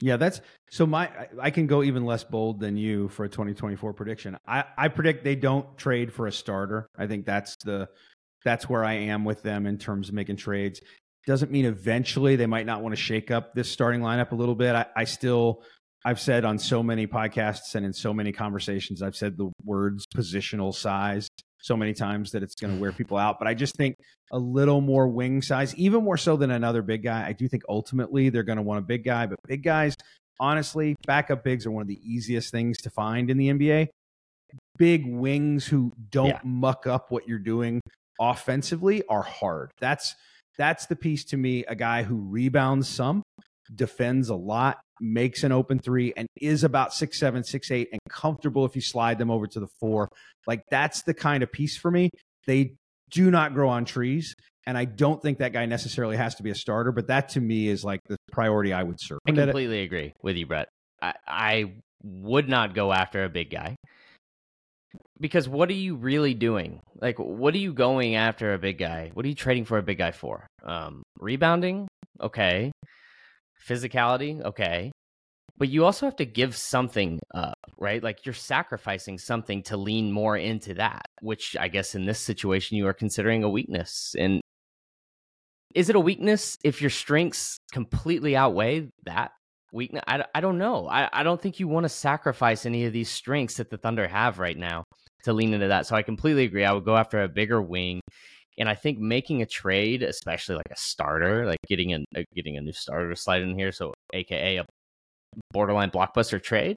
Yeah, 0.00 0.16
that's 0.16 0.40
so 0.70 0.86
my 0.86 1.10
I 1.40 1.50
can 1.50 1.66
go 1.66 1.82
even 1.82 2.04
less 2.04 2.22
bold 2.22 2.60
than 2.60 2.76
you 2.76 3.08
for 3.08 3.24
a 3.24 3.28
2024 3.28 3.94
prediction. 3.94 4.36
I 4.46 4.64
I 4.76 4.88
predict 4.88 5.24
they 5.24 5.36
don't 5.36 5.76
trade 5.78 6.12
for 6.12 6.26
a 6.26 6.32
starter. 6.32 6.86
I 6.98 7.06
think 7.06 7.24
that's 7.24 7.56
the 7.64 7.88
that's 8.44 8.68
where 8.68 8.84
I 8.84 8.94
am 8.94 9.24
with 9.24 9.42
them 9.42 9.66
in 9.66 9.78
terms 9.78 10.08
of 10.08 10.14
making 10.14 10.36
trades. 10.36 10.80
Doesn't 11.26 11.50
mean 11.50 11.64
eventually 11.64 12.36
they 12.36 12.46
might 12.46 12.66
not 12.66 12.82
want 12.82 12.94
to 12.94 13.00
shake 13.00 13.30
up 13.30 13.54
this 13.54 13.70
starting 13.70 14.00
lineup 14.00 14.32
a 14.32 14.36
little 14.36 14.54
bit. 14.54 14.74
I, 14.74 14.86
I 14.94 15.04
still 15.04 15.62
I've 16.04 16.20
said 16.20 16.44
on 16.44 16.58
so 16.58 16.82
many 16.82 17.06
podcasts 17.06 17.74
and 17.74 17.84
in 17.84 17.92
so 17.92 18.12
many 18.12 18.32
conversations, 18.32 19.02
I've 19.02 19.16
said 19.16 19.36
the 19.36 19.50
words 19.64 20.06
positional 20.14 20.74
size 20.74 21.28
so 21.66 21.76
many 21.76 21.92
times 21.92 22.32
that 22.32 22.42
it's 22.42 22.54
going 22.54 22.74
to 22.74 22.80
wear 22.80 22.92
people 23.00 23.16
out. 23.16 23.38
But 23.38 23.48
I 23.48 23.54
just 23.54 23.76
think 23.76 23.96
a 24.32 24.38
little 24.38 24.80
more 24.80 25.08
wing 25.08 25.42
size, 25.42 25.74
even 25.76 26.04
more 26.04 26.16
so 26.16 26.36
than 26.36 26.50
another 26.50 26.82
big 26.82 27.02
guy. 27.02 27.26
I 27.26 27.32
do 27.32 27.48
think 27.48 27.62
ultimately 27.68 28.28
they're 28.28 28.42
going 28.42 28.56
to 28.56 28.62
want 28.62 28.78
a 28.78 28.82
big 28.82 29.04
guy, 29.04 29.26
but 29.26 29.38
big 29.46 29.62
guys, 29.62 29.96
honestly, 30.40 30.96
backup 31.06 31.44
bigs 31.44 31.66
are 31.66 31.70
one 31.70 31.82
of 31.82 31.88
the 31.88 32.00
easiest 32.02 32.50
things 32.50 32.78
to 32.78 32.90
find 32.90 33.30
in 33.30 33.36
the 33.36 33.48
NBA. 33.48 33.88
Big 34.78 35.06
wings 35.06 35.66
who 35.66 35.92
don't 36.10 36.28
yeah. 36.28 36.40
muck 36.44 36.86
up 36.86 37.10
what 37.10 37.26
you're 37.26 37.38
doing 37.38 37.80
offensively 38.20 39.02
are 39.08 39.22
hard. 39.22 39.70
That's 39.80 40.14
that's 40.58 40.86
the 40.86 40.96
piece 40.96 41.24
to 41.26 41.36
me. 41.36 41.64
A 41.66 41.74
guy 41.74 42.02
who 42.02 42.16
rebounds 42.16 42.88
some, 42.88 43.22
defends 43.74 44.28
a 44.28 44.34
lot, 44.34 44.78
makes 45.00 45.44
an 45.44 45.52
open 45.52 45.78
three, 45.78 46.12
and 46.16 46.26
is 46.40 46.64
about 46.64 46.92
six 46.92 47.18
seven, 47.18 47.44
six 47.44 47.70
eight, 47.70 47.88
and 47.92 48.00
comfortable 48.08 48.64
if 48.64 48.74
you 48.74 48.82
slide 48.82 49.18
them 49.18 49.30
over 49.30 49.46
to 49.46 49.60
the 49.60 49.68
four. 49.80 50.08
Like 50.46 50.62
that's 50.70 51.02
the 51.02 51.14
kind 51.14 51.42
of 51.42 51.52
piece 51.52 51.76
for 51.76 51.90
me. 51.90 52.10
They 52.46 52.74
do 53.10 53.30
not 53.30 53.54
grow 53.54 53.68
on 53.68 53.84
trees. 53.84 54.34
And 54.68 54.76
I 54.76 54.84
don't 54.84 55.22
think 55.22 55.38
that 55.38 55.52
guy 55.52 55.66
necessarily 55.66 56.16
has 56.16 56.34
to 56.36 56.42
be 56.42 56.50
a 56.50 56.54
starter, 56.54 56.90
but 56.90 57.06
that 57.06 57.28
to 57.30 57.40
me 57.40 57.68
is 57.68 57.84
like 57.84 58.00
the 58.08 58.16
priority 58.32 58.72
I 58.72 58.82
would 58.82 59.00
serve. 59.00 59.20
I 59.26 59.30
completely 59.30 59.82
agree 59.82 60.12
with 60.22 60.36
you, 60.36 60.46
Brett. 60.46 60.68
I, 61.00 61.14
I 61.26 61.72
would 62.02 62.48
not 62.48 62.74
go 62.74 62.92
after 62.92 63.22
a 63.22 63.28
big 63.28 63.50
guy 63.50 63.76
because 65.20 65.48
what 65.48 65.68
are 65.68 65.74
you 65.74 65.94
really 65.94 66.34
doing? 66.34 66.80
Like, 67.00 67.18
what 67.18 67.54
are 67.54 67.58
you 67.58 67.72
going 67.72 68.16
after 68.16 68.54
a 68.54 68.58
big 68.58 68.78
guy? 68.78 69.10
What 69.14 69.24
are 69.24 69.28
you 69.28 69.34
trading 69.34 69.64
for 69.64 69.78
a 69.78 69.82
big 69.82 69.98
guy 69.98 70.10
for? 70.10 70.46
Um, 70.64 71.02
rebounding, 71.18 71.88
okay. 72.20 72.72
Physicality, 73.66 74.42
okay. 74.44 74.92
But 75.58 75.70
you 75.70 75.84
also 75.84 76.06
have 76.06 76.16
to 76.16 76.26
give 76.26 76.54
something 76.54 77.18
up, 77.34 77.58
right? 77.78 78.02
Like 78.02 78.26
you're 78.26 78.34
sacrificing 78.34 79.18
something 79.18 79.62
to 79.64 79.76
lean 79.76 80.12
more 80.12 80.36
into 80.36 80.74
that, 80.74 81.06
which 81.22 81.56
I 81.58 81.68
guess 81.68 81.94
in 81.94 82.04
this 82.04 82.20
situation 82.20 82.76
you 82.76 82.86
are 82.86 82.92
considering 82.92 83.42
a 83.42 83.48
weakness. 83.48 84.14
And 84.18 84.40
is 85.74 85.88
it 85.88 85.96
a 85.96 86.00
weakness 86.00 86.56
if 86.62 86.80
your 86.80 86.90
strengths 86.90 87.58
completely 87.72 88.36
outweigh 88.36 88.90
that 89.04 89.30
weakness? 89.72 90.02
I, 90.06 90.24
I 90.34 90.40
don't 90.40 90.58
know. 90.58 90.88
I, 90.88 91.08
I 91.10 91.22
don't 91.22 91.40
think 91.40 91.58
you 91.58 91.68
want 91.68 91.84
to 91.84 91.90
sacrifice 91.90 92.66
any 92.66 92.84
of 92.84 92.92
these 92.92 93.10
strengths 93.10 93.56
that 93.56 93.70
the 93.70 93.78
Thunder 93.78 94.06
have 94.06 94.38
right 94.38 94.56
now 94.56 94.84
to 95.24 95.32
lean 95.32 95.54
into 95.54 95.68
that. 95.68 95.86
So 95.86 95.96
I 95.96 96.02
completely 96.02 96.44
agree. 96.44 96.64
I 96.64 96.72
would 96.72 96.84
go 96.84 96.96
after 96.96 97.22
a 97.22 97.28
bigger 97.28 97.62
wing. 97.62 98.00
And 98.58 98.68
I 98.68 98.74
think 98.74 98.98
making 98.98 99.42
a 99.42 99.46
trade, 99.46 100.02
especially 100.02 100.56
like 100.56 100.70
a 100.70 100.76
starter, 100.76 101.46
like 101.46 101.58
getting 101.68 101.92
a, 101.92 102.04
uh, 102.16 102.22
getting 102.34 102.56
a 102.56 102.60
new 102.60 102.72
starter 102.72 103.14
slide 103.14 103.42
in 103.42 103.58
here, 103.58 103.72
so 103.72 103.92
AKA 104.14 104.58
a 104.58 104.66
borderline 105.52 105.90
blockbuster 105.90 106.42
trade, 106.42 106.76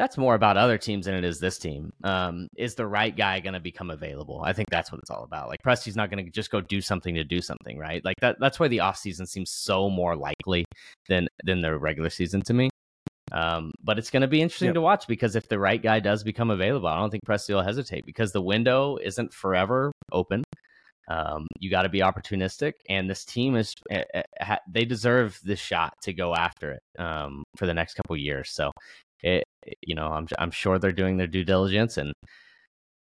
that's 0.00 0.16
more 0.16 0.34
about 0.34 0.56
other 0.56 0.78
teams 0.78 1.06
than 1.06 1.14
it 1.14 1.24
is 1.24 1.40
this 1.40 1.58
team. 1.58 1.92
Um, 2.04 2.48
is 2.56 2.74
the 2.74 2.86
right 2.86 3.14
guy 3.14 3.40
going 3.40 3.54
to 3.54 3.60
become 3.60 3.90
available? 3.90 4.40
I 4.42 4.52
think 4.52 4.70
that's 4.70 4.90
what 4.90 5.00
it's 5.00 5.10
all 5.10 5.24
about. 5.24 5.48
Like 5.48 5.60
Presti's 5.62 5.96
not 5.96 6.10
going 6.10 6.24
to 6.24 6.30
just 6.30 6.50
go 6.50 6.60
do 6.60 6.80
something 6.80 7.14
to 7.16 7.24
do 7.24 7.42
something, 7.42 7.76
right? 7.76 8.02
Like 8.04 8.16
that. 8.20 8.36
That's 8.40 8.58
why 8.58 8.68
the 8.68 8.78
offseason 8.78 9.28
seems 9.28 9.50
so 9.50 9.90
more 9.90 10.16
likely 10.16 10.64
than 11.08 11.28
than 11.44 11.60
the 11.60 11.76
regular 11.76 12.08
season 12.08 12.40
to 12.42 12.54
me. 12.54 12.70
Um, 13.32 13.72
but 13.82 13.98
it's 13.98 14.10
going 14.10 14.22
to 14.22 14.28
be 14.28 14.40
interesting 14.40 14.68
yep. 14.68 14.74
to 14.74 14.80
watch 14.80 15.06
because 15.06 15.36
if 15.36 15.48
the 15.48 15.58
right 15.58 15.80
guy 15.80 16.00
does 16.00 16.24
become 16.24 16.50
available, 16.50 16.88
I 16.88 16.96
don't 16.96 17.10
think 17.10 17.24
Presti 17.24 17.54
will 17.54 17.62
hesitate 17.62 18.06
because 18.06 18.32
the 18.32 18.42
window 18.42 18.96
isn't 19.02 19.32
forever 19.32 19.92
open. 20.12 20.42
Um, 21.10 21.48
you 21.58 21.70
got 21.70 21.82
to 21.82 21.88
be 21.88 22.00
opportunistic, 22.00 22.74
and 22.88 23.10
this 23.10 23.24
team 23.24 23.56
is 23.56 23.74
eh, 23.90 24.04
eh, 24.14 24.56
they 24.70 24.84
deserve 24.84 25.40
this 25.42 25.58
shot 25.58 25.92
to 26.02 26.12
go 26.12 26.34
after 26.34 26.72
it 26.72 26.82
um, 27.00 27.42
for 27.56 27.66
the 27.66 27.74
next 27.74 27.94
couple 27.94 28.16
years. 28.16 28.50
So 28.52 28.70
it, 29.22 29.44
you 29.82 29.96
know, 29.96 30.06
I'm 30.06 30.28
I'm 30.38 30.52
sure 30.52 30.78
they're 30.78 30.92
doing 30.92 31.16
their 31.16 31.26
due 31.26 31.44
diligence, 31.44 31.96
and 31.96 32.12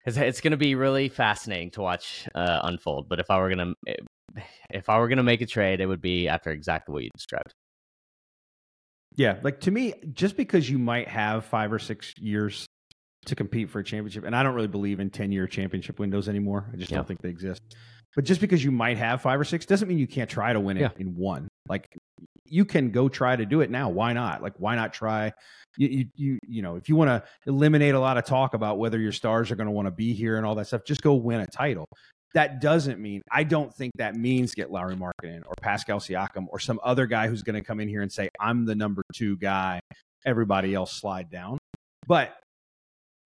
it's, 0.05 0.17
it's 0.17 0.41
going 0.41 0.51
to 0.51 0.57
be 0.57 0.75
really 0.75 1.07
fascinating 1.07 1.71
to 1.71 1.81
watch 1.81 2.27
uh, 2.35 2.59
unfold. 2.63 3.07
But 3.07 3.19
if 3.21 3.31
I 3.31 3.37
were 3.39 3.49
gonna 3.49 3.73
eh, 3.87 4.41
if 4.69 4.89
I 4.89 4.99
were 4.99 5.07
gonna 5.07 5.23
make 5.23 5.41
a 5.41 5.45
trade, 5.45 5.79
it 5.79 5.85
would 5.85 6.01
be 6.01 6.27
after 6.27 6.51
exactly 6.51 6.91
what 6.91 7.03
you 7.03 7.09
described. 7.15 7.53
Yeah, 9.15 9.37
like 9.41 9.61
to 9.61 9.71
me, 9.71 9.93
just 10.11 10.35
because 10.35 10.69
you 10.69 10.77
might 10.77 11.07
have 11.07 11.45
five 11.45 11.71
or 11.71 11.79
six 11.79 12.13
years 12.19 12.65
to 13.25 13.35
compete 13.35 13.69
for 13.69 13.79
a 13.79 13.83
championship, 13.83 14.23
and 14.23 14.35
I 14.35 14.43
don't 14.43 14.55
really 14.55 14.67
believe 14.67 14.99
in 14.99 15.09
ten 15.09 15.31
year 15.31 15.47
championship 15.47 15.99
windows 15.99 16.29
anymore. 16.29 16.69
I 16.71 16.77
just 16.77 16.91
yeah. 16.91 16.97
don't 16.97 17.07
think 17.07 17.21
they 17.21 17.29
exist. 17.29 17.61
But 18.15 18.23
just 18.23 18.39
because 18.39 18.63
you 18.63 18.71
might 18.71 18.97
have 18.97 19.21
five 19.21 19.39
or 19.39 19.43
six 19.43 19.65
doesn't 19.65 19.87
mean 19.87 19.97
you 19.97 20.07
can't 20.07 20.29
try 20.29 20.53
to 20.53 20.59
win 20.59 20.77
it 20.77 20.81
yeah. 20.81 20.89
in 20.97 21.15
one. 21.15 21.49
Like 21.67 21.85
you 22.45 22.63
can 22.63 22.91
go 22.91 23.09
try 23.09 23.35
to 23.35 23.45
do 23.45 23.61
it 23.61 23.69
now. 23.69 23.89
Why 23.89 24.13
not? 24.13 24.41
Like 24.41 24.53
why 24.57 24.75
not 24.75 24.93
try 24.93 25.33
you, 25.77 25.87
you, 25.87 26.05
you, 26.15 26.39
you 26.47 26.61
know, 26.61 26.75
if 26.75 26.89
you 26.89 26.95
want 26.95 27.09
to 27.09 27.23
eliminate 27.45 27.95
a 27.95 27.99
lot 27.99 28.17
of 28.17 28.25
talk 28.25 28.53
about 28.53 28.77
whether 28.77 28.99
your 28.99 29.11
stars 29.11 29.51
are 29.51 29.55
going 29.55 29.67
to 29.67 29.71
want 29.71 29.87
to 29.87 29.91
be 29.91 30.13
here 30.13 30.37
and 30.37 30.45
all 30.45 30.55
that 30.55 30.67
stuff, 30.67 30.83
just 30.85 31.01
go 31.01 31.15
win 31.15 31.41
a 31.41 31.47
title. 31.47 31.85
That 32.33 32.59
doesn't 32.59 32.99
mean, 32.99 33.21
I 33.31 33.43
don't 33.43 33.73
think 33.73 33.93
that 33.97 34.15
means 34.15 34.53
get 34.53 34.69
Lauri 34.69 34.95
Markkanen 34.95 35.43
or 35.45 35.53
Pascal 35.61 35.99
Siakam 35.99 36.47
or 36.49 36.59
some 36.59 36.79
other 36.83 37.05
guy 37.05 37.27
who's 37.27 37.43
going 37.43 37.55
to 37.55 37.61
come 37.61 37.79
in 37.79 37.87
here 37.87 38.01
and 38.01 38.11
say, 38.11 38.29
I'm 38.39 38.65
the 38.65 38.75
number 38.75 39.03
two 39.13 39.37
guy. 39.37 39.79
Everybody 40.25 40.73
else 40.73 40.91
slide 40.91 41.29
down. 41.29 41.57
But 42.07 42.37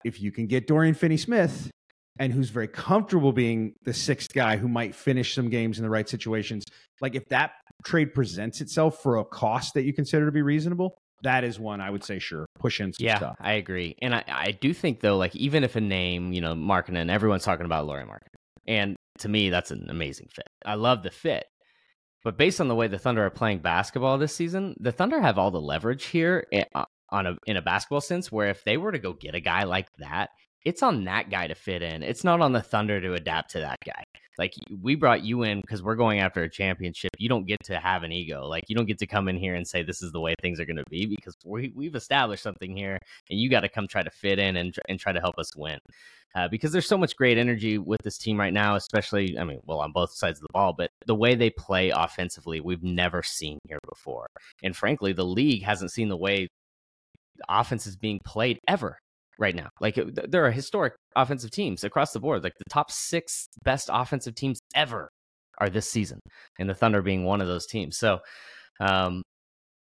if 0.04 0.22
you 0.22 0.32
can 0.32 0.48
get 0.48 0.68
Dorian 0.68 0.94
Finney 0.94 1.18
Smith 1.18 1.72
and 2.20 2.34
who's 2.34 2.50
very 2.50 2.68
comfortable 2.68 3.32
being 3.32 3.74
the 3.84 3.94
sixth 3.94 4.34
guy 4.34 4.58
who 4.58 4.68
might 4.68 4.94
finish 4.96 5.34
some 5.34 5.50
games 5.50 5.78
in 5.78 5.84
the 5.84 5.90
right 5.90 6.08
situations, 6.08 6.66
like 7.02 7.16
if 7.16 7.28
that 7.30 7.52
trade 7.84 8.14
presents 8.14 8.62
itself 8.62 9.02
for 9.02 9.18
a 9.18 9.26
cost 9.26 9.74
that 9.74 9.84
you 9.84 9.94
consider 9.94 10.26
to 10.26 10.32
be 10.32 10.42
reasonable, 10.42 10.98
that 11.24 11.44
is 11.44 11.60
one 11.60 11.82
I 11.82 11.90
would 11.90 12.04
say 12.04 12.20
sure 12.20 12.46
push 12.60 12.80
in. 12.80 12.94
yeah, 12.98 13.18
stuff. 13.18 13.36
I 13.40 13.54
agree, 13.54 13.96
and 14.02 14.16
I, 14.16 14.24
I 14.28 14.52
do 14.52 14.74
think 14.74 15.02
though 15.02 15.18
like 15.18 15.36
even 15.36 15.64
if 15.64 15.76
a 15.76 15.82
name 15.82 16.34
you 16.34 16.42
know 16.42 16.54
Markkanen, 16.54 17.10
everyone's 17.10 17.44
talking 17.44 17.66
about 17.66 17.86
Lauri 17.86 18.04
Markkanen, 18.04 18.40
and 18.68 18.96
to 19.20 19.30
me 19.30 19.50
that's 19.50 19.72
an 19.72 19.88
amazing 19.90 20.28
fit. 20.30 20.48
I 20.66 20.76
love 20.76 21.04
the 21.04 21.12
fit, 21.12 21.46
but 22.24 22.38
based 22.38 22.62
on 22.62 22.68
the 22.68 22.76
way 22.76 22.88
the 22.88 23.00
Thunder 23.00 23.26
are 23.26 23.30
playing 23.30 23.60
basketball 23.60 24.18
this 24.18 24.34
season, 24.34 24.76
the 24.80 24.92
Thunder 24.92 25.22
have 25.22 25.38
all 25.38 25.52
the 25.52 25.62
leverage 25.62 26.06
here 26.06 26.48
eh, 26.54 26.64
on 27.12 27.28
a 27.28 27.36
in 27.46 27.58
a 27.58 27.62
basketball 27.62 28.02
sense. 28.02 28.32
Where 28.32 28.50
if 28.50 28.64
they 28.64 28.78
were 28.78 28.92
to 28.92 29.00
go 29.00 29.14
get 29.14 29.36
a 29.36 29.40
guy 29.40 29.64
like 29.64 29.88
that, 29.98 30.30
it's 30.66 30.84
on 30.84 31.06
that 31.06 31.30
guy 31.30 31.48
to 31.48 31.56
fit 31.56 31.82
in. 31.82 32.04
It's 32.04 32.24
not 32.24 32.42
on 32.42 32.54
the 32.54 32.62
Thunder 32.62 33.00
to 33.02 33.14
adapt 33.14 33.52
to 33.52 33.60
that 33.60 33.78
guy. 33.86 34.04
Like 34.38 34.54
we 34.82 34.96
brought 34.96 35.24
you 35.24 35.44
in 35.44 35.60
because 35.60 35.84
we're 35.84 35.96
going 35.96 36.22
after 36.22 36.42
a 36.42 36.50
championship. 36.50 37.12
You 37.18 37.28
don't 37.28 37.46
get 37.46 37.58
to 37.66 37.78
have 37.78 38.04
an 38.04 38.14
ego. 38.14 38.48
Like 38.48 38.64
you 38.70 38.76
don't 38.76 38.86
get 38.86 39.00
to 39.00 39.08
come 39.08 39.28
in 39.28 39.38
here 39.38 39.56
and 39.56 39.68
say 39.68 39.84
this 39.84 40.02
is 40.02 40.14
the 40.14 40.22
way 40.22 40.34
things 40.42 40.62
are 40.62 40.66
going 40.66 40.78
to 40.78 40.84
be 40.90 41.06
because 41.06 41.36
we 41.46 41.74
we've 41.76 41.96
established 41.96 42.44
something 42.44 42.76
here, 42.76 42.98
and 43.30 43.38
you 43.40 43.50
got 43.50 43.62
to 43.62 43.70
come 43.70 43.88
try 43.88 44.02
to 44.02 44.10
fit 44.10 44.40
in 44.40 44.56
and 44.56 44.74
and 44.88 44.98
try 44.98 45.12
to 45.12 45.20
help 45.20 45.38
us 45.38 45.56
win. 45.58 45.78
Uh, 46.36 46.48
because 46.48 46.72
there's 46.72 46.88
so 46.88 46.98
much 46.98 47.16
great 47.16 47.40
energy 47.40 47.80
with 47.80 48.00
this 48.04 48.18
team 48.18 48.40
right 48.40 48.54
now, 48.54 48.76
especially, 48.76 49.36
I 49.40 49.44
mean, 49.44 49.60
well, 49.66 49.80
on 49.80 49.92
both 49.92 50.12
sides 50.14 50.38
of 50.38 50.44
the 50.44 50.54
ball, 50.54 50.76
but 50.78 50.92
the 51.08 51.16
way 51.16 51.34
they 51.34 51.50
play 51.50 51.90
offensively, 51.90 52.62
we've 52.62 52.84
never 52.84 53.24
seen 53.24 53.58
here 53.68 53.80
before. 53.90 54.28
And 54.62 54.76
frankly, 54.76 55.12
the 55.12 55.26
league 55.26 55.64
hasn't 55.64 55.92
seen 55.92 56.08
the 56.08 56.16
way 56.16 56.48
offense 57.48 57.88
is 57.88 57.96
being 57.96 58.20
played 58.26 58.60
ever 58.68 58.98
right 59.38 59.56
now. 59.56 59.70
Like 59.80 60.00
there 60.06 60.46
are 60.46 60.52
historic 60.52 60.94
offensive 61.16 61.52
teams 61.52 61.84
across 61.84 62.12
the 62.12 62.20
board. 62.20 62.44
Like 62.44 62.54
the 62.58 62.70
top 62.70 62.92
six 62.92 63.48
best 63.64 63.90
offensive 63.92 64.36
teams 64.36 64.60
ever 64.76 65.10
are 65.60 65.70
this 65.70 65.90
season, 65.90 66.20
and 66.60 66.70
the 66.70 66.76
Thunder 66.76 67.02
being 67.02 67.24
one 67.24 67.42
of 67.42 67.48
those 67.48 67.66
teams. 67.66 67.98
So, 67.98 68.20
um, 68.80 69.24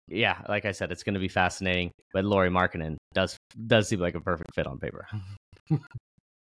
yeah, 0.07 0.41
like 0.47 0.65
I 0.65 0.71
said, 0.71 0.91
it's 0.91 1.03
going 1.03 1.13
to 1.13 1.19
be 1.19 1.27
fascinating. 1.27 1.91
But 2.13 2.25
Lauri 2.25 2.49
Markkanen 2.49 2.97
does 3.13 3.37
does 3.67 3.87
seem 3.87 3.99
like 3.99 4.15
a 4.15 4.21
perfect 4.21 4.53
fit 4.55 4.67
on 4.67 4.79
paper. 4.79 5.07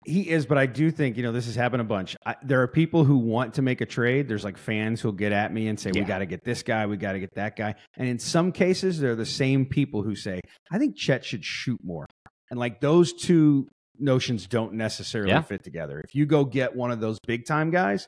He 0.06 0.30
is, 0.30 0.46
but 0.46 0.58
I 0.58 0.66
do 0.66 0.92
think 0.92 1.18
you 1.18 1.24
know 1.24 1.32
this 1.32 1.46
has 1.46 1.56
happened 1.56 1.82
a 1.82 1.86
bunch. 1.86 2.16
I, 2.26 2.36
there 2.44 2.62
are 2.62 2.68
people 2.68 3.04
who 3.04 3.18
want 3.18 3.56
to 3.56 3.62
make 3.62 3.82
a 3.82 3.86
trade. 3.86 4.28
There's 4.28 4.44
like 4.44 4.58
fans 4.58 5.02
who'll 5.02 5.12
get 5.12 5.32
at 5.32 5.54
me 5.54 5.68
and 5.68 5.80
say, 5.80 5.92
yeah. 5.94 6.02
"We 6.02 6.08
got 6.08 6.20
to 6.20 6.26
get 6.26 6.44
this 6.44 6.64
guy. 6.64 6.86
We 6.86 6.98
got 6.98 7.14
to 7.14 7.20
get 7.20 7.36
that 7.36 7.56
guy." 7.56 7.76
And 7.98 8.08
in 8.08 8.20
some 8.20 8.52
cases, 8.52 9.00
they're 9.00 9.16
the 9.16 9.26
same 9.26 9.66
people 9.66 10.04
who 10.04 10.16
say, 10.16 10.42
"I 10.72 10.78
think 10.78 10.98
Chet 10.98 11.24
should 11.26 11.44
shoot 11.44 11.80
more." 11.84 12.06
And 12.50 12.60
like 12.60 12.82
those 12.82 13.14
two 13.14 13.68
notions 13.98 14.48
don't 14.48 14.74
necessarily 14.74 15.32
yeah. 15.32 15.42
fit 15.42 15.64
together. 15.64 16.02
If 16.02 16.16
you 16.16 16.26
go 16.26 16.46
get 16.46 16.76
one 16.76 16.92
of 16.92 17.00
those 17.00 17.20
big 17.26 17.46
time 17.46 17.72
guys, 17.72 18.08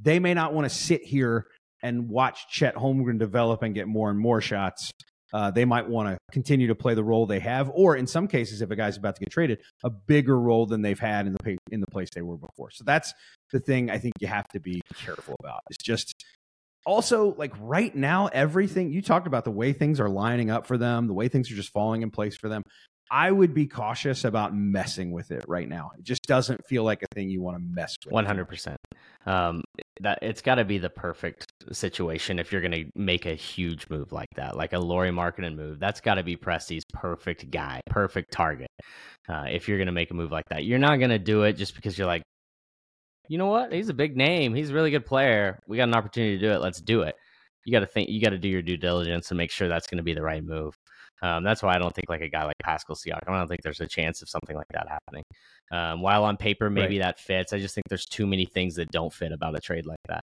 they 0.00 0.18
may 0.18 0.34
not 0.34 0.54
want 0.54 0.64
to 0.68 0.74
sit 0.74 1.04
here 1.04 1.46
and 1.82 2.08
watch 2.08 2.48
Chet 2.48 2.76
Holmgren 2.76 3.18
develop 3.18 3.62
and 3.62 3.74
get 3.74 3.86
more 3.86 4.10
and 4.10 4.18
more 4.18 4.40
shots. 4.40 4.90
Uh, 5.34 5.50
they 5.50 5.64
might 5.64 5.88
want 5.88 6.08
to 6.08 6.16
continue 6.30 6.68
to 6.68 6.76
play 6.76 6.94
the 6.94 7.02
role 7.02 7.26
they 7.26 7.40
have, 7.40 7.68
or 7.74 7.96
in 7.96 8.06
some 8.06 8.28
cases, 8.28 8.62
if 8.62 8.70
a 8.70 8.76
guy's 8.76 8.96
about 8.96 9.16
to 9.16 9.20
get 9.20 9.32
traded, 9.32 9.58
a 9.82 9.90
bigger 9.90 10.38
role 10.38 10.64
than 10.64 10.80
they've 10.80 11.00
had 11.00 11.26
in 11.26 11.32
the 11.32 11.58
in 11.72 11.80
the 11.80 11.88
place 11.88 12.08
they 12.14 12.22
were 12.22 12.36
before. 12.36 12.70
So 12.70 12.84
that's 12.84 13.12
the 13.50 13.58
thing 13.58 13.90
I 13.90 13.98
think 13.98 14.14
you 14.20 14.28
have 14.28 14.46
to 14.50 14.60
be 14.60 14.80
careful 14.94 15.34
about. 15.40 15.60
It's 15.70 15.82
just 15.82 16.24
also 16.86 17.34
like 17.36 17.52
right 17.58 17.94
now, 17.96 18.28
everything 18.28 18.92
you 18.92 19.02
talked 19.02 19.26
about 19.26 19.44
the 19.44 19.50
way 19.50 19.72
things 19.72 19.98
are 19.98 20.08
lining 20.08 20.50
up 20.50 20.66
for 20.66 20.78
them, 20.78 21.08
the 21.08 21.14
way 21.14 21.26
things 21.26 21.50
are 21.50 21.56
just 21.56 21.72
falling 21.72 22.02
in 22.02 22.12
place 22.12 22.36
for 22.36 22.48
them. 22.48 22.62
I 23.10 23.30
would 23.30 23.54
be 23.54 23.66
cautious 23.66 24.24
about 24.24 24.54
messing 24.54 25.12
with 25.12 25.30
it 25.30 25.44
right 25.46 25.68
now. 25.68 25.92
It 25.98 26.04
just 26.04 26.22
doesn't 26.22 26.64
feel 26.66 26.84
like 26.84 27.02
a 27.02 27.06
thing 27.14 27.28
you 27.28 27.42
want 27.42 27.56
to 27.56 27.62
mess 27.62 27.96
with. 28.04 28.12
One 28.12 28.26
hundred 28.26 28.46
percent. 28.46 28.78
Um, 29.26 29.62
that 30.00 30.18
it's 30.22 30.42
got 30.42 30.56
to 30.56 30.64
be 30.64 30.78
the 30.78 30.90
perfect 30.90 31.46
situation 31.72 32.38
if 32.38 32.50
you're 32.50 32.60
going 32.60 32.72
to 32.72 32.90
make 32.94 33.26
a 33.26 33.34
huge 33.34 33.88
move 33.88 34.12
like 34.12 34.28
that, 34.36 34.56
like 34.56 34.72
a 34.72 34.78
Lauri 34.78 35.10
Markkanen 35.10 35.54
move. 35.54 35.78
That's 35.78 36.00
got 36.00 36.14
to 36.14 36.22
be 36.22 36.36
Presti's 36.36 36.82
perfect 36.92 37.50
guy, 37.50 37.80
perfect 37.86 38.32
target. 38.32 38.68
Uh, 39.28 39.44
if 39.50 39.68
you're 39.68 39.78
going 39.78 39.86
to 39.86 39.92
make 39.92 40.10
a 40.10 40.14
move 40.14 40.32
like 40.32 40.44
that, 40.50 40.64
you're 40.64 40.78
not 40.78 40.98
going 40.98 41.10
to 41.10 41.18
do 41.18 41.42
it 41.44 41.54
just 41.54 41.74
because 41.74 41.96
you're 41.96 42.06
like, 42.06 42.22
you 43.28 43.38
know 43.38 43.46
what? 43.46 43.72
He's 43.72 43.88
a 43.88 43.94
big 43.94 44.16
name. 44.16 44.54
He's 44.54 44.70
a 44.70 44.74
really 44.74 44.90
good 44.90 45.06
player. 45.06 45.58
We 45.66 45.76
got 45.76 45.88
an 45.88 45.94
opportunity 45.94 46.38
to 46.38 46.46
do 46.46 46.52
it. 46.52 46.60
Let's 46.60 46.80
do 46.80 47.02
it. 47.02 47.14
You 47.64 47.72
got 47.72 47.80
to 47.80 47.86
think. 47.86 48.10
You 48.10 48.20
got 48.20 48.30
to 48.30 48.38
do 48.38 48.48
your 48.48 48.60
due 48.62 48.76
diligence 48.76 49.30
and 49.30 49.38
make 49.38 49.50
sure 49.50 49.68
that's 49.68 49.86
going 49.86 49.96
to 49.98 50.04
be 50.04 50.12
the 50.12 50.22
right 50.22 50.44
move. 50.44 50.74
Um, 51.22 51.44
that's 51.44 51.62
why 51.62 51.74
I 51.74 51.78
don't 51.78 51.94
think 51.94 52.08
like 52.08 52.20
a 52.20 52.28
guy 52.28 52.44
like 52.44 52.56
Pascal 52.62 52.96
Siakam. 52.96 53.28
I 53.28 53.38
don't 53.38 53.48
think 53.48 53.62
there's 53.62 53.80
a 53.80 53.86
chance 53.86 54.20
of 54.22 54.28
something 54.28 54.56
like 54.56 54.66
that 54.72 54.88
happening. 54.88 55.24
Um, 55.72 56.02
while 56.02 56.24
on 56.24 56.36
paper 56.36 56.68
maybe 56.68 56.98
right. 56.98 57.06
that 57.06 57.20
fits, 57.20 57.52
I 57.52 57.58
just 57.58 57.74
think 57.74 57.88
there's 57.88 58.06
too 58.06 58.26
many 58.26 58.44
things 58.44 58.74
that 58.76 58.90
don't 58.90 59.12
fit 59.12 59.32
about 59.32 59.56
a 59.56 59.60
trade 59.60 59.86
like 59.86 59.98
that. 60.08 60.22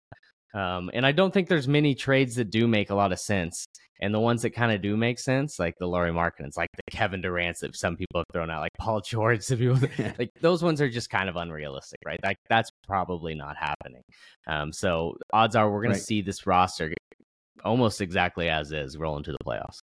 Um, 0.54 0.92
and 0.94 1.06
I 1.06 1.12
don't 1.12 1.34
think 1.34 1.48
there's 1.48 1.68
many 1.68 1.96
trades 1.96 2.36
that 2.36 2.50
do 2.50 2.68
make 2.68 2.89
a 2.89 2.96
lot 2.96 3.12
of 3.12 3.20
sense. 3.20 3.66
And 4.02 4.14
the 4.14 4.20
ones 4.20 4.42
that 4.42 4.50
kind 4.52 4.72
of 4.72 4.82
do 4.82 4.98
make 4.98 5.20
sense, 5.20 5.60
like 5.60 5.76
the 5.80 5.86
Lauri 5.86 6.12
Markkanens, 6.12 6.58
like 6.58 6.70
the 6.76 6.92
Kevin 6.92 7.22
Durant's 7.22 7.60
that 7.60 7.76
some 7.76 7.96
people 7.96 8.20
have 8.20 8.26
thrown 8.34 8.50
out, 8.50 8.62
like 8.62 8.72
Paul 8.80 9.00
George, 9.00 9.48
people, 9.48 9.80
like 10.20 10.32
those 10.42 10.64
ones 10.64 10.82
are 10.82 10.89
just 10.89 11.10
kind 11.10 11.30
of 11.30 11.36
unrealistic, 11.36 12.00
right? 12.06 12.20
Like 12.24 12.38
that's 12.50 12.72
probably 12.88 13.36
not 13.36 13.56
happening. 13.58 14.02
Um, 14.48 14.74
so 14.74 15.16
odds 15.32 15.56
are 15.56 15.70
we're 15.70 15.84
going 15.84 15.92
right. 15.92 16.00
to 16.00 16.04
see 16.04 16.22
this 16.22 16.48
roster 16.48 16.92
almost 17.64 18.02
exactly 18.02 18.50
as 18.50 18.72
is 18.72 18.98
rolling 18.98 19.24
to 19.24 19.32
the 19.32 19.38
playoffs. 19.46 19.80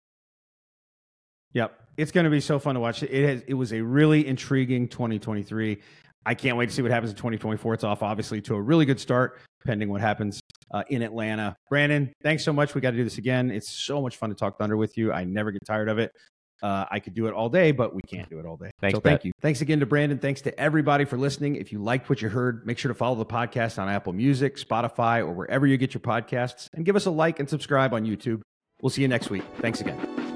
Yep, 1.53 1.79
it's 1.97 2.13
going 2.13 2.25
to 2.25 2.31
be 2.31 2.41
so 2.41 2.59
fun 2.59 2.75
to 2.75 2.81
watch. 2.81 3.03
It 3.03 3.29
has, 3.29 3.43
it 3.47 3.55
was 3.55 3.73
a 3.73 3.81
really 3.81 4.27
intriguing 4.27 4.89
2023. 4.89 5.81
I 6.25 6.35
can't 6.35 6.57
wait 6.57 6.69
to 6.69 6.75
see 6.75 6.83
what 6.83 6.91
happens 6.91 7.11
in 7.11 7.17
2024. 7.17 7.75
It's 7.75 7.85
off 7.85 8.03
obviously 8.03 8.41
to 8.43 8.55
a 8.57 8.61
really 8.61 8.85
good 8.85 9.01
start, 9.01 9.39
pending 9.65 9.89
what 9.89 10.01
happens 10.01 10.41
uh, 10.73 10.83
in 10.89 11.03
Atlanta. 11.03 11.57
Brandon, 11.71 12.13
thanks 12.23 12.45
so 12.45 12.53
much. 12.53 12.75
We 12.75 12.81
got 12.81 12.91
to 12.91 12.97
do 12.97 13.05
this 13.05 13.19
again. 13.19 13.51
It's 13.51 13.71
so 13.71 14.03
much 14.03 14.17
fun 14.17 14.31
to 14.31 14.35
talk 14.35 14.59
Thunder 14.59 14.77
with 14.77 14.99
you. 14.99 15.13
I 15.13 15.25
never 15.25 15.53
get 15.53 15.65
tired 15.65 15.89
of 15.89 15.99
it. 15.99 16.13
Uh, 16.63 16.87
I 16.91 17.01
could 17.01 17.15
do 17.15 17.27
it 17.27 17.35
all 17.35 17.49
day, 17.49 17.71
but 17.71 17.95
we 17.95 18.01
can't 18.03 18.29
do 18.31 18.39
it 18.41 18.47
all 18.47 18.57
day. 18.57 18.71
Thanks, 18.81 18.97
so 18.97 19.01
thank 19.01 19.25
you. 19.25 19.33
Thanks 19.41 19.61
again 19.61 19.79
to 19.81 19.87
Brandon. 19.87 20.19
Thanks 20.19 20.41
to 20.43 20.59
everybody 20.59 21.05
for 21.05 21.19
listening. 21.19 21.57
If 21.57 21.71
you 21.71 21.83
liked 21.83 22.09
what 22.09 22.23
you 22.23 22.29
heard, 22.29 22.67
make 22.67 22.79
sure 22.79 22.89
to 22.89 22.95
follow 22.95 23.15
the 23.15 23.27
podcast 23.27 23.81
on 23.81 23.89
Apple 23.89 24.15
Music, 24.15 24.57
Spotify, 24.57 25.21
or 25.21 25.33
wherever 25.33 25.67
you 25.67 25.77
get 25.77 25.93
your 25.93 26.01
podcasts, 26.01 26.69
and 26.75 26.85
give 26.85 26.97
us 26.97 27.07
a 27.07 27.11
like 27.11 27.41
and 27.41 27.49
subscribe 27.49 27.93
on 27.93 28.05
YouTube. 28.05 28.41
We'll 28.81 28.91
see 28.91 29.03
you 29.03 29.09
next 29.09 29.31
week. 29.31 29.45
Thanks 29.61 29.81
again. 29.81 30.36